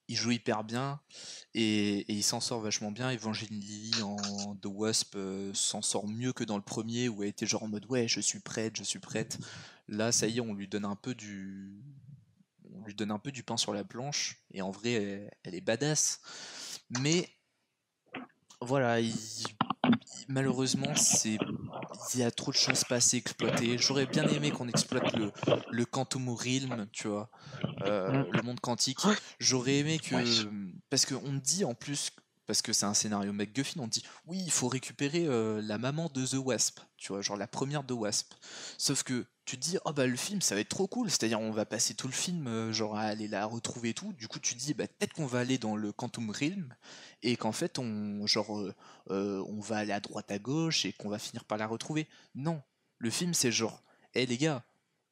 [0.09, 0.99] Il joue hyper bien
[1.53, 3.09] et, il s'en sort vachement bien.
[3.09, 7.29] Evangeline Lilly en The Wasp euh, s'en sort mieux que dans le premier où elle
[7.29, 9.39] était genre en mode ouais, je suis prête, je suis prête.
[9.87, 11.81] Là, ça y est, on lui donne un peu du,
[12.73, 15.55] on lui donne un peu du pain sur la planche et en vrai, elle, elle
[15.55, 16.19] est badass.
[16.89, 17.29] Mais
[18.61, 19.82] voilà, il- il-
[20.27, 21.37] malheureusement, c'est
[22.13, 23.77] il y a trop de choses pas assez exploitées.
[23.77, 25.31] J'aurais bien aimé qu'on exploite le,
[25.71, 27.29] le Quantum Realm, tu vois,
[27.85, 28.99] euh, le monde quantique.
[29.39, 30.15] J'aurais aimé que.
[30.89, 32.11] Parce qu'on me dit en plus,
[32.45, 36.09] parce que c'est un scénario MacGuffin, on dit oui, il faut récupérer euh, la maman
[36.13, 38.33] de The Wasp, tu vois, genre la première de Wasp.
[38.77, 41.39] Sauf que tu te dis, oh bah le film ça va être trop cool, c'est-à-dire
[41.39, 44.13] on va passer tout le film, euh, genre à aller la retrouver et tout.
[44.13, 46.73] Du coup, tu te dis, bah peut-être qu'on va aller dans le Quantum Realm
[47.23, 48.75] et qu'en fait, on, genre, euh,
[49.09, 52.07] euh, on va aller à droite à gauche et qu'on va finir par la retrouver.
[52.35, 52.61] Non,
[52.97, 53.83] le film c'est genre,
[54.13, 54.63] hé les gars,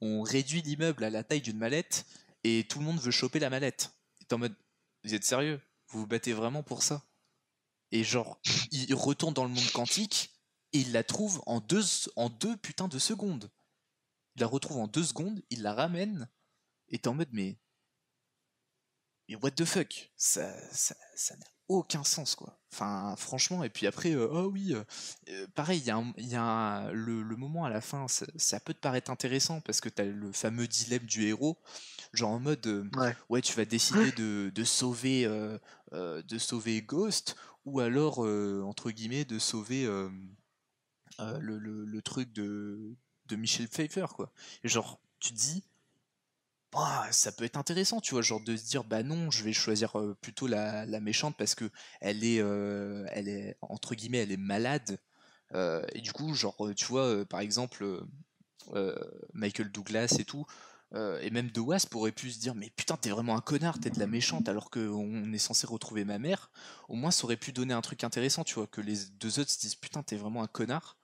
[0.01, 2.05] on réduit l'immeuble à la taille d'une mallette
[2.43, 3.93] et tout le monde veut choper la mallette.
[4.19, 4.55] Et t'es en mode,
[5.03, 5.59] vous êtes sérieux?
[5.87, 7.03] Vous vous battez vraiment pour ça?
[7.91, 8.39] Et genre,
[8.71, 10.31] il retourne dans le monde quantique
[10.73, 11.83] et il la trouve en deux,
[12.15, 13.49] en deux putains de secondes.
[14.35, 16.29] Il la retrouve en deux secondes, il la ramène
[16.89, 17.57] et t'es en mode, mais.
[19.27, 20.11] Mais what the fuck?
[20.17, 22.57] Ça ça ça n'a aucun sens quoi.
[22.73, 24.83] Enfin, franchement, et puis après, euh, oh oui, euh,
[25.29, 28.07] euh, pareil, il y a, un- y a un- le, le moment à la fin,
[28.07, 31.57] ça, ça peut te paraître intéressant parce que t'as le fameux dilemme du héros,
[32.13, 33.41] genre en mode, euh, Ouais.
[33.41, 35.25] tu vas décider de, de sauver,
[35.91, 37.35] de sauver Ghost
[37.65, 39.85] ou alors, entre guillemets, de sauver
[41.19, 42.95] le, le- le truc de,
[43.27, 44.31] de Michel Pfeiffer, quoi.
[44.63, 45.63] Et genre, tu te dis,
[46.71, 49.53] bah, ça peut être intéressant, tu vois, genre de se dire, bah non, je vais
[49.53, 51.69] choisir plutôt la, la méchante parce que
[51.99, 54.97] elle est, elle est, entre guillemets, elle est malade.
[55.53, 58.03] Et du coup, genre, tu vois, par exemple,
[59.33, 60.45] Michael Douglas et tout,
[60.93, 63.89] et même The Wasp aurait pu se dire, mais putain, t'es vraiment un connard, t'es
[63.89, 66.51] de la méchante alors qu'on est censé retrouver ma mère.
[66.89, 69.51] Au moins, ça aurait pu donner un truc intéressant, tu vois, que les deux autres
[69.51, 70.97] se disent, putain, t'es vraiment un connard.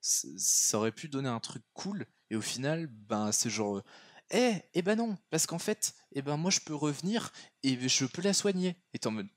[0.00, 3.82] Ça aurait pu donner un truc cool, et au final, ben, c'est genre.
[4.30, 7.32] Eh, eh ben non, parce qu'en fait, eh ben moi je peux revenir
[7.62, 8.76] et je peux la soigner.
[8.92, 9.28] Et t'es en mode,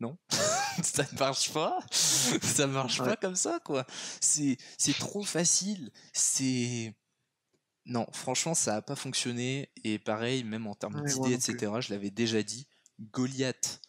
[0.00, 0.18] non,
[0.82, 3.86] ça ne marche pas, ça marche pas comme ça quoi.
[4.20, 6.94] C'est c'est trop facile, c'est
[7.86, 11.72] non, franchement ça a pas fonctionné et pareil même en termes Ouais, d'idées etc.
[11.80, 12.66] Je l'avais déjà dit,
[13.00, 13.80] Goliath.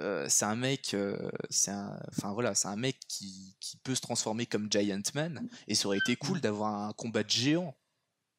[0.00, 3.94] euh, c'est un mec, euh, c'est un, enfin voilà, c'est un mec qui, qui peut
[3.94, 7.76] se transformer comme Giant Man et ça aurait été cool d'avoir un combat de géant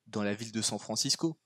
[0.07, 1.37] dans la ville de San Francisco.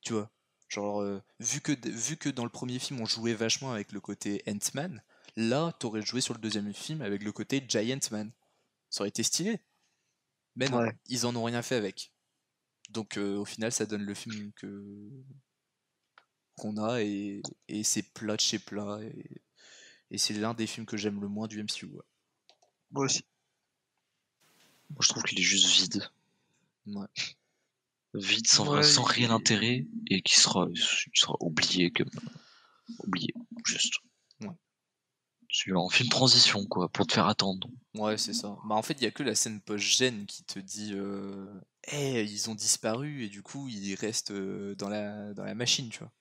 [0.00, 0.30] Tu vois
[0.68, 4.00] Genre, euh, vu, que, vu que dans le premier film on jouait vachement avec le
[4.00, 5.02] côté Ant-Man,
[5.36, 8.30] là t'aurais joué sur le deuxième film avec le côté Giant Man.
[8.90, 9.60] Ça aurait été stylé.
[10.56, 10.92] Mais non, Ouais.
[11.06, 12.12] ils en ont rien fait avec.
[12.90, 15.08] Donc euh, au final ça donne le film que
[16.56, 19.42] qu'on a et, et c'est plat de chez plat et,
[20.10, 21.86] et c'est l'un des films que j'aime le moins du MCU.
[21.86, 22.02] ouais.
[22.90, 23.24] Moi aussi.
[24.90, 26.10] Moi, je trouve qu'il est juste vide.
[26.86, 27.06] Ouais.
[28.14, 30.66] Vide, sans, Ouais, sans réel intérêt, et qui sera,
[31.40, 32.10] oublié comme.
[33.00, 33.34] Oublié,
[33.66, 33.94] juste.
[34.40, 34.48] Ouais.
[35.50, 37.68] C'est un film transition, quoi, pour te faire attendre.
[37.94, 38.56] Ouais, c'est ça.
[38.64, 41.46] Bah, en fait, il y a que la scène post-gène qui te dit euh,
[41.92, 45.90] Eh, ils ont disparu et du coup, ils restent euh, dans la, dans la machine,
[45.90, 46.12] tu vois.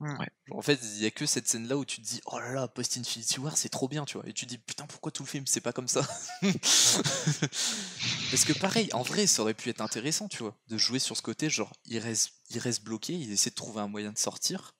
[0.00, 0.28] Ouais.
[0.46, 2.52] Genre, en fait, il y a que cette scène-là où tu te dis Oh là
[2.52, 4.26] là, post-Infinity War, c'est trop bien, tu vois.
[4.26, 6.00] Et tu te dis Putain, pourquoi tout le film, c'est pas comme ça
[6.42, 11.16] Parce que pareil, en vrai, ça aurait pu être intéressant, tu vois, de jouer sur
[11.16, 14.18] ce côté, genre, il reste, il reste bloqué, il essaie de trouver un moyen de
[14.18, 14.74] sortir.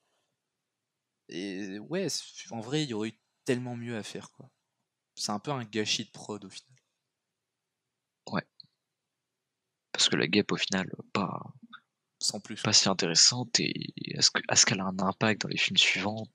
[1.31, 4.51] Et ouais, c'est- en vrai, il y aurait eu tellement mieux à faire, quoi.
[5.17, 6.77] C'est un peu un gâchis de prod au final.
[9.93, 11.41] Parce que la guêpe, au final, pas.
[12.21, 12.63] Sans plus.
[12.63, 16.27] pas si intéressante et est-ce que est-ce qu'elle a un impact dans les films suivants?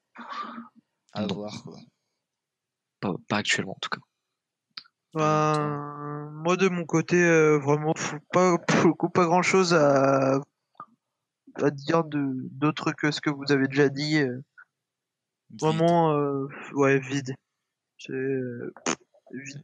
[1.13, 1.33] À non.
[1.35, 1.77] voir quoi.
[2.99, 4.01] pas, pas actuellement en tout cas.
[5.13, 7.93] Ben, moi de mon côté, euh, vraiment,
[8.33, 8.57] pas,
[9.25, 10.41] grand chose à,
[11.55, 12.19] à dire de
[12.51, 14.17] d'autre que ce que vous avez déjà dit.
[14.17, 14.41] euh.
[15.51, 15.61] Vide.
[15.61, 17.35] Vraiment, euh, ouais, vide.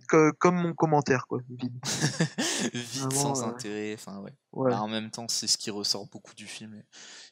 [0.10, 1.40] Co- comme mon commentaire, quoi.
[1.50, 1.74] Vide.
[2.74, 3.94] Vraiment, sans euh, intérêt.
[3.94, 4.34] Enfin ouais.
[4.54, 4.72] Ouais.
[4.72, 6.82] Bah, en même temps, c'est ce qui ressort beaucoup du film.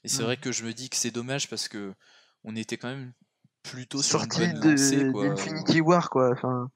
[0.04, 0.26] Et, c'est Mm.
[0.26, 1.94] vrai que je me dis que c'est dommage parce que
[2.44, 3.12] on était quand même
[3.64, 5.28] plutôt sur une Sorti bonne lancée quoi.
[5.30, 6.32] d'Infinity War, quoi.
[6.32, 6.70] Enfin,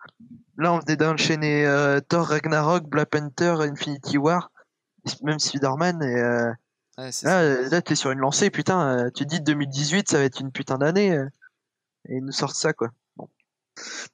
[0.58, 4.52] là, on venait d'enchaîner euh, Thor Ragnarok, Black Panther, Infinity War,
[5.22, 6.52] même Spider-Man, et euh,
[6.98, 9.10] Ouais, là, là t'es sur une lancée, putain.
[9.16, 11.08] tu dis 2018, ça va être une putain d'année,
[12.10, 12.90] et ils nous sortent ça, quoi.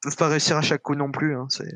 [0.02, 1.72] Peuvent pas réussir à chaque coup non plus, hein, c'est...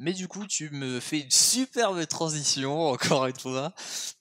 [0.00, 3.72] Mais du coup, tu me fais une superbe transition, encore une fois,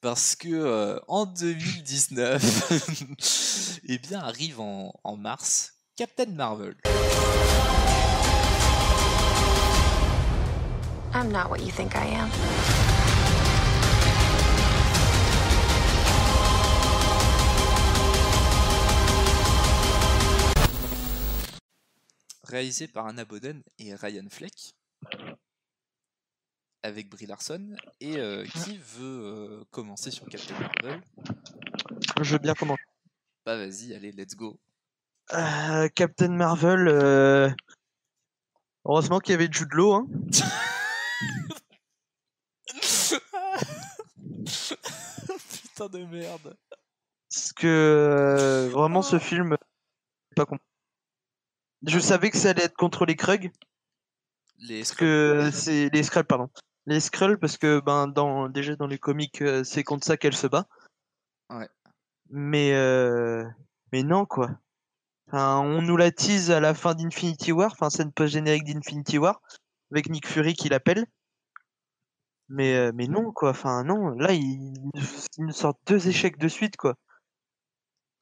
[0.01, 6.75] parce que euh, en 2019, eh bien, arrive en, en mars Captain Marvel.
[11.13, 12.29] I'm not what you think I am.
[22.47, 24.73] Réalisé par Anna Boden et Ryan Fleck,
[26.83, 31.01] avec Brie Larson, et euh, qui veut euh, commencer sur Captain Marvel
[32.21, 32.83] Je veux bien commencer.
[33.45, 34.59] Bah vas-y, allez, let's go.
[35.33, 36.87] Euh, Captain Marvel,
[38.85, 40.07] heureusement qu'il y avait Jude Law, hein.
[45.51, 46.57] Putain de merde.
[47.29, 49.57] Parce que vraiment ce film,
[50.29, 50.63] j'ai pas compris.
[51.85, 53.51] Je savais que ça allait être contre les Krug,
[54.59, 56.49] Les parce que c'est les Skrulls, pardon.
[56.85, 60.35] Les Skrulls, parce que ben dans déjà dans les comics, euh, c'est contre ça qu'elle
[60.35, 60.67] se bat.
[61.49, 61.69] Ouais.
[62.29, 63.45] Mais euh,
[63.91, 64.49] mais non quoi.
[65.27, 69.17] Enfin, on nous la tease à la fin d'Infinity War, enfin scène post générique d'Infinity
[69.17, 69.41] War,
[69.91, 71.05] avec Nick Fury qui l'appelle.
[72.49, 73.51] Mais euh, mais non quoi.
[73.51, 74.73] Enfin non, là ils,
[75.37, 76.95] ils nous sortent deux échecs de suite quoi.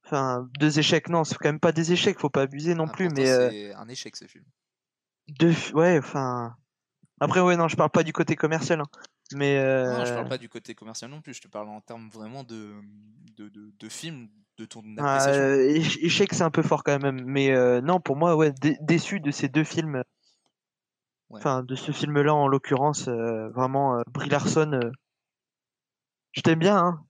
[0.06, 2.92] Enfin deux échecs non, c'est quand même pas des échecs, faut pas abuser non Ah,
[2.94, 3.10] plus.
[3.10, 4.46] Mais euh, c'est un échec ce film.
[5.28, 6.56] deux, ouais, enfin.
[7.20, 8.82] Après ouais non, je parle pas du côté commercial.
[8.82, 8.86] hein.
[9.34, 11.82] Mais Non, je euh, parle pas du côté commercial non plus, je te parle en
[11.82, 12.76] termes vraiment de,
[13.38, 14.28] de, de, de film,
[14.58, 15.44] de ton appréciation.
[15.44, 17.24] euh, éche- échec, c'est un peu fort quand même.
[17.26, 20.04] Mais euh, non, pour moi, ouais, dé- déçu de ces deux films.
[21.30, 21.40] Ouais.
[21.40, 24.72] Enfin, de ce film-là en l'occurrence, euh, vraiment, euh, Brie Larson.
[24.74, 24.92] euh,
[26.34, 27.06] je t'aime bien, hein.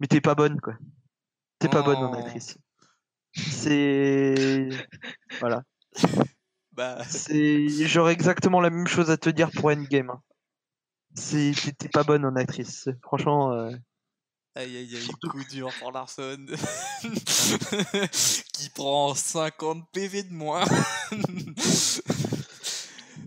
[0.00, 0.74] Mais t'es pas bonne, quoi.
[1.64, 2.58] T'es pas bonne en actrice.
[3.32, 4.68] C'est.
[5.40, 5.62] Voilà.
[6.72, 7.66] Bah, C'est.
[7.86, 10.10] J'aurais exactement la même chose à te dire pour Endgame.
[10.10, 10.20] hein.
[11.14, 11.52] C'est.
[11.56, 12.90] T'es t'es pas bonne en actrice.
[13.02, 13.52] Franchement.
[13.52, 13.70] euh,
[14.54, 16.44] aïe aïe aïe, coup dur pour Larson.
[18.52, 20.66] qui prend 50 PV de moins.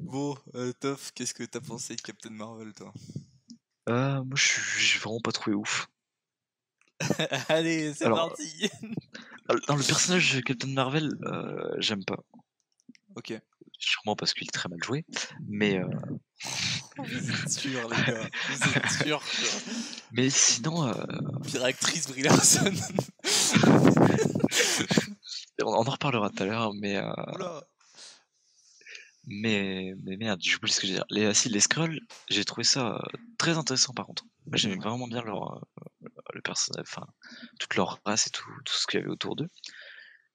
[0.01, 2.93] bon, euh, Toff, qu'est-ce que t'as pensé de Captain Marvel, toi?
[3.89, 5.87] Euh, moi, je suis j'ai vraiment pas trouvé ouf.
[7.49, 8.69] Allez, c'est parti
[9.51, 12.17] Euh, Dans le personnage de Captain Marvel, euh, j'aime pas.
[13.15, 13.33] Ok.
[13.79, 15.05] Sûrement parce qu'il est très mal joué.
[15.47, 15.87] Mais, euh,
[16.97, 18.29] Vous êtes sûrs, les gars.
[18.49, 19.19] Vous êtes sûrs.
[19.19, 19.73] quoi.
[20.13, 20.93] mais sinon, euh,
[21.45, 22.73] Pire actrice, Brie Larson.
[25.61, 26.71] on, on en reparlera tout à l'heure.
[26.79, 27.63] Mais, euh, Oula.
[29.27, 31.05] Mais, mais merde, j'oublie ce que je veux dire.
[31.09, 31.99] Les, ah, si, les Skrulls,
[32.29, 34.25] j'ai trouvé ça euh, très intéressant par contre.
[34.53, 37.07] J'aimais vraiment bien leur, euh, le personnage, enfin,
[37.59, 39.49] toute leur race et tout, tout ce qu'il y avait autour d'eux.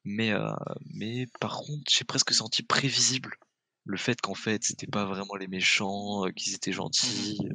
[0.05, 0.53] Mais, euh,
[0.95, 3.37] mais par contre, j'ai presque senti prévisible
[3.85, 7.55] le fait qu'en fait, c'était pas vraiment les méchants, qu'ils étaient gentils, euh,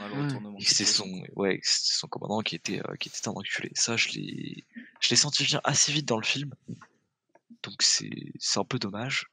[0.00, 3.32] Ouais, le et que c'était son, ouais, son commandant qui était, euh, qui était un
[3.32, 3.70] enculé.
[3.74, 4.64] Ça, je l'ai,
[5.16, 6.52] senti venir assez vite dans le film.
[7.62, 9.30] Donc c'est, c'est un peu dommage.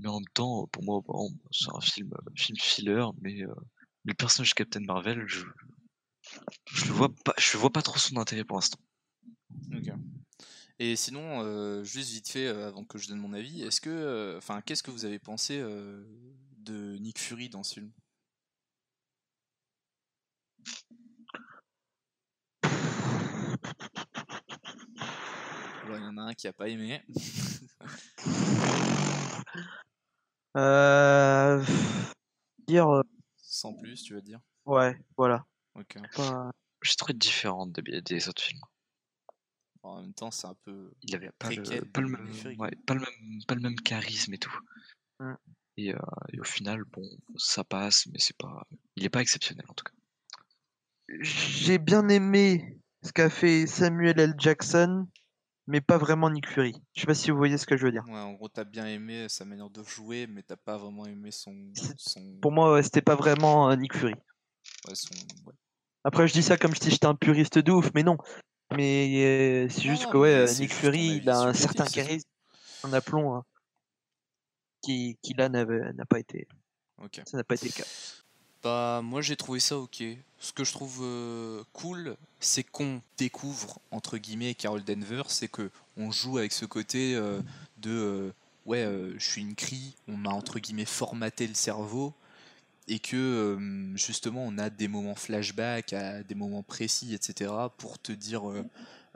[0.00, 3.54] Mais en même temps, pour moi, bon, c'est un film, film filler, mais, euh,
[4.04, 5.44] le personnage de Captain Marvel, je,
[6.66, 8.78] je le vois pas, je vois pas trop son intérêt pour l'instant.
[10.78, 14.36] Et sinon, euh, juste vite fait, euh, avant que je donne mon avis, est-ce que,
[14.38, 17.92] enfin, qu'est-ce que vous avez pensé de Nick Fury dans ce film?
[25.92, 27.02] Il y en a un qui a pas aimé.
[30.56, 31.64] Euh...
[32.66, 32.88] Dire.
[32.88, 33.02] euh,
[33.36, 34.40] Sans plus, tu vas dire?
[34.64, 35.44] Ouais, voilà.
[35.74, 35.96] Ok.
[36.14, 36.50] Pas-
[36.82, 38.60] J'ai trouvé différente des, des autres films.
[39.82, 40.92] En même temps, c'est un peu.
[41.02, 44.34] Il avait pas le, pas, le même, ouais, pas, le même, pas le même charisme
[44.34, 44.54] et tout.
[45.20, 45.32] Ouais.
[45.78, 45.98] Et, euh,
[46.32, 47.02] et au final, bon,
[47.36, 48.66] ça passe, mais c'est pas,
[48.96, 49.92] il est pas exceptionnel en tout cas.
[51.20, 54.34] j'ai bien aimé ce qu'a fait Samuel L.
[54.36, 55.06] Jackson,
[55.70, 56.74] mais pas vraiment Nick Fury.
[56.94, 58.04] Je sais pas si vous voyez ce que je veux dire.
[58.06, 61.30] Ouais, en gros, t'as bien aimé sa manière de jouer, mais t'as pas vraiment aimé
[61.30, 61.72] son.
[61.96, 62.38] son...
[62.42, 64.14] Pour moi, ouais, c'était pas vraiment euh, Nick Fury.
[64.14, 65.14] ouais, son-.
[66.02, 68.18] Après, je dis ça comme si j'étais un puriste de ouf, mais non.
[68.72, 72.28] Mais euh, c'est juste que ouais, euh, Nick Fury, il a un certain charisme,
[72.84, 73.44] un aplomb hein,
[74.82, 76.48] qui, qui là n'avait- n'a pas été,
[77.26, 77.88] ça n'a pas été le cas.
[78.62, 80.02] Bah, moi j'ai trouvé ça ok.
[80.38, 85.70] Ce que je trouve euh, cool, c'est qu'on découvre, entre guillemets, Carol Denver, c'est que
[85.96, 87.40] on joue avec ce côté euh,
[87.78, 88.32] de euh,
[88.66, 88.86] ouais,
[89.18, 92.14] je suis une crie, on m'a entre guillemets formaté le cerveau,
[92.88, 93.58] et que
[93.94, 95.94] justement on a des moments flashback
[96.26, 98.42] des moments précis, etc., pour te dire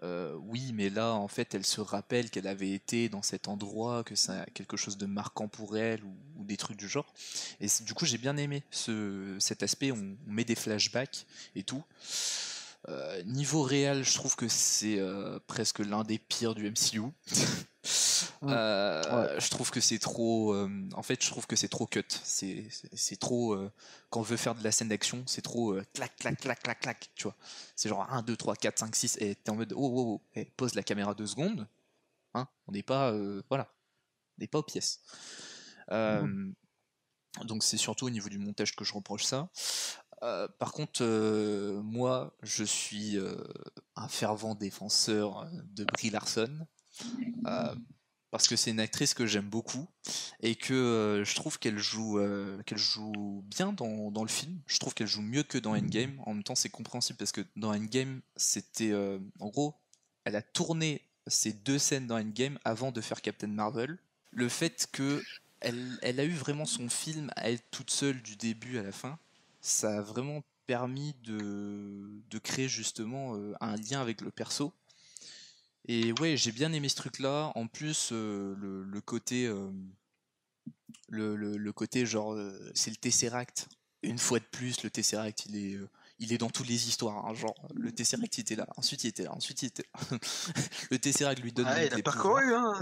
[0.04, 4.04] euh, oui, mais là en fait elle se rappelle qu'elle avait été dans cet endroit,
[4.04, 7.12] que c'est quelque chose de marquant pour elle, ou, des trucs du genre.
[7.60, 9.92] Et du coup, j'ai bien aimé ce, cet aspect.
[9.92, 11.26] On met des flashbacks
[11.56, 11.82] et tout.
[12.88, 17.02] Euh, niveau réel, je trouve que c'est euh, presque l'un des pires du MCU.
[18.42, 20.54] Euh, Je trouve que c'est trop.
[20.54, 22.04] euh, en fait, je trouve que c'est trop cut.
[22.22, 23.56] C'est trop.
[24.10, 27.10] quand on veut faire de la scène d'action, c'est trop clac, clac, clac, clac, clac.
[27.14, 27.36] Tu vois.
[27.74, 29.16] C'est genre 1, 2, 3, 4, 5, 6.
[29.20, 30.22] Et t'es en mode oh, oh, oh.
[30.34, 31.66] eh, pose la caméra deux secondes.
[32.34, 33.14] Hein, on n'est pas.
[33.48, 33.68] voilà.
[34.38, 35.00] On n'est pas aux pièces.
[35.90, 36.50] Euh,
[37.44, 39.48] donc c'est surtout au niveau du montage que je reproche ça.
[40.24, 43.36] Euh, par contre, euh, moi, je suis euh,
[43.94, 46.66] un fervent défenseur de Brie Larson.
[48.30, 49.86] parce que c'est une actrice que j'aime beaucoup
[50.40, 52.18] et que je trouve qu'elle joue,
[52.74, 54.60] joue bien dans, dans le film.
[54.66, 56.18] Je trouve qu'elle joue mieux que dans Endgame.
[56.26, 58.92] En même temps, c'est compréhensible parce que dans Endgame, c'était
[59.38, 59.76] en gros,
[60.24, 63.98] elle a tourné ces deux scènes dans Endgame avant de faire Captain Marvel.
[64.32, 65.22] Le fait que
[65.60, 69.18] elle, a eu vraiment son film à elle toute seule du début à la fin,
[69.64, 74.72] ça a vraiment permis de, de créer justement euh, un lien avec le perso.
[75.86, 77.50] Et ouais, j'ai bien aimé ce truc-là.
[77.54, 79.70] En plus, euh, le, le côté, euh,
[81.08, 82.38] le, le- le côté genre,
[82.74, 83.68] c'est le Tesseract.
[84.02, 85.78] Une fois de plus, le Tesseract, il est,
[86.18, 87.26] il est dans toutes les histoires.
[87.26, 87.34] hein.
[87.34, 88.66] Genre, le Tesseract, il était là.
[88.76, 89.32] Ensuite, il était là.
[89.32, 90.18] Ensuite, il était là.
[90.90, 92.72] le Tesseract lui donne Ah, il a parcouru, hein.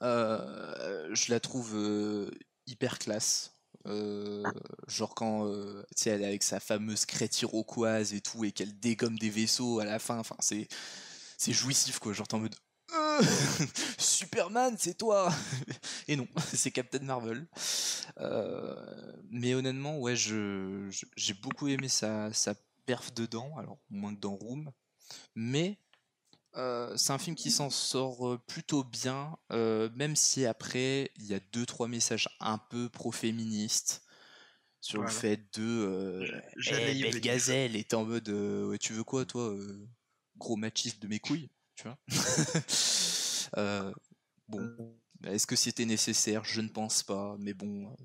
[0.00, 2.30] Je la trouve
[2.66, 3.52] hyper classe.
[3.86, 4.42] Euh,
[4.88, 9.18] genre quand euh, elle est avec sa fameuse crête iroquoise et tout et qu'elle dégomme
[9.18, 10.68] des vaisseaux à la fin, enfin c'est
[11.38, 12.54] c'est jouissif quoi, genre en mode
[12.94, 13.22] Euh,
[13.98, 15.32] Superman c'est toi
[16.08, 17.46] et non c'est Captain Marvel.
[19.30, 22.54] Mais honnêtement ouais j'ai beaucoup aimé sa, sa
[22.86, 24.70] perf dedans alors moins que dans Room.
[25.34, 25.78] Mais
[26.56, 31.26] euh, c'est un film qui s'en sort euh, plutôt bien, euh, même si après il
[31.26, 34.02] y a deux trois messages un peu pro-féministes
[34.80, 39.04] sur le fait de euh, J'allais Eh, belle gazelle est en mode ouais, tu veux
[39.04, 39.54] quoi toi
[40.38, 41.98] gros machiste de mes couilles tu vois?
[44.48, 46.44] Bon est-ce que c'était nécessaire?
[46.44, 47.96] Je ne pense pas mais bon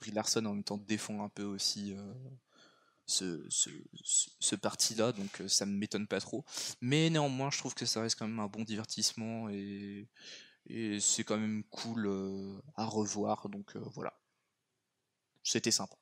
[0.00, 1.94] Brie Larson en même temps défend un peu aussi
[3.10, 3.70] ce, ce,
[4.02, 6.44] ce- ce parti-là, donc euh, ça ne m'étonne pas trop.
[6.80, 10.08] Mais néanmoins, je trouve que ça reste quand même un bon divertissement et,
[10.66, 14.12] et c'est quand même cool euh, à revoir, donc euh, voilà.
[15.42, 15.96] C'était sympa.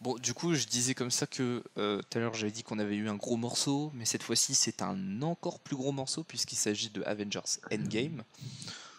[0.00, 2.78] Bon, du coup, je disais comme ça que euh, tout à l'heure j'avais dit qu'on
[2.78, 6.56] avait eu un gros morceau, mais cette fois-ci c'est un encore plus gros morceau puisqu'il
[6.56, 7.40] s'agit de Avengers
[7.72, 8.22] Endgame.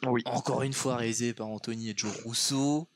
[0.05, 0.21] Oui.
[0.25, 2.87] Encore une fois réalisé par Anthony et Joe Russo.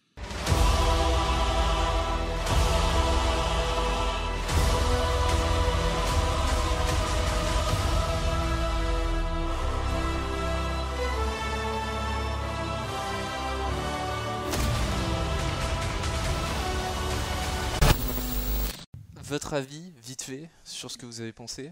[19.32, 21.72] Votre avis, vite fait, sur ce que vous avez pensé?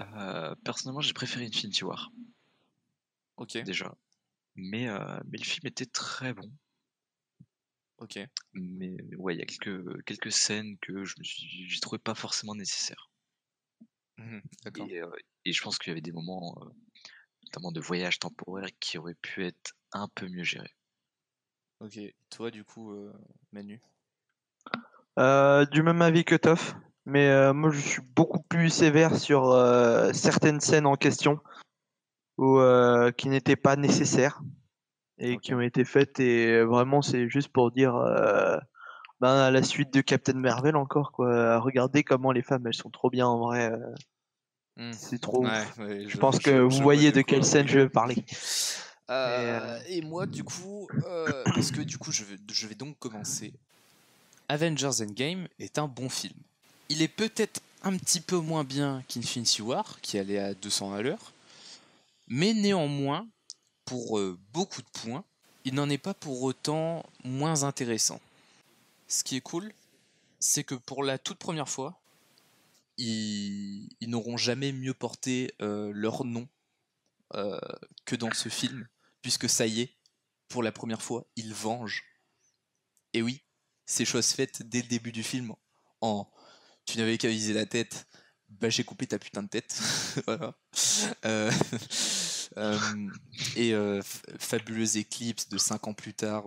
[0.00, 2.10] Euh, personnellement, j'ai préféré Infinity War,
[3.36, 3.94] Ok, déjà.
[4.56, 6.52] Mais, euh, mais le film était très bon.
[7.98, 8.28] ok.
[8.52, 12.14] Mais ouais, il y a quelques, quelques scènes que je me suis, j'ai trouvé pas
[12.14, 13.10] forcément nécessaires.
[14.18, 14.86] Mhm, D'accord.
[14.88, 15.10] Et, euh,
[15.44, 16.56] et je pense qu'il y avait des moments,
[17.44, 20.74] notamment de voyage temporaire, qui auraient pu être un peu mieux gérés.
[21.80, 21.98] Ok,
[22.30, 22.94] toi du coup,
[23.52, 23.80] Manu?
[25.18, 29.50] Euh, du même avis que Toff, mais euh, moi je suis beaucoup plus sévère sur
[29.50, 31.40] euh, certaines scènes en question
[32.38, 32.58] où,
[33.18, 34.40] qui n'étaient pas nécessaires
[35.18, 37.92] et qui ont été faites et vraiment c'est juste pour dire
[39.20, 41.58] ben, à la suite de Captain Marvel encore quoi.
[41.58, 43.70] Regardez comment les femmes elles sont trop bien en vrai.
[44.78, 44.92] Hmm.
[44.92, 45.44] C'est trop.
[45.44, 45.78] Ouais, ouf.
[45.80, 48.24] ouais, je pense que vous voyez de quelle scène je vais parler.
[49.88, 50.88] Et moi, du coup,
[51.44, 53.52] parce que du coup, je vais, je vais donc commencer.
[54.50, 56.34] Avengers Endgame est un bon film.
[56.88, 61.02] Il est peut-être un petit peu moins bien qu'Infinity War, qui allait à 200 à
[61.02, 61.32] l'heure,
[62.26, 63.28] mais néanmoins,
[63.84, 65.24] pour euh, beaucoup de points,
[65.64, 68.20] il n'en est pas pour autant moins intéressant.
[69.06, 69.72] Ce qui est cool,
[70.40, 72.00] c'est que pour la toute première fois,
[72.98, 76.48] ils, n'auront jamais mieux porté euh, leur nom
[77.34, 77.60] euh,
[78.04, 78.88] que dans ce film,
[79.22, 79.94] puisque ça y est,
[80.48, 82.02] pour la première fois, ils vengent.
[83.12, 83.44] Et oui,
[83.90, 85.54] c'est chose faite dès le début du film
[86.00, 86.30] en
[86.86, 88.06] tu n'avais qu'à viser la tête,
[88.48, 89.80] bah j'ai coupé ta putain de tête.
[90.26, 90.56] voilà.
[91.24, 91.50] Euh,
[92.56, 92.78] euh,
[93.56, 94.00] et euh,
[94.38, 96.44] fabuleuse éclipse de 5 ans plus tard,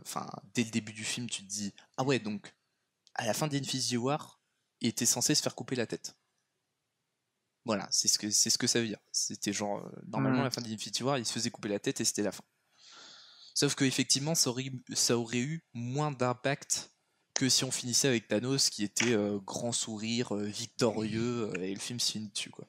[0.00, 2.54] enfin dès le début du film, tu te dis ah ouais donc
[3.14, 4.40] à la fin d'Infinity War,
[4.80, 6.16] il était censé se faire couper la tête.
[7.64, 8.98] Voilà, c'est ce que c'est ce que ça veut dire.
[9.12, 12.04] C'était genre normalement à la fin d'Infinity War, il se faisait couper la tête et
[12.04, 12.44] c'était la fin.
[13.54, 16.90] Sauf que effectivement, ça aurait, eu moins d'impact
[17.34, 21.72] que si on finissait avec Thanos qui était euh, grand sourire, euh, victorieux, euh, et
[21.72, 22.50] le film se finit dessus.
[22.50, 22.66] Quoi.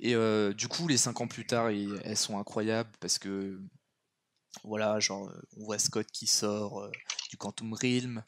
[0.00, 0.14] Et
[0.54, 3.60] du coup, les cinq ans plus tard, elles sont incroyables parce que
[4.62, 6.88] voilà, genre, on voit Scott qui sort
[7.30, 8.22] du Quantum Realm,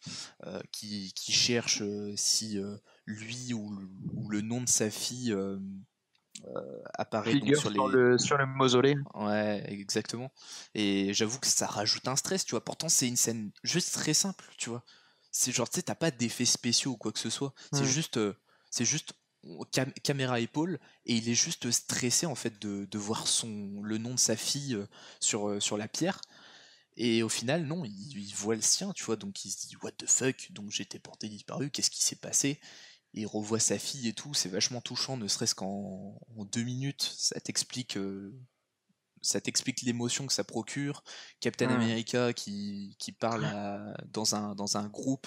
[0.73, 1.85] qui, cherche
[2.17, 2.59] si
[3.07, 3.71] lui ou,
[4.29, 5.33] le- nom de sa fille
[6.95, 8.97] apparaît donc, Figure sur le, sur le mausolée.
[9.15, 10.33] Ouais, exactement.
[10.75, 12.65] Et j'avoue que ça rajoute un stress, tu vois.
[12.65, 14.85] Pourtant, c'est une scène juste très simple, tu vois.
[15.33, 17.55] C'est genre, tu sais, t'as pas d'effets spéciaux ou quoi que ce soit.
[17.73, 17.87] C'est Mm.
[17.87, 18.35] juste, euh,
[18.71, 19.15] c'est juste
[19.73, 23.99] cam- caméra épaule et il est juste stressé en fait de, de voir son le
[23.99, 24.87] nom de sa fille euh,
[25.21, 26.21] sur euh, sur la pierre.
[26.97, 29.17] Et au final, non, il, il voit le sien, tu vois.
[29.17, 30.49] Donc il se dit what the fuck?
[30.53, 31.71] Donc j'étais porté disparu.
[31.71, 32.61] Qu'est-ce qui s'est passé?
[33.15, 37.13] Il revoit sa fille et tout, c'est vachement touchant, ne serait-ce qu'en en deux minutes,
[37.17, 38.33] ça t'explique euh,
[39.23, 41.03] ça t'explique l'émotion que ça procure.
[41.41, 41.69] Captain.
[41.69, 45.27] America qui, qui parle à- dans, un, dans un groupe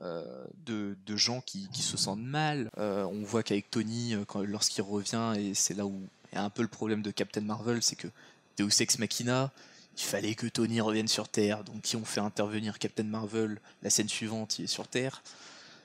[0.00, 2.70] euh, de, de gens qui, qui se sentent mal.
[2.78, 6.00] Euh, on voit qu'avec Tony, lorsqu'il revient, et c'est là où
[6.32, 8.08] il y a un peu le problème de Captain Marvel, c'est que
[8.56, 9.52] Deus Ex Machina,
[9.98, 11.62] il fallait que Tony revienne sur Terre.
[11.62, 15.22] Donc qui ont fait intervenir Captain Marvel, la scène suivante, il est sur Terre.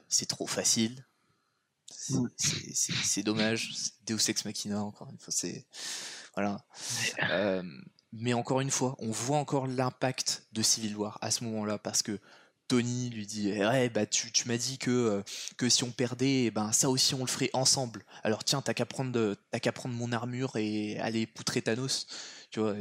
[0.07, 1.03] C'est trop facile.
[2.03, 3.23] C'est- Mm.
[3.23, 3.71] dommage.
[4.05, 5.31] Deus Ex Machina, encore une fois.
[5.35, 5.65] C'est
[6.35, 6.65] voilà.
[7.29, 7.63] Euh,
[8.13, 12.01] mais encore une fois, on voit encore l'impact de Civil War à ce moment-là parce
[12.01, 12.19] que
[12.67, 15.23] Tony lui dit Eh ouais bah tu, tu m'as dit que, euh,
[15.57, 18.73] que si on perdait eh ben ça aussi on le ferait ensemble alors tiens t'as
[18.73, 22.07] qu'à prendre t'as qu'à prendre mon armure et aller poutrer Thanos
[22.49, 22.75] tu vois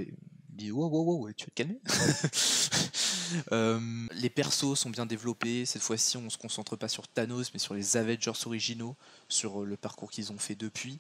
[0.53, 1.81] dit wow wow wow tu vas te calmer.
[3.53, 3.79] Euh,
[4.11, 5.65] les persos sont bien développés.
[5.65, 8.97] Cette fois-ci on se concentre pas sur Thanos mais sur les Avengers originaux
[9.29, 10.99] sur euh, le parcours qu'ils ont fait depuis.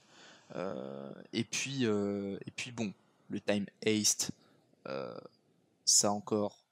[0.54, 2.92] Euh, et puis euh, et puis bon
[3.28, 4.30] le time haste
[5.84, 6.64] ça encore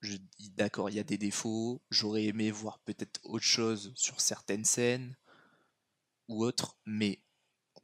[0.00, 1.82] je dis d'accord il y a des défauts.
[1.90, 5.14] J'aurais aimé voir peut-être autre chose sur certaines scènes
[6.28, 7.18] ou autre mais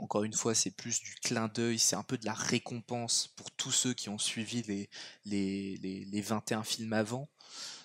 [0.03, 3.51] encore une fois c'est plus du clin d'œil c'est un peu de la récompense pour
[3.53, 4.91] tous ceux qui ont suivi les
[5.25, 7.29] les, les, les 21 films avant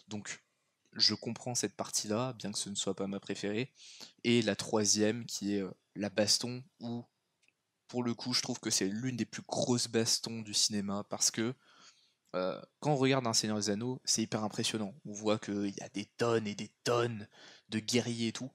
[0.07, 0.43] donc
[0.93, 3.71] je comprends cette partie là bien que ce ne soit pas ma préférée
[4.23, 7.05] et la troisième qui est euh, la baston où
[7.87, 11.31] pour le coup, je trouve que c'est l'une des plus grosses bastons du cinéma parce
[11.31, 11.53] que
[12.35, 14.93] euh, quand on regarde un Seigneur des Anneaux, c'est hyper impressionnant.
[15.05, 17.27] On voit qu'il y a des tonnes et des tonnes
[17.69, 18.51] de guerriers et tout.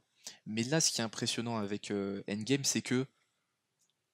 [0.47, 3.07] Mais là, ce qui est impressionnant avec euh, Endgame, c'est que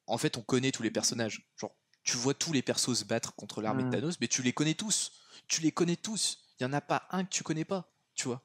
[0.06, 1.48] en fait, on connaît tous les personnages.
[1.56, 3.92] Genre, tu vois tous les persos se battre contre l'armée de Mm.
[3.92, 5.12] Thanos, mais tu les connais tous.
[5.48, 6.38] Tu les connais tous.
[6.58, 8.42] Il y en a pas un que tu connais pas, tu vois.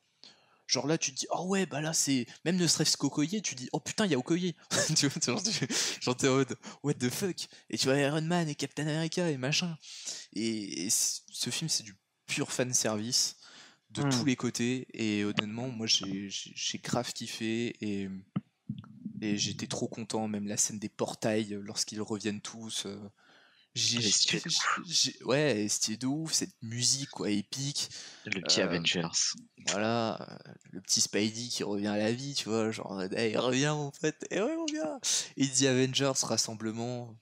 [0.67, 2.25] Genre là, tu te dis, oh ouais, bah là, c'est.
[2.45, 4.55] Même ne serait-ce qu'Okoye, tu dis, oh putain, il y a Okoye.
[4.95, 5.67] tu vois, genre, tu...
[6.01, 7.47] genre, t'es en mode, what the fuck?
[7.69, 9.77] Et tu vois Iron Man et Captain America et machin.
[10.33, 13.35] Et, ce film, c'est du pur fan service
[13.89, 14.09] de Mm.
[14.09, 14.88] tous les côtés.
[14.93, 17.75] Et honnêtement, moi, j'ai grave kiffé.
[17.81, 18.09] Et,
[19.22, 20.27] et j'étais trop content.
[20.27, 22.85] Même la scène des portails, euh, lorsqu'ils reviennent tous.
[22.85, 22.98] euh,
[23.73, 24.02] j'ai-
[25.23, 26.34] Ouais, stylé de ouf.
[26.34, 27.89] Cette musique, quoi, épique.
[28.26, 29.07] Le petit Euh, Avengers.
[29.68, 30.39] Voilà,
[30.72, 34.15] le petit Spidey qui revient à la vie, tu vois, genre, hey, reviens mon pote,
[34.30, 34.99] et ouais, reviens.
[35.38, 37.15] Et dit Avengers, rassemblement,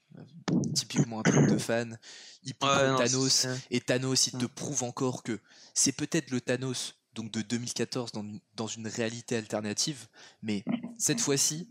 [0.74, 2.00] typiquement un truc de fan.
[2.44, 5.40] Il Ouais, non, Thanos, et Thanos, il te prouve encore que
[5.74, 10.08] c'est peut-être le Thanos donc de 2014 dans, une- dans une réalité alternative,
[10.42, 10.64] mais
[10.98, 11.70] cette fois-ci,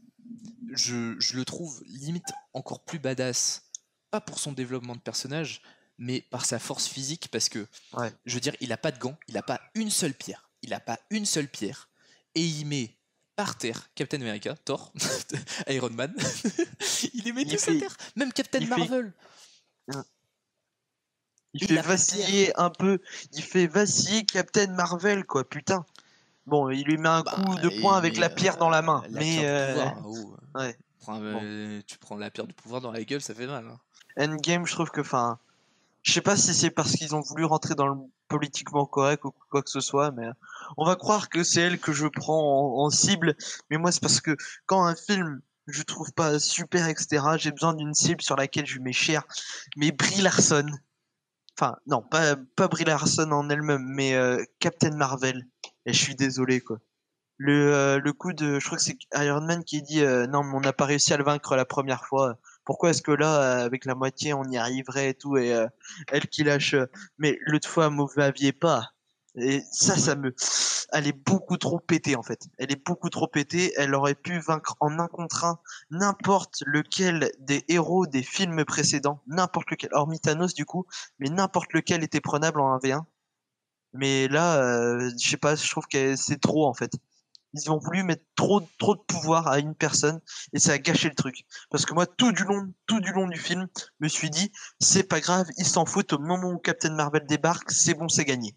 [0.73, 3.63] je, je le trouve limite encore plus badass,
[4.11, 5.63] pas pour son développement de personnage,
[5.99, 8.13] mais par sa force physique, parce que, Ouais.
[8.25, 10.73] je veux dire, il a pas de gants, il a pas une seule pierre, il
[10.75, 11.89] a pas une seule pierre,
[12.35, 12.95] et il met
[13.37, 14.93] par terre Captain America, Thor,
[15.69, 16.15] Iron Man,
[17.15, 19.13] il les met Il tous fait- à terre, même Captain fait- Marvel.
[21.55, 23.01] Il Il fait vaciller un peu.
[23.33, 25.85] Il fait vaciller Captain Marvel, quoi, putain.
[26.49, 29.03] Bon, il lui met un Bah, coup de poing avec la pierre dans la main.
[29.11, 29.45] la mais pierre
[29.79, 30.59] euh, pouvoir, oh.
[30.59, 30.77] Ouais.
[31.01, 33.65] Prends, euh, Tu prends la pierre du pouvoir dans la gueule, ça fait mal.
[33.67, 33.79] hein.
[34.19, 35.39] Endgame, je trouve que, enfin,
[36.03, 37.97] je sais pas si c'est parce qu'ils ont voulu rentrer dans le
[38.29, 40.27] politiquement correct ou quoi que ce soit, mais
[40.77, 43.37] on va croire que c'est elle que je prends en, en cible.
[43.71, 47.75] Mais moi, c'est parce que quand un film je trouve pas super, etc., j'ai besoin
[47.75, 49.23] d'une cible sur laquelle je mets cher.
[49.77, 50.67] Mais Brie Larson,
[51.59, 55.47] enfin, non, pas, pas Brie Larson en elle-même, mais euh, Captain Marvel.
[55.89, 56.79] Et je suis désolé, quoi.
[57.39, 60.43] Le, euh, le coup de, je crois que c'est Iron Man qui dit euh, non,
[60.45, 62.39] mais on n'a pas réussi à le vaincre la première fois.
[62.67, 65.67] Pourquoi est-ce que là, euh, avec la moitié, on y arriverait et tout et euh,
[66.09, 66.85] elle qui lâche, euh,
[67.17, 68.91] mais l'autre fois, vous m'aviez pas.
[69.37, 70.35] Et ça, ça me,
[70.93, 72.49] elle est beaucoup trop pétée en fait.
[72.59, 73.73] Elle est beaucoup trop pétée.
[73.79, 75.59] Elle aurait pu vaincre en un contre un
[75.91, 80.87] n'importe lequel des héros des films précédents, n'importe lequel, hormis Thanos du coup,
[81.19, 83.05] mais n'importe lequel était prenable en 1v1.
[83.99, 86.93] Mais là, euh, je sais pas, je trouve que c'est trop en fait.
[87.53, 90.21] Ils ont voulu mettre trop, trop de pouvoir à une personne
[90.53, 91.45] et ça a gâché le truc.
[91.71, 94.53] Parce que moi, tout du long, tout du long du film, je me suis dit,
[94.79, 98.25] c'est pas grave, ils s'en foutent au moment où Captain Marvel débarque, c'est bon, c'est
[98.25, 98.55] gagné.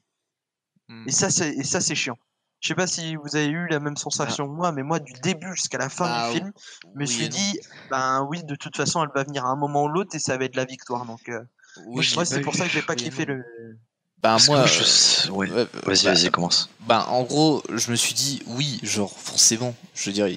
[0.90, 1.08] Hmm.
[1.08, 2.20] Et ça, c'est, et ça, c'est chiant.
[2.60, 5.14] Je sais pas si vous avez eu la même sensation que moi, mais moi, du
[5.14, 6.52] début jusqu'à la fin Bah, du film,
[6.84, 7.60] je me suis dit,
[7.90, 10.38] ben oui, de toute façon, elle va venir à un moment ou l'autre et ça
[10.38, 11.06] va être la victoire.
[11.06, 11.42] Donc, euh,
[11.88, 13.34] Oui, moi, c'est pour ça que j'ai pas Oui kiffé non.
[13.36, 13.80] le.
[14.24, 15.50] Bah, Parce que moi, je- euh, ouais.
[15.52, 16.70] ouais, Vas-y, bah, vas-y, commence.
[16.82, 19.76] Bah, en gros, je me suis dit, oui, genre, forcément.
[19.96, 20.28] Je veux dire,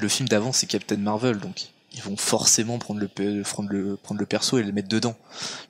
[0.00, 1.62] le film d'avant, c'est Captain Marvel, donc
[1.94, 5.16] ils vont forcément prendre le, prendre le, prendre le perso et le mettre dedans.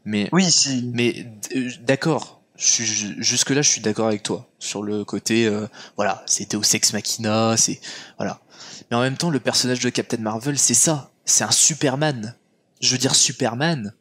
[0.05, 0.91] Mais, Oui, si.
[0.93, 1.27] mais
[1.57, 4.47] euh, d'accord, je suis- je- jusque-là, je suis d'accord avec toi.
[4.59, 5.67] Sur le côté, euh,
[5.97, 7.81] voilà, c'était au sex machina, c'est.
[8.19, 8.39] Voilà.
[8.91, 11.11] Mais en même temps, le personnage de Captain Marvel, c'est ça.
[11.25, 12.35] C'est un Superman.
[12.83, 13.95] Je veux dire, Superman,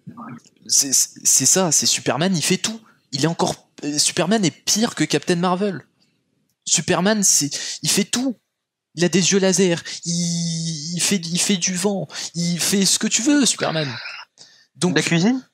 [0.68, 2.80] c'est c'est ça, c'est Superman, il fait tout.
[3.12, 3.70] Il est encore.
[3.84, 5.86] euh, Superman est pire que Captain Marvel.
[6.66, 7.50] Superman, c'est,
[7.82, 8.38] il fait tout.
[8.96, 13.00] Il a des yeux laser, il, il fait, il fait du vent, il fait ce
[13.00, 13.88] que tu veux, Superman.
[14.76, 15.48] Donc, La cuisine?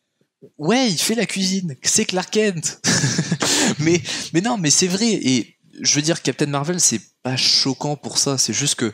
[0.57, 1.75] Ouais, il fait la cuisine.
[1.83, 2.79] C'est Clark Kent.
[3.79, 4.01] mais,
[4.33, 5.07] mais non, mais c'est vrai.
[5.09, 8.37] Et je veux dire, Captain Marvel, c'est pas choquant pour ça.
[8.39, 8.93] C'est juste que,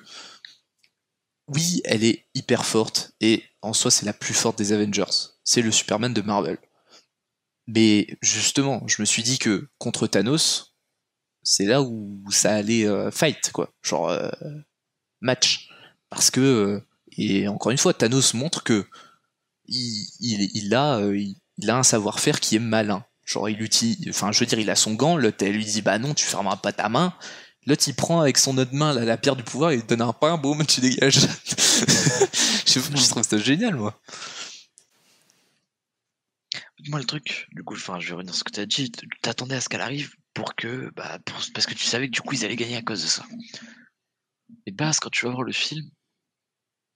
[1.47, 5.03] oui, elle est hyper forte et en soi, c'est la plus forte des Avengers.
[5.43, 6.57] C'est le Superman de Marvel.
[7.67, 10.75] Mais justement, je me suis dit que contre Thanos,
[11.43, 13.71] c'est là où ça allait euh, fight, quoi.
[13.81, 14.29] Genre euh,
[15.21, 15.69] match.
[16.09, 16.87] Parce que, euh,
[17.17, 18.85] et encore une fois, Thanos montre que
[19.65, 23.05] il, il, il a, il, il a un savoir-faire qui est malin.
[23.25, 25.81] Genre, il utilise, enfin, je veux dire, il a son gant, l'autre, elle lui dit,
[25.81, 27.13] bah non, tu fermeras pas ta main.
[27.65, 30.11] L'autre, il prend avec son autre main la, pierre du pouvoir, il te donne un
[30.11, 31.19] pain, boum, tu dégages.
[32.65, 33.97] je, je trouve ça génial, moi.
[36.87, 38.91] Moi, le truc, du coup, enfin, je vais revenir sur ce que tu as dit.
[38.91, 42.13] tu T'attendais à ce qu'elle arrive pour que, bah, pour- parce que tu savais que
[42.13, 43.25] du coup, ils allaient gagner à cause de ça.
[44.65, 45.89] Et de base, quand tu vas voir le film,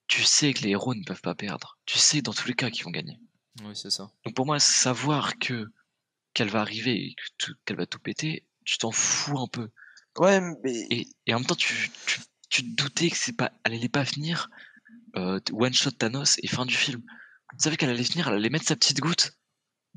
[0.08, 1.78] tu sais que les héros ne peuvent pas perdre.
[1.86, 3.20] Tu sais dans tous les cas qu'ils vont gagner.
[3.64, 4.10] Oui, c'est ça.
[4.26, 5.66] Donc pour moi, savoir que
[6.34, 7.16] qu'elle va arriver et
[7.66, 9.70] qu'elle va tout péter, tu t'en fous un peu.
[10.18, 10.88] Ouais, mais.
[10.92, 13.90] Et, et en même temps, tu, tu, tu te doutais que c'est pas, elle allait
[13.90, 14.50] pas finir
[15.16, 17.02] euh, one shot Thanos et fin du film.
[17.52, 19.34] Tu savais qu'elle allait finir, elle allait mettre sa petite goutte,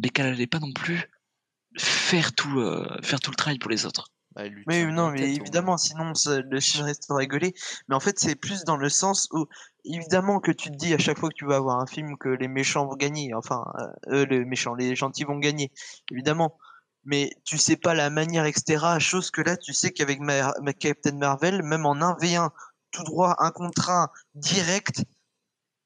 [0.02, 1.10] mais qu'elle allait pas non plus
[1.78, 4.08] faire tout, euh, faire tout le travail pour les autres.
[4.34, 7.52] Bah, Mais non, mais évidemment, sinon ça- le film resterait gueulé.
[7.88, 9.46] Mais en fait, c'est plus dans le sens où,
[9.84, 12.28] évidemment, que tu te dis à chaque fois que tu vas voir un film que
[12.28, 13.34] les méchants vont gagner.
[13.34, 13.64] Enfin,
[14.08, 15.72] euh, euh, les méchants, les gentils vont gagner,
[16.12, 16.58] évidemment.
[17.04, 18.98] Mais tu sais pas la manière, etc.
[19.00, 22.50] Chose que là, tu sais qu'avec ma, ma Captain Marvel, même en 1v1,
[22.92, 25.04] tout droit, un contre un, direct,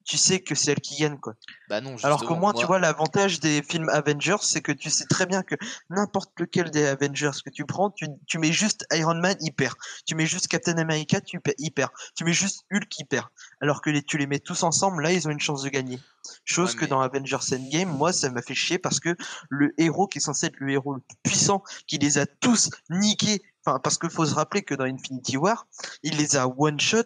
[0.04, 1.34] tu sais que c'est elle qui gagne, quoi.
[1.68, 4.90] Bah non, Alors qu'au moins, moi- tu vois, l'avantage des films Avengers, c'est que tu
[4.90, 5.54] sais très bien que
[5.88, 9.74] n'importe lequel des Avengers que tu prends, tu, tu mets juste Iron Man, il perd.
[10.06, 11.90] Tu mets juste Captain America, tu il perd.
[12.14, 13.28] Tu mets juste Hulk, il perd.
[13.60, 15.98] Alors que les, tu les mets tous ensemble, là, ils ont une chance de gagner.
[16.44, 19.16] Chose Ouais, que dans Avengers Endgame, moi, ça m'a fait chier parce que
[19.48, 22.70] le héros qui est censé être le héros le plus puissant, qui les a tous
[22.90, 25.66] niqués, enfin, parce qu'il faut se rappeler que dans Infinity War,
[26.02, 27.04] il les a one-shot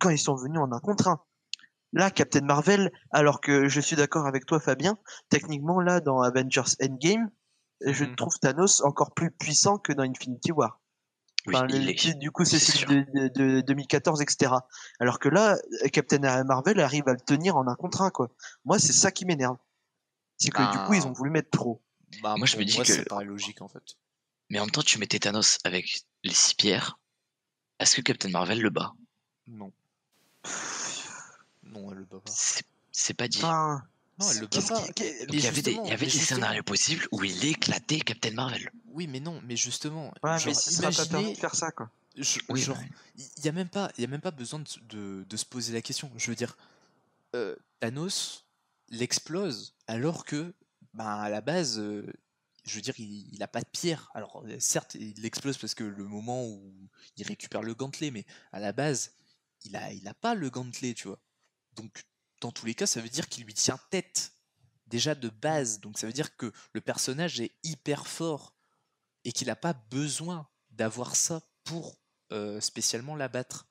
[0.00, 1.20] quand ils sont venus en un contre un.
[1.92, 4.98] Là, Captain Marvel, alors que je suis d'accord avec toi, Fabien,
[5.30, 7.30] techniquement, là, dans Avengers Endgame,
[7.84, 8.16] je Mhm.
[8.16, 10.80] trouve Thanos encore plus puissant que dans Infinity War.
[11.48, 14.52] Enfin, le- est- du coup, c'est c'est celui de, de- de 2014, etc.
[15.00, 15.56] Alors que là,
[15.92, 18.28] Captain Marvel arrive à le tenir en un contre un, quoi.
[18.66, 19.56] Moi, c'est ça qui m'énerve.
[20.36, 21.80] C'est que du coup, ils Ben, ont voulu mettre trop.
[22.22, 23.82] Bah, Moi, je me dis moi, que- ça paraît logique en fait.
[24.50, 26.98] Mais en même temps, tu mettais Thanos avec les six pierres.
[27.80, 28.92] Est-ce que Captain Marvel le bat?
[29.46, 29.72] Non.
[31.82, 32.32] Non, elle le bat pas.
[32.92, 33.38] C'est pas dit.
[33.38, 33.82] Enfin,
[34.18, 34.82] Non, elle le bat qu'est-ce pas.
[34.86, 38.32] qui- qu'est- Donc, il y avait des, y avait scénarios possibles où il écéclatait Captain
[38.32, 38.70] Marvel.
[38.86, 40.12] Oui, mais non, mais justement.
[40.22, 41.90] ouais, genre, mais pas permis de faire ça, quoi.
[42.16, 42.88] Je- Oui, genre, ouais.
[43.16, 45.44] il n'y a, même pas- y a même pas besoin de, se- de- de se
[45.44, 46.10] poser la question.
[46.16, 46.56] Je veux dire,
[47.36, 48.44] euh, Thanos
[48.90, 50.52] l'explose alors que,
[50.94, 52.04] ben, à la base, euh,
[52.64, 54.10] je veux dire, il n'a pas de pierre.
[54.14, 56.72] Alors, euh, certes, il l'explose parce que le moment où
[57.16, 59.12] il récupère le gantelet, mais à la base,
[59.64, 61.20] il a, il a pas le gantelet, tu vois.
[61.78, 62.04] Donc,
[62.40, 64.32] dans tous les cas, ça veut dire qu'il lui tient tête.
[64.86, 65.80] Déjà de base.
[65.80, 68.54] Donc, ça veut dire que le personnage est hyper fort
[69.24, 71.98] et qu'il n'a pas besoin d'avoir ça pour
[72.32, 73.68] euh, spécialement l'abattre.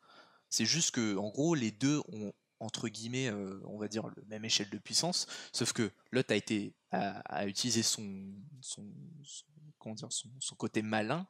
[0.50, 4.26] C'est juste que, en gros, les deux ont entre guillemets, euh, on va dire, le
[4.26, 11.28] même échelle de puissance, sauf que l'autre a été a, utilisé son, son côté malin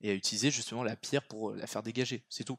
[0.00, 2.58] et a utilisé justement la pierre pour la faire dégager, c'est tout.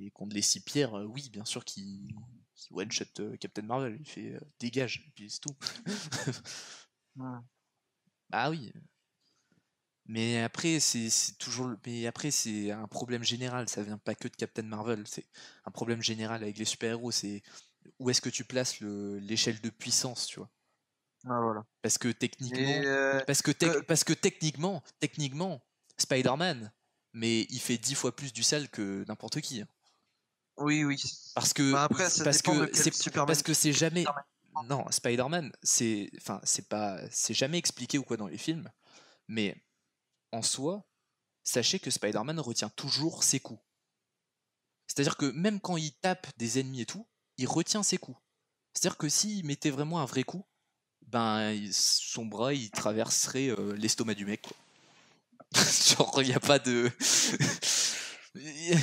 [0.00, 2.08] Et contre les six pierres, euh, oui, bien sûr qu'il
[2.54, 5.56] qu'il one-shot euh, Captain Marvel, il fait euh, dégage, et puis c'est tout.
[7.16, 7.38] Ouais.
[8.32, 8.72] Ah oui.
[10.06, 11.08] Mais après, c'est
[11.38, 11.70] toujours.
[11.86, 13.68] Mais après, c'est un problème général.
[13.68, 15.04] Ça vient pas que de Captain Marvel.
[15.06, 15.26] C'est
[15.64, 17.12] un problème général avec les super-héros.
[17.12, 17.42] C'est
[17.98, 20.50] où est-ce que tu places le- l'échelle de puissance, tu vois?
[21.24, 21.64] Ah, voilà.
[21.82, 25.62] Parce que techniquement, euh, parce que- parce que techniquement, techniquement,
[25.98, 26.72] Spider-Man,
[27.12, 29.60] mais il fait dix fois plus du sale que n'importe qui.
[29.60, 29.68] hein.
[30.58, 31.02] Oui, oui.
[31.34, 34.04] Parce que Bah, après, ça parce que c'est Superman parce que c'est jamais
[34.68, 38.70] non Spider-Man c'est enfin c'est pas c'est jamais expliqué ou quoi dans les films
[39.28, 39.56] mais
[40.30, 40.86] en soi
[41.42, 43.62] sachez que Spider-Man retient toujours ses coups
[44.86, 47.06] c'est-à-dire que même quand il tape des ennemis et tout
[47.38, 48.18] il retient ses coups
[48.74, 50.44] c'est-à-dire que s'il mettait vraiment un vrai coup
[51.06, 54.56] ben son bras il traverserait euh, l'estomac du mec quoi.
[55.96, 56.90] genre il n'y a pas de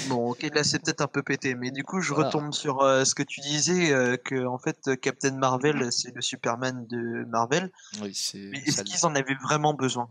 [0.07, 2.27] Bon, ok, là c'est peut-être un peu pété, mais du coup je Voilà.
[2.27, 6.13] retombe sur euh, ce que tu disais, euh, que en fait euh, Captain Marvel c'est
[6.13, 7.71] le Superman de Marvel.
[8.01, 10.09] oui c'est Mais est-ce qu'ils en avaient vraiment besoin?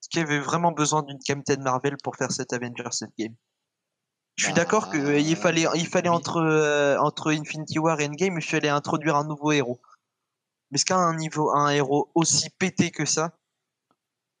[0.00, 3.34] Est-ce qu'il y avait vraiment besoin d'une Captain Marvel pour faire cet Avengers Endgame?
[4.36, 6.14] Je suis Bah, d'accord qu'il fallait, il fallait oui.
[6.16, 9.80] entre, euh, entre Infinity War et Endgame, il fallait introduire un nouveau héros.
[10.70, 13.38] Mais est-ce qu'un niveau, un héros aussi pété que ça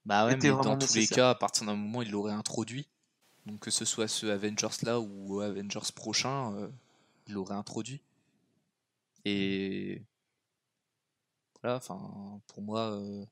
[0.06, 2.88] Bah ouais, mais dans tous les cas, à partir d'un moment, il l'aurait introduit.
[3.46, 6.68] Donc que ce soit ce Avengers-là ou Avengers prochain, euh,
[7.26, 8.02] il l'aurait introduit.
[9.24, 10.02] Et
[11.62, 13.24] voilà, enfin, pour moi, euh,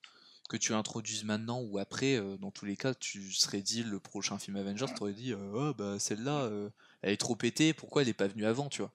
[0.49, 4.01] que tu introduises maintenant ou après, euh, dans tous les cas, tu serais dit le
[4.01, 6.71] prochain film Avengers, tu aurais dit, euh, oh, bah celle-là, euh,
[7.03, 8.93] elle est trop pétée, pourquoi elle est pas venue avant, tu vois?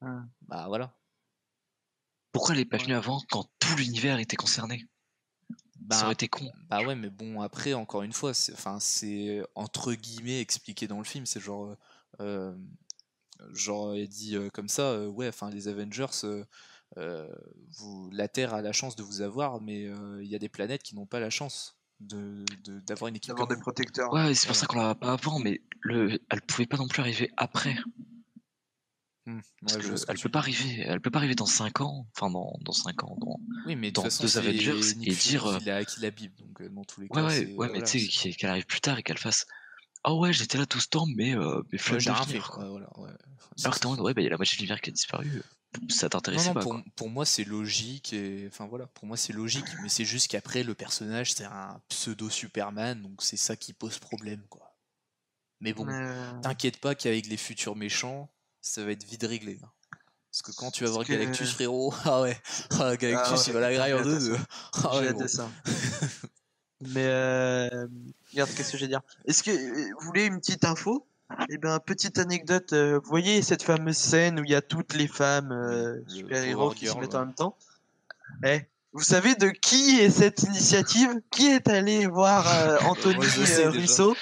[0.00, 0.28] Hmm.
[0.42, 0.92] Bah voilà.
[2.32, 4.86] Pourquoi elle est pas venue avant quand tout l'univers était concerné?
[5.90, 6.50] Ça Bah, aurait été con.
[6.68, 10.98] Bah ouais, mais bon, après, encore une fois, c'est, enfin, c'est entre guillemets expliqué dans
[10.98, 11.76] le film, c'est genre,
[12.20, 12.54] euh,
[13.52, 16.44] genre, il dit euh, comme ça, euh, ouais, enfin, les Avengers, euh,
[16.98, 17.28] euh,
[17.78, 20.48] vous, la Terre a la chance de vous avoir, mais euh, il y a des
[20.48, 23.60] planètes qui n'ont pas la chance de, de- d'avoir une équipe D'avoir des vous.
[23.62, 24.12] protecteurs.
[24.12, 26.18] Ouais, c'est pour ça qu'on l'a pas avant, mais le...
[26.30, 27.76] elle pouvait pas non plus arriver après.
[29.26, 32.06] Hmm, Parce ouais, je elle peut pas arriver, elle peut pas arriver dans 5 ans,
[32.16, 33.38] enfin dans, dans 5 ans, dans...
[33.64, 35.76] Oui, mais de dans toute façon, deux c'est Avengers Nick et dire, euh, qu'il a
[35.76, 37.82] acquis la Bible, donc euh, dans tous les Ouais, cas, ouais, c'est, ouais, mais voilà,
[37.82, 39.46] tu sais, qu'elle arrive plus tard et qu'elle fasse
[40.04, 42.24] Ah ouais, j'étais là tout ce temps, mais, euh, mais Ouais, flemme j'ai de rien
[42.24, 42.50] venir, fait.
[42.50, 42.64] quoi.
[42.64, 43.10] Ouais, voilà, ouais.
[43.64, 44.90] Alors que t'es en mode, ouais, bah, il y a la moitié de l'univers qui
[44.90, 45.42] a disparu.
[45.90, 46.84] Ça t'intéressait non, pas, pour, quoi.
[46.96, 50.62] pour moi c'est logique, et enfin voilà, pour moi c'est logique, mais c'est juste qu'après
[50.62, 54.76] le personnage c'est un pseudo Superman, donc c'est ça qui pose problème quoi.
[55.60, 58.30] Mais bon, Euh, t'inquiète pas qu'avec les futurs méchants,
[58.62, 59.60] ça va être vite réglé.
[59.64, 59.72] hein.
[60.30, 62.36] Parce que quand tu vas voir que- Galactus frérot, ah ouais,
[62.78, 64.36] ah, Galactus Ah ouais, il va la graille en deux.
[64.84, 65.48] Ah ouais, ça.
[66.80, 67.88] Mais euh,
[68.30, 69.00] regarde, qu'est-ce que je vais dire?
[69.24, 71.06] Est-ce que vous voulez une petite info?
[71.50, 72.72] Eh ben, petite anecdote.
[72.72, 76.70] euh, vous voyez cette fameuse scène où il y a toutes les femmes euh, super-héros
[76.70, 77.16] qui se mettent ouais.
[77.16, 77.56] en même temps?
[78.44, 78.60] Eh,
[78.98, 81.08] vous savez de qui est cette initiative?
[81.30, 83.26] Qui est allé voir euh, Anthony Moi,
[83.60, 83.70] euh.
[83.70, 84.16] Russo?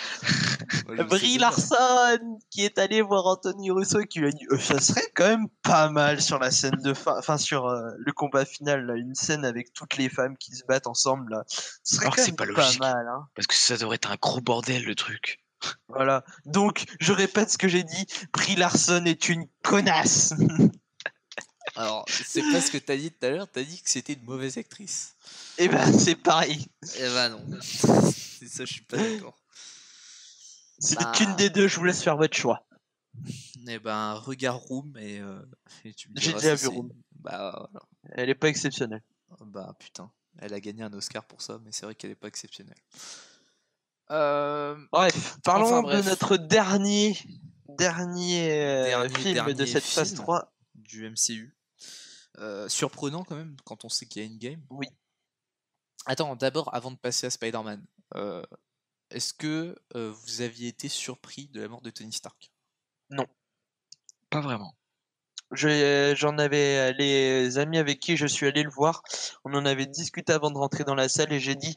[0.87, 1.39] Moi, Brie.
[1.39, 5.11] Larson qui est allé voir Anthony Russo et qui lui a dit Euh, ça serait
[5.15, 8.85] quand même pas mal sur la scène de fin, enfin sur euh, le combat final,
[8.85, 11.45] là, une scène avec toutes les femmes qui se battent ensemble là.
[11.49, 12.81] Ce serait Alors que quand même pas pas, logique.
[12.81, 13.27] mal, hein.
[13.35, 15.39] Parce que ça devrait être un gros bordel, le truc.
[15.89, 16.23] Voilà.
[16.45, 18.07] Donc, je répète ce que j'ai dit.
[18.35, 20.35] Brie Larson est une connasse.
[21.77, 24.25] Alors, c'est pas ce que t'as dit tout à l'heure, t'as dit que c'était une
[24.25, 25.15] mauvaise actrice.
[25.59, 26.67] Et ben, c'est pareil.
[26.97, 27.45] Eh ben non.
[27.61, 29.37] C'est ça, je suis pas d'accord.
[30.79, 31.13] C'est Bah.
[31.17, 31.69] qu'une des deux.
[31.69, 32.67] Je vous laisse faire votre choix.
[33.69, 35.41] Eh ben, regarde Room et, euh,
[35.85, 36.93] et tu me J'ai déjà si vu Room.
[37.21, 37.87] Bah voilà.
[38.13, 39.03] Elle est pas exceptionnelle.
[39.41, 42.29] Bah putain, elle a gagné un Oscar pour ça, mais c'est vrai qu'elle est pas
[42.29, 42.77] exceptionnelle.
[44.11, 46.05] Euh, Bref, parlons Enfin, bref.
[46.05, 47.19] de notre dernier,
[47.79, 50.23] dernier, euh, Dernier, film de dernier cette phase film.
[50.23, 50.53] 3.
[50.77, 51.56] du MCU.
[52.39, 54.63] Euh, surprenant quand même quand on sait qu'il y a une game.
[54.71, 54.89] Oui.
[56.05, 57.85] Attends, d'abord, avant de passer à Spider-Man,
[58.15, 58.43] euh,
[59.11, 62.53] est-ce que euh, vous aviez été surpris de la mort de Tony Stark?
[64.31, 64.77] Pas vraiment.
[65.53, 69.03] Je- J'en avais les amis avec qui je suis allé le voir.
[69.45, 71.77] On en avait discuté avant de rentrer dans la salle et j'ai dit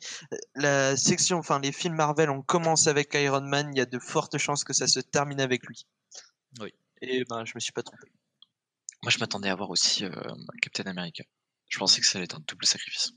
[0.56, 3.70] la section, enfin les films Marvel, on commence avec Iron Man.
[3.74, 5.86] Il y a de fortes chances que ça se termine avec lui.
[6.60, 6.74] Oui.
[7.02, 8.12] Et ben je me suis pas trompé.
[9.04, 10.12] Moi, je m'attendais à voir aussi euh,
[10.62, 11.24] Captain America.
[11.70, 13.12] Je pensais que ça allait être un double sacrifice.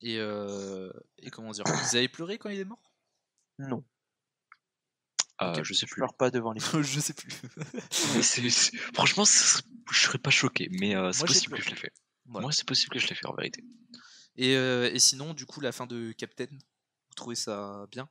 [0.00, 2.82] et, euh, et comment dire Vous avez pleuré quand il est mort?
[3.58, 3.84] Non,
[5.42, 6.00] Euh, Ok, je sais je plus.
[6.00, 6.60] pleure pas devant les.
[6.82, 7.30] Je sais plus.
[8.14, 11.70] Mais c'est- c'est- Franchement, serait- je serais pas choqué, mais euh, c'est possible que je
[11.70, 11.92] l'ai fait.
[12.26, 12.42] Voilà.
[12.42, 13.62] Moi, c'est possible que je l'ai fait en vérité.
[14.36, 18.08] Et, euh, et sinon, du coup, la fin de Captain, vous trouvez ça bien?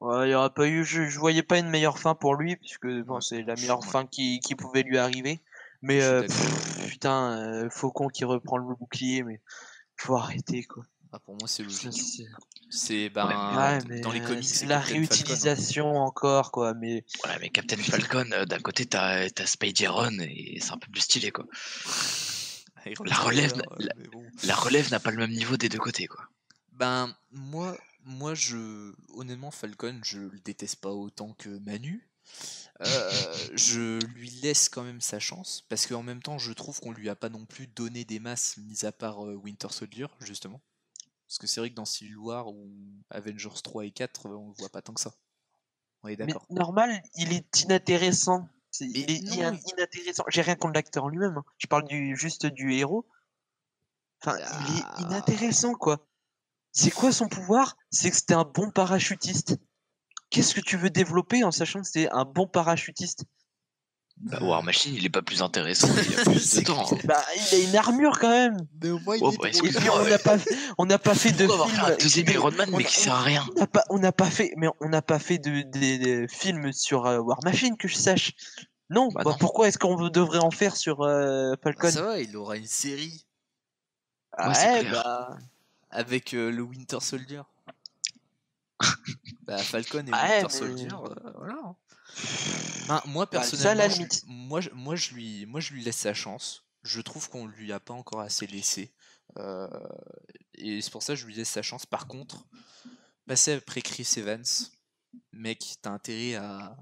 [0.00, 2.56] Ouais, il y aura pas eu, je, je voyais pas une meilleure fin pour lui
[2.56, 3.90] puisque bon, c'est la meilleure ouais.
[3.90, 5.40] fin qui, qui pouvait lui arriver.
[5.86, 9.40] Mais euh, pff, putain, euh, Faucon qui reprend le bouclier, mais
[9.96, 10.84] faut arrêter quoi.
[11.12, 11.92] Ah, Pour moi, c'est logique.
[12.68, 15.16] c'est- ben, Ouais, d- mais dans les euh, comics, c'est la Captain Falcon, hein.
[15.16, 16.74] réutilisation encore quoi.
[16.74, 20.78] Mais Ouais, mais Captain Falcon, euh, d'un côté, t'as as Spidey Run et c'est un
[20.78, 21.46] peu plus stylé, quoi.
[22.86, 23.52] Iron La relève,
[24.12, 24.24] bon.
[24.44, 26.28] La relève n'a pas le même niveau des deux côtés, quoi.
[26.72, 28.92] Ben, moi, moi, je.
[29.14, 32.06] Honnêtement, Falcon, je le déteste pas autant que Manu.
[32.84, 33.10] Euh,
[33.54, 37.08] je lui laisse quand même sa chance, parce qu'en même temps, je trouve qu'on lui
[37.08, 40.60] a pas non plus donné des masses, mis à part euh, Winter Soldier, justement.
[41.26, 42.70] Parce que c'est vrai que dans Civil War ou
[43.10, 45.14] Avengers 3 et 4, euh, on le voit pas tant que ça.
[46.02, 46.46] On est Mais d'accord.
[46.50, 48.48] normal, il est inintéressant.
[48.80, 50.24] Il est non, in- il- inintéressant.
[50.28, 51.38] J'ai rien contre l'acteur en lui-même.
[51.38, 51.44] hein.
[51.56, 53.06] Je parle du juste du héros.
[54.22, 54.94] Enfin, il Ah.
[54.98, 56.06] est inintéressant quoi.
[56.72, 57.76] C'est quoi son pouvoir?
[57.90, 59.56] C'est que c'était un bon parachutiste.
[60.36, 63.24] Qu'est-ce que tu veux développer en sachant que c'est un bon parachutiste?
[64.18, 66.92] Bah, War Machine, il est pas plus intéressant, il y a plus de temps.
[66.92, 66.98] hein.
[67.04, 68.56] Bah, il a une armure quand même.
[68.82, 70.36] Mais au moins, Oh, bah, Et puis Excuse-moi, on n'a pas,
[70.78, 73.00] on n'a pas fait de Pourquoi avoir fait un deuxième Iron Man, mais a- qui
[73.00, 75.38] sert à rien On n'a pas, on n'a pas fait, mais on n'a pas fait
[75.38, 78.32] de, films sur euh, War Machine que je sache.
[78.90, 79.08] Non.
[79.08, 79.36] Bah bah, non.
[79.38, 81.82] pourquoi est-ce qu'on devrait en faire sur euh, Falcon?
[81.88, 83.24] Bah, ça va, il aura une série
[84.38, 85.36] Ouais, Ouais, bah,
[85.90, 87.42] avec euh, le Winter Soldier.
[89.42, 91.58] Bah, Falcon et Ouais, Winter Soldier, euh, voilà.
[91.64, 91.76] hein.
[92.88, 95.96] Ben, moi Bah, ça, personnellement, je- moi, je, moi, je lui, moi je lui laisse
[95.96, 96.64] sa chance.
[96.82, 98.92] Je trouve qu'on lui a pas encore assez laissé.
[99.38, 99.68] Euh,
[100.54, 101.84] et c'est pour ça que je lui laisse sa chance.
[101.84, 102.46] Par contre,
[103.26, 104.44] passer après Chris Evans,
[105.32, 106.76] mec, t'as intérêt à.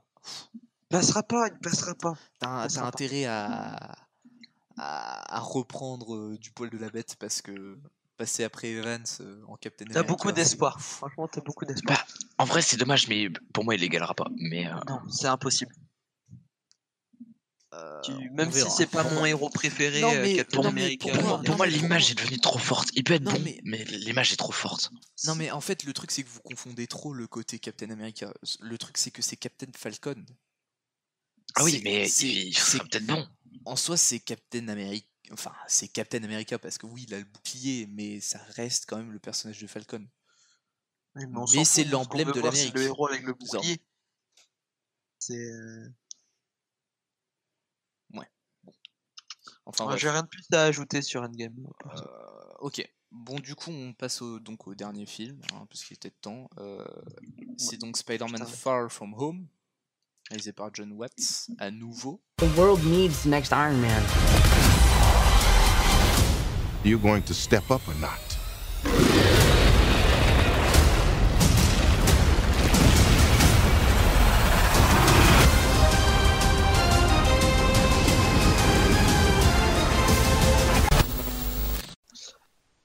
[0.90, 2.14] passera pas, il passera pas.
[2.38, 2.80] T'as, pas.
[2.82, 3.76] intérêt à,
[4.76, 7.78] à, à reprendre euh, du poil de la bête parce que
[8.16, 10.80] passer après Evans euh, en Captain T'as beaucoup America, c'est- d'espoir.
[10.80, 11.98] Franchement, t'as beaucoup d'espoir.
[11.98, 14.28] Bah, en vrai, c'est dommage, mais pour moi, il égalera pas.
[14.36, 15.74] Mais euh, Non, c'est impossible.
[17.72, 21.10] Euh, Tu- même si c'est pas mon héros préféré, Non, mais- Captain non, America.
[21.44, 22.90] pour moi- l'image est devenue trop forte.
[22.94, 24.92] Il peut être Non, bon, mais- mais, l'image est trop forte.
[25.26, 28.32] Non mais en fait le truc c'est que vous confondez trop le côté Captain America.
[28.60, 30.24] Le truc c'est que c'est Captain Falcon.
[31.56, 33.26] Ah oui, mais c'est- il sera c'est- peut-être bon.
[33.64, 35.06] En soi c'est Captain America.
[35.32, 38.98] Enfin c'est Captain America parce que oui il a le bouclier mais ça reste quand
[38.98, 40.06] même le personnage de Falcon.
[41.14, 42.74] Mais c'est l'emblème de l'Amérique.
[42.74, 43.60] Le héros avec le Bizarre.
[43.60, 43.80] bouclier.
[45.18, 45.34] C'est.
[45.36, 45.88] euh,
[49.66, 50.00] Enfin ouais, bref.
[50.02, 51.54] J'ai rien de plus à ajouter sur Endgame.
[51.86, 52.00] Euh,
[52.60, 52.86] ok.
[53.10, 56.16] Bon du coup on passe au, donc au dernier film hein, parce qu'il était de
[56.20, 56.50] temps.
[56.58, 56.84] Euh,
[57.56, 58.44] c'est donc Spider-Man.
[58.46, 59.46] Far From Home
[60.28, 62.20] réalisé par John Watts à nouveau.
[62.38, 64.02] The world needs the next Iron Man.
[66.84, 68.10] You going to step up or not?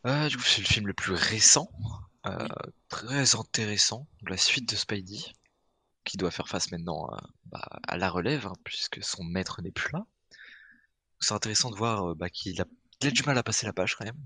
[0.05, 1.69] Euh, c'est le film le plus récent,
[2.25, 2.47] euh,
[2.87, 5.19] très intéressant, la suite de Spidey,
[6.05, 9.71] qui doit faire face maintenant à, bah, à la relève, hein, puisque son maître n'est
[9.71, 10.05] plus là.
[11.19, 12.65] C'est intéressant de voir euh, bah, qu'il a,
[13.01, 14.19] il a du mal à passer la page quand même.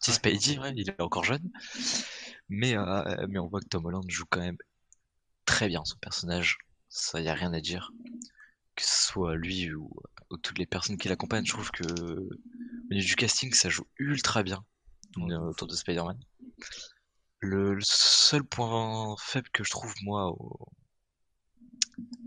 [0.00, 0.12] Petit.
[0.12, 1.50] Spidey, ouais, il est encore jeune,
[2.48, 4.58] mais, euh, mais on voit que Tom Holland joue quand même
[5.44, 6.58] très bien son personnage,
[6.88, 7.92] ça y a rien à dire.
[8.74, 9.90] Que ce soit lui ou,
[10.30, 13.86] ou toutes les personnes qui l'accompagnent, je trouve que au niveau du casting, ça joue
[13.98, 14.64] ultra bien
[15.18, 16.18] euh, autour de Spider-Man.
[17.40, 20.68] Le, le seul point faible que je trouve moi au,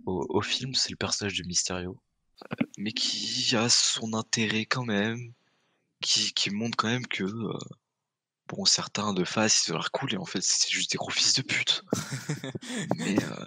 [0.06, 2.00] au, au film, c'est le personnage de Mysterio,
[2.44, 5.34] Euh, mais qui a son intérêt quand même,
[6.06, 7.58] qui, qui montre quand même que euh,
[8.48, 11.10] bon, certains de face ils ont l'air cool et en fait c'est juste des gros
[11.12, 11.84] fils de pute.
[12.98, 13.46] mais euh,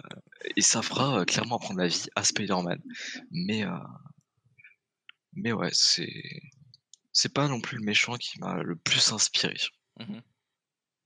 [0.55, 2.81] et ça fera euh, clairement prendre la vie à Spider-Man.
[3.31, 3.63] Mais
[5.33, 6.11] mais ouais, c'est
[7.11, 9.55] c'est pas non plus le méchant qui m'a le plus inspiré.
[9.99, 10.21] Mhm.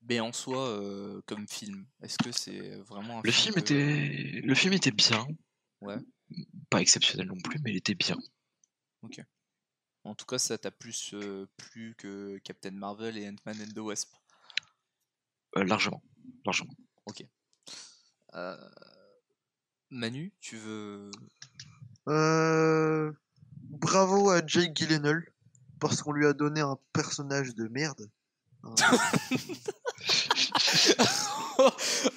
[0.06, 0.80] Mais en soi,
[1.26, 5.26] comme film, est-ce que c'est vraiment un Le film que- était, le film était bien,
[5.80, 5.96] Ouais.
[6.68, 8.16] pas exceptionnel non plus, mais il était bien.
[9.02, 9.20] Ok.
[10.04, 13.78] En tout cas, ça t'a plus euh, plu que Captain Marvel et Ant-Man and the
[13.78, 14.14] Wasp.
[15.56, 16.02] Euh, largement,
[16.44, 16.74] largement.
[17.06, 17.24] Ok.
[18.34, 18.70] Euh,
[19.90, 21.10] Manu, tu veux.
[22.08, 23.12] Euh,
[23.54, 25.26] bravo à Jake Gyllenhaal
[25.80, 28.10] parce qu'on lui a donné un personnage de merde.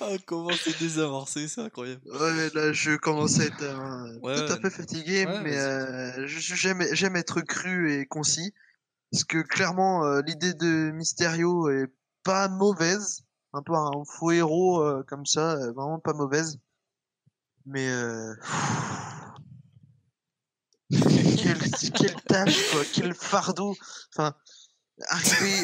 [0.02, 2.02] Ah, comment c'est désamorcé, c'est incroyable.
[2.06, 6.26] Ouais, là, je commence à être euh, Ouais, tout à fait fatigué, Ouais, mais euh,
[6.26, 8.54] j'aime être cru et concis.
[9.12, 11.88] Parce que clairement, euh, l'idée de Mysterio est
[12.24, 13.24] pas mauvaise.
[13.54, 16.60] Un peu un faux héros euh, comme ça, vraiment pas mauvaise.
[17.66, 18.34] Mais euh,
[20.92, 21.58] quel,
[21.94, 23.76] quel tâche, quoi, quel fardeau.
[24.14, 24.36] Enfin,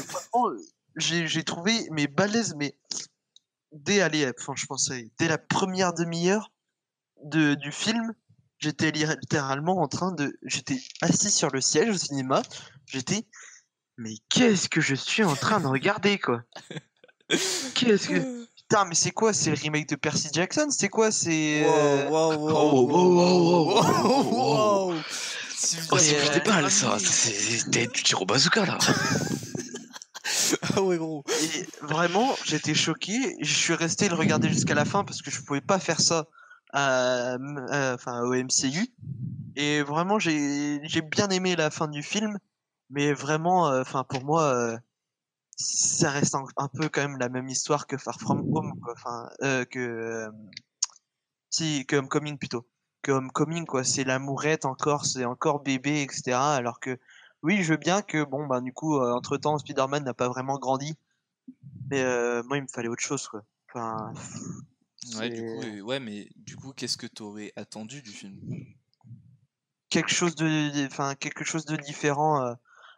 [0.07, 0.51] franchement,
[0.95, 2.75] j'ai trouvé mes balèzes, mais
[3.71, 6.51] dès, allez, enfin, je pensais, dès la première demi-heure
[7.23, 8.13] de, du film,
[8.59, 12.41] j'étais littéralement en train de, j'étais assis sur le siège au cinéma,
[12.85, 13.25] j'étais,
[13.97, 16.43] mais qu'est-ce que je suis en train de regarder, quoi?
[17.29, 20.67] Qu'est-ce que, putain, mais c'est quoi C'est le remake de Percy Jackson?
[20.69, 25.03] C'est quoi C'est Wow, wow, Oh, wow, wow, wow, wow, wow.
[25.91, 26.97] Oh, c'est euh, ça.
[26.97, 27.05] oui.
[27.05, 28.77] C'est du tir au bazooka, là.
[31.43, 33.35] Et vraiment, j'étais choqué.
[33.41, 36.25] Je suis resté le regarder jusqu'à la fin parce que je pouvais pas faire ça
[36.71, 37.37] à,
[37.93, 38.87] enfin, au MCU.
[39.55, 42.37] Et vraiment, j'ai j'ai bien aimé la fin du film,
[42.89, 44.77] mais vraiment, euh, pour moi, euh,
[45.57, 48.73] ça reste un, peu quand même la même histoire que Far From Home,
[49.43, 50.27] euh, que
[51.49, 52.67] si que Homecoming plutôt.
[53.03, 53.83] Que Homecoming, quoi.
[53.83, 56.33] C'est l'amourette encore, c'est encore bébé, etc.
[56.33, 56.97] Alors que
[57.43, 60.57] oui, je veux bien que bon, bah du coup, entre temps, Spider-Man n'a pas vraiment
[60.57, 60.95] grandi.
[61.91, 63.43] Mais euh, moi, il me fallait autre chose, quoi.
[63.69, 64.13] Enfin,
[65.17, 68.39] Ouais, du coup, euh, ouais, mais du coup, qu'est-ce que t'aurais attendu du film?
[69.89, 72.41] Quelque chose de, enfin, quelque chose de différent.
[72.41, 72.53] euh,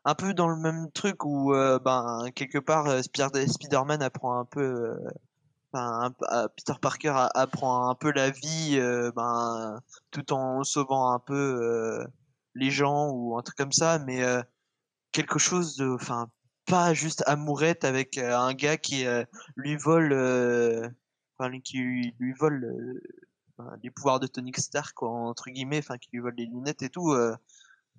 [0.07, 4.37] un peu dans le même truc où, euh, ben, quelque part, euh, Spider- Spider-Man apprend
[4.39, 5.09] un peu, euh,
[5.73, 9.81] enfin, euh, Peter Parker apprend un peu la vie, euh, ben,
[10.11, 12.05] tout en sauvant un peu euh,
[12.55, 14.41] les gens ou un truc comme ça, mais euh,
[15.11, 16.29] quelque chose de, enfin,
[16.65, 19.23] pas juste amourette avec euh, un gars qui euh,
[19.55, 20.13] lui vole,
[21.37, 23.01] enfin, qui lui, lui vole
[23.83, 26.89] les pouvoirs de Tony Stark, quoi, entre guillemets, enfin, qui lui vole les lunettes et
[26.89, 27.15] tout.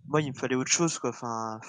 [0.07, 1.11] moi, il me fallait autre chose, quoi.
[1.11, 1.61] Enfin,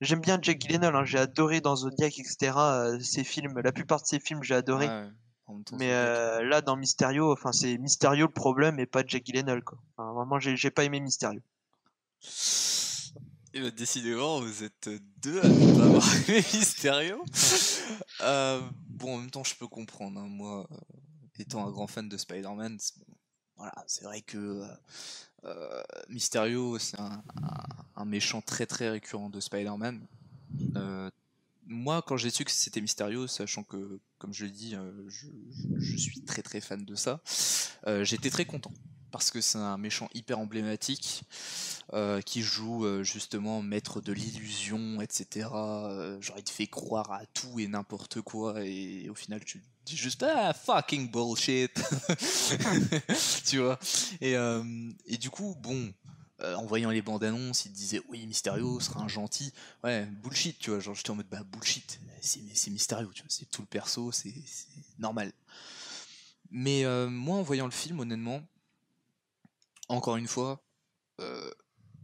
[0.00, 2.52] j'aime bien Jack Gyllenhaal, hein, j'ai adoré dans Zodiac, etc.
[3.00, 4.88] ses films, la plupart de ses films, j'ai adoré.
[4.88, 5.08] Ouais.
[5.46, 9.62] Temps, Mais euh, là, dans Mysterio, enfin, c'est Mysterio le problème et pas Jack Gyllenhaal,
[9.62, 9.78] quoi.
[9.96, 11.40] Enfin, vraiment, j'ai j'ai pas aimé Mysterio.
[13.54, 14.90] Et bah, décidément, vous êtes
[15.22, 17.24] deux à ne pas avoir aimé Mysterio.
[18.20, 20.20] Euh, bon, en même temps, je peux comprendre.
[20.20, 20.76] hein, Moi, euh,
[21.38, 22.78] étant un grand fan de Spider-Man,
[23.86, 24.62] c'est vrai que
[25.44, 30.06] euh, Mysterio, c'est un, méchant très très récurrent de Spider-Man.
[31.68, 34.76] Moi, quand j'ai su que c'était Mysterio, sachant que, comme je l'ai dit,
[35.08, 35.26] je,
[35.78, 37.20] je- suis très très fan de ça,
[38.02, 38.72] j'étais très content.
[39.16, 41.22] Parce que c'est un méchant hyper emblématique
[41.94, 45.48] euh, qui joue euh, justement maître de l'illusion, etc.
[45.54, 49.62] Euh, genre il te fait croire à tout et n'importe quoi et au final tu
[49.86, 51.72] dis juste ah fucking bullshit,
[53.46, 53.78] tu vois.
[54.20, 54.34] Et,
[55.06, 55.94] et du coup bon,
[56.42, 59.50] en voyant les bandes annonces, il te disait oui Mysterio sera un gentil,
[59.82, 60.80] ouais bullshit, tu vois.
[60.80, 64.34] Genre j'étais en mode bah bullshit, c'est Mysterio, tu vois, c'est tout le perso, c'est
[64.98, 65.32] normal.
[66.50, 68.42] Mais moi en voyant le film honnêtement,
[69.88, 70.62] encore une fois.
[71.20, 71.50] euh,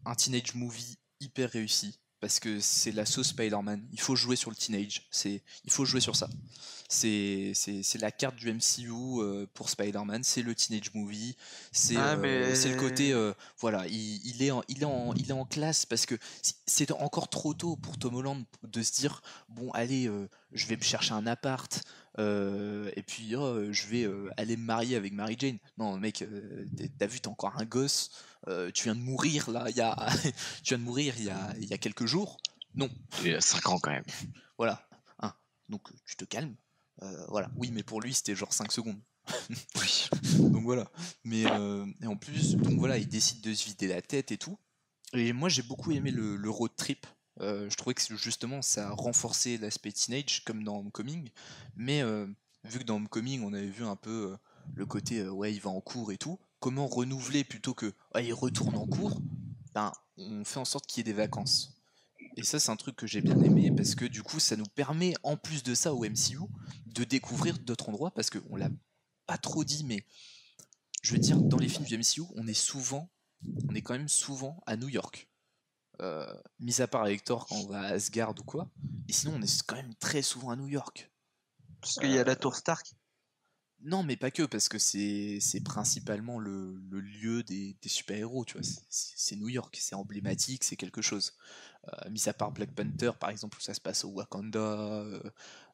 [0.07, 3.87] un teenage movie hyper réussi parce que c'est la sauce Spider-Man.
[3.93, 5.09] Il faut jouer sur le teenage.
[5.11, 6.29] C'est, il faut jouer sur ça.
[6.89, 8.91] C'est, c'est, c'est la carte du MCU
[9.23, 10.23] euh, pour Spider-Man.
[10.25, 11.37] C'est le teenage movie.
[11.73, 15.15] C'est, Ah, euh, c'est le côté, euh, voilà, il, il est en, il est en,
[15.15, 18.83] il est en classe parce que c'est- c'est encore trop tôt pour Tom Holland de
[18.83, 21.83] se dire, bon, allez, euh, je vais me chercher un appart.
[22.19, 25.59] Euh, et puis oh, je vais euh, aller me marier avec Mary Jane.
[25.79, 26.67] Non, mec, euh,
[26.99, 28.11] t'as vu, t'es encore un gosse.
[28.75, 29.97] Tu viens de mourir là, il y a,
[30.63, 32.39] tu viens de mourir il y a, il y a quelques jours.
[32.75, 32.89] Non,
[33.23, 34.05] Il y a 5 ans, quand même.
[34.59, 34.89] voilà.
[35.21, 35.33] Hein.
[35.69, 36.55] Donc tu te calmes.
[37.29, 37.51] Voilà.
[37.57, 39.01] Oui, mais pour lui c'était genre 5 secondes.
[39.77, 40.09] Oui.
[40.39, 40.91] Donc voilà.
[41.25, 44.59] Mais et en plus, donc voilà, il décide de se vider la tête et tout.
[45.13, 47.07] Et moi j'ai beaucoup aimé le, le road trip.
[47.43, 51.29] Euh, je trouvais que justement ça a renforcé l'aspect teenage comme dans Homecoming.
[51.77, 52.27] Mais euh,
[52.65, 54.37] vu que dans Homecoming on avait vu un peu euh,
[54.75, 58.33] le côté ouais il va en cours et tout, comment renouveler plutôt que ouais, il
[58.33, 59.21] retourne en cours,
[59.75, 61.75] ben on fait en sorte qu'il y ait des vacances.
[62.37, 64.67] Et ça, c'est un truc que j'ai bien aimé parce que du coup, ça nous
[64.75, 66.39] permet, en plus de ça, au MCU,
[66.87, 68.71] de découvrir d'autres endroits parce qu'on l'a
[69.27, 70.07] pas trop dit, mais
[71.03, 73.11] je veux dire, dans les films du MCU, on est souvent,
[73.69, 75.29] on est quand même souvent à New York.
[76.03, 76.27] Euh,
[76.59, 78.69] mis à part Hector quand on va à Asgard ou quoi.
[79.09, 81.11] Et sinon, on est quand même très souvent à New York.
[81.81, 82.93] Parce qu'il y a la tour Stark.
[83.85, 88.45] Non, mais pas que, parce que c'est c'est principalement le, le lieu des, des super-héros,
[88.45, 88.63] tu vois.
[88.89, 91.37] C'est- New York, c'est emblématique, c'est quelque chose.
[91.89, 95.21] Euh, mis à part Black Panther, par exemple, où ça se passe au Wakanda, euh,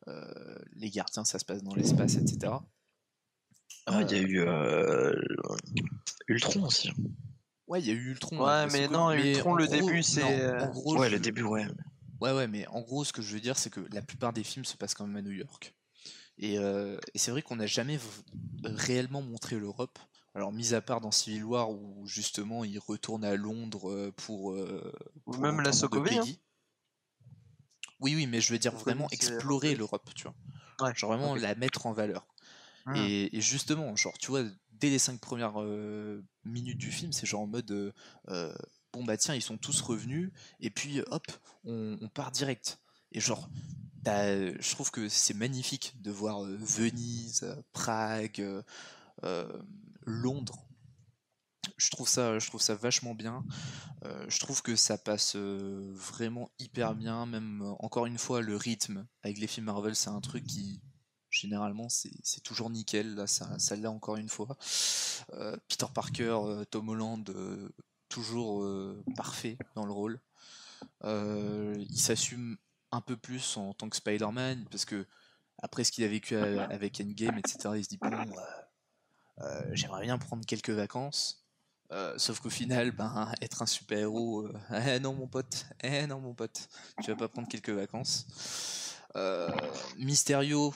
[0.09, 2.52] euh, les gardiens, ça se passe dans l'espace, etc.
[3.86, 5.22] Ah, il y a Euh, eu euh,
[6.28, 6.90] Ultron aussi.
[7.68, 8.40] Ouais, il y a eu Ultron.
[8.42, 11.14] Ouais, hein, mais c'est non, mais Ultron, en le gros- début, c'est, euh, Ouais, je-
[11.14, 11.66] le début, ouais.
[12.20, 14.42] Ouais, ouais, mais en gros, ce que je veux dire, c'est que la plupart des
[14.42, 15.74] films se passent quand même à New York.
[16.38, 18.04] Et, euh, et c'est vrai qu'on n'a jamais v-
[18.64, 19.98] réellement montré l'Europe.
[20.34, 24.52] Alors, mis à part dans Civil War, où justement il retourne à Londres euh, pour.
[24.52, 24.92] euh,
[25.26, 26.20] Ou pour même la Sokovie, hein.
[26.22, 26.40] Peggy.
[28.00, 30.34] Oui, oui, mais je veux dire Sokovie, vraiment explorer l'Europe, tu vois.
[30.80, 32.26] Ouais, Genre vraiment la mettre en valeur.
[32.86, 32.94] Hmm.
[32.96, 34.44] Et, et justement, genre, tu vois,
[34.80, 37.92] dès les cinq premières euh, minutes du film, c'est genre en mode euh,
[38.28, 38.55] euh,
[38.92, 40.30] bon bah tiens, ils sont tous revenus,
[40.60, 41.26] et puis hop,
[41.64, 42.78] on, part direct.
[43.12, 43.48] Et genre,
[44.05, 48.44] t'as- je trouve que c'est magnifique de voir Venise, Prague,
[50.05, 50.64] Londres.
[51.76, 53.44] Je trouve ça, je trouve ça vachement bien.
[54.28, 57.26] Je trouve que ça passe vraiment hyper bien.
[57.26, 60.80] Même encore une fois, le rythme avec les films Marvel, c'est un truc qui
[61.39, 63.15] généralement c'est toujours nickel.
[63.15, 64.56] Là, ça, ça l'a encore une fois.
[65.32, 67.69] Euh, Peter Parker, euh, Tom Holland, euh,
[68.09, 70.20] toujours euh, parfait dans le rôle.
[71.05, 72.56] Il s'assume
[72.93, 75.06] un peu plus en tant que Spider-Man parce que
[75.60, 78.10] après ce qu'il a vécu avec Endgame, etc., il se dit bon,
[79.73, 81.48] j'aimerais bien prendre quelques vacances.
[81.90, 84.52] Euh, sauf qu'au final, ben, être un super-héros, euh,
[84.86, 86.69] eh non mon pote, eh non mon pote,
[87.02, 88.27] tu vas pas prendre quelques vacances.
[89.16, 89.51] Euh,
[89.97, 90.74] Mysterio,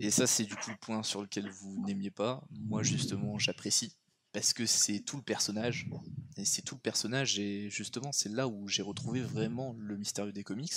[0.00, 3.96] et ça c'est du coup le point sur lequel vous n'aimiez pas, moi justement j'apprécie,
[4.32, 5.88] parce que c'est tout le personnage,
[6.36, 10.32] et c'est tout le personnage, et justement c'est là où j'ai retrouvé vraiment le Mysterio
[10.32, 10.74] des comics,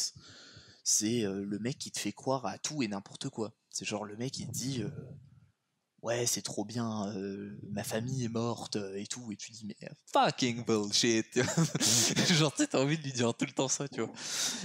[0.83, 3.53] c'est euh, le mec qui te fait croire à tout et n'importe quoi.
[3.69, 4.81] C'est genre le mec qui te dit...
[4.81, 4.89] euh,
[6.03, 9.65] ouais c'est trop bien euh, ma famille est morte euh, et tout et tu dis
[9.65, 11.39] mais fucking bullshit.
[12.33, 14.11] Genre tu envie de lui dire tout le temps ça tu vois.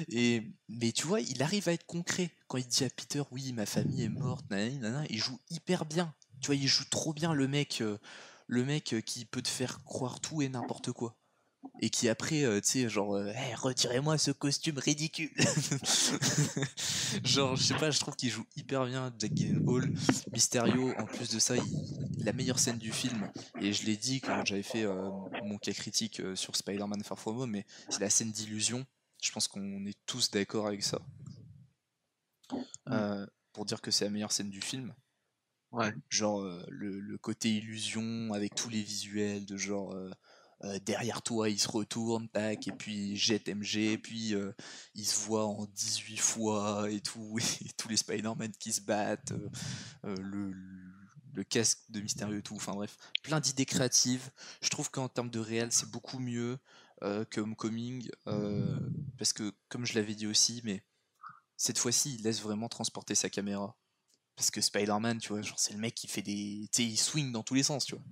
[0.08, 2.30] Et mais tu vois il arrive à être concret.
[2.48, 6.12] Quand il dit à Peter oui ma famille est morte nanana, il joue hyper bien.
[6.40, 7.98] Tu vois il joue trop bien le mec euh,
[8.48, 11.16] le mec qui peut te faire croire tout et n'importe quoi
[11.80, 15.30] et qui après, euh, tu sais, genre, euh, Hey, retirez-moi ce costume ridicule.
[17.24, 19.92] genre, je sais pas, je trouve qu'il joue hyper bien Jack Gyllenhaal.
[20.32, 23.30] Mysterio, en plus de ça, il- la meilleure scène du film,
[23.60, 25.10] et je l'ai dit quand j'avais fait euh,
[25.44, 28.84] mon cas critique sur Spider-Man Far From Home, mais c'est la scène d'illusion.
[29.22, 31.00] Je pense qu'on est tous d'accord avec ça.
[32.88, 34.94] Euh, pour dire que c'est la meilleure scène du film.
[35.70, 35.92] Ouais.
[36.08, 39.94] Genre le, le côté illusion avec tous les visuels de genre
[40.64, 44.52] euh, derrière toi il se retourne, tac, et puis jette MG, puis euh,
[44.94, 49.32] il se voit en 18 fois et tout, et tous les Spider-Man qui se battent,
[50.04, 50.54] euh, le,
[51.48, 54.30] casque de Mystérieux et tout, enfin bref, plein d'idées créatives.
[54.60, 56.58] Je trouve qu'en termes de réel c'est beaucoup mieux
[57.00, 58.10] que Homecoming,
[59.16, 60.82] parce que comme je l'avais dit aussi, mais
[61.56, 63.76] cette fois-ci il laisse vraiment transporter sa caméra.
[64.38, 66.68] Parce que Spider-Man, tu vois, genre c'est le mec qui fait des.
[66.72, 68.04] Tu sais, il swing dans tous les sens, tu vois.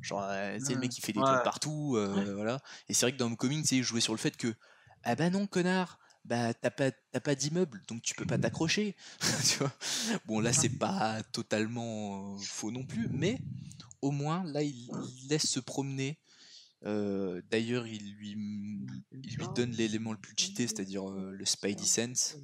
[0.00, 1.26] Genre, euh, tu sais, le mec qui fait des Ouais.
[1.26, 2.60] trucs partout, euh, voilà.
[2.88, 4.54] Et c'est vrai que dans Homecoming, tu sais, il jouait sur le fait que.
[5.02, 8.94] Ah bah non, connard, bah t'as pas, t'as pas d'immeuble, donc tu peux pas t'accrocher.
[9.48, 9.72] tu vois.
[10.26, 13.40] Bon, là, c'est pas totalement euh, faux non plus, mais
[14.02, 16.20] au moins, là, il, il laisse se promener.
[16.84, 22.36] Euh, D'ailleurs, il lui, il lui donne l'élément le plus cheaté, c'est-à-dire le Spidey Sense,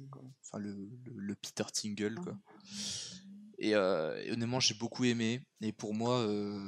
[0.43, 0.73] enfin le,
[1.05, 2.37] le, le Peter Tingle, quoi.
[3.59, 5.41] Et, euh, et honnêtement, j'ai beaucoup aimé.
[5.61, 6.59] Et pour moi, euh,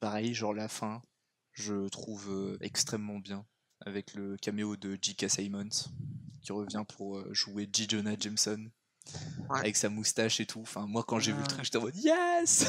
[0.00, 1.02] pareil, genre la fin,
[1.52, 3.44] je trouve euh, extrêmement bien.
[3.84, 5.28] Avec le caméo de J.K.
[5.28, 5.68] Simons,
[6.42, 7.86] qui revient pour jouer J.
[7.88, 8.70] Jonah Jameson.
[9.48, 9.60] Ouais.
[9.60, 10.60] Avec sa moustache et tout.
[10.60, 12.66] Enfin, moi, quand j'ai vu le truc, j'étais en mode Yes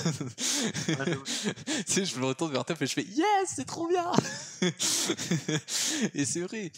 [0.86, 3.26] Tu sais, je me retourne vers toi et je fais Yes,
[3.56, 4.10] c'est trop bien
[6.14, 6.72] Et c'est vrai.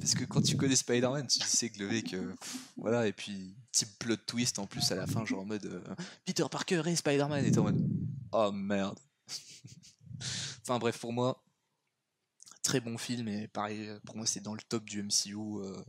[0.00, 2.12] Parce que quand tu connais Spider-Man, tu sais que le mec.
[2.12, 2.34] euh,
[2.76, 5.94] voilà, et puis, petit plot twist en plus à la fin, genre en mode euh,
[6.24, 7.44] Peter Parker et Spider-Man.
[7.44, 7.88] Et en mode
[8.32, 8.98] Oh merde
[10.62, 11.44] Enfin, bref, pour moi,
[12.62, 13.28] très bon film.
[13.28, 15.36] Et pareil, pour moi, c'est dans le top du MCU.
[15.36, 15.84] euh,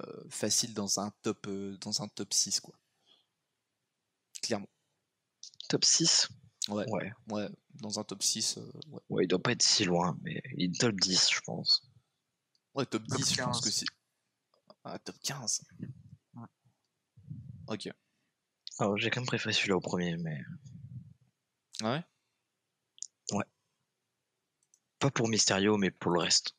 [0.00, 2.78] euh, facile dans un top euh, dans un top 6 quoi
[4.42, 4.68] clairement
[5.68, 6.28] Top 6
[6.68, 7.12] ouais Ouais.
[7.30, 9.00] ouais dans un top 6 euh, ouais.
[9.08, 11.82] Ouais, il doit pas être si loin, mais il est top 10, je pense.
[12.74, 13.64] Ouais, top Top 10 je pense 15.
[13.64, 13.86] que c'est
[14.84, 15.62] Ah, top 15.
[17.68, 17.88] Ok.
[18.80, 20.40] Alors, j'ai quand même préféré celui-là au premier, mais
[21.82, 22.02] Ah ouais?
[25.00, 26.54] Pas pour Mysterio, mais pour le reste.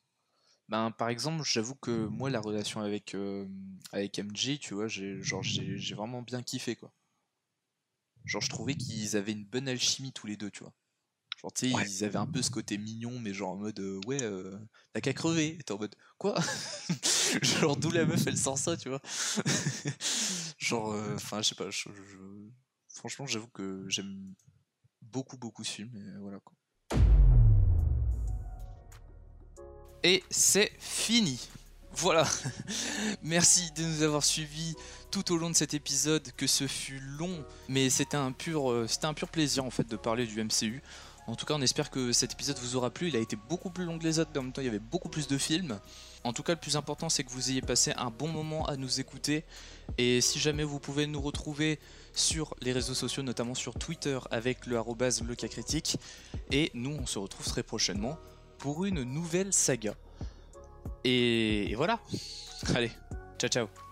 [0.70, 3.46] Ben, par exemple, j'avoue que moi, la relation avec, euh,
[3.92, 6.90] avec MJ, tu vois, j'ai genre, j'ai j'ai vraiment bien kiffé, quoi.
[8.24, 10.72] Genre, je trouvais qu'ils avaient une bonne alchimie tous les deux, tu vois.
[11.40, 11.86] Genre, tu sais, Ouais.
[11.88, 14.58] ils avaient un peu ce côté mignon, mais genre en mode, euh, ouais, euh,
[14.92, 15.56] t'as qu'à crever.
[15.58, 16.34] Et t'es en mode, quoi?
[17.42, 19.00] Genre, d'où la meuf, elle sort ça, tu vois?
[20.58, 22.48] Genre, euh, enfin, je sais pas, je- je-
[22.94, 24.34] franchement, j'avoue que j'aime
[25.00, 26.54] beaucoup, beaucoup ce film, et voilà, quoi.
[30.02, 31.48] Et c'est fini.
[31.92, 32.26] Voilà.
[33.22, 34.74] Merci de nous avoir suivis
[35.10, 39.06] tout au long de cet épisode, que ce fut long, mais c'était un pur, c'était
[39.06, 40.82] un pur plaisir en fait de parler du MCU.
[41.26, 43.08] En tout cas, on espère que cet épisode vous aura plu.
[43.08, 44.68] Il a été beaucoup plus long que les autres, mais en même temps, il y
[44.68, 45.78] avait beaucoup plus de films.
[46.24, 48.76] En tout cas, le plus important, c'est que vous ayez passé un bon moment à
[48.76, 49.44] nous écouter.
[49.96, 51.78] Et si jamais vous pouvez nous retrouver
[52.12, 55.98] sur les réseaux sociaux, notamment sur Twitter avec le arrobase le cas critique.
[56.50, 58.18] Et nous, on se retrouve très prochainement
[58.58, 59.94] pour une nouvelle saga.
[61.04, 62.00] Et, et voilà.
[62.74, 62.90] Allez,
[63.38, 63.89] ciao ciao.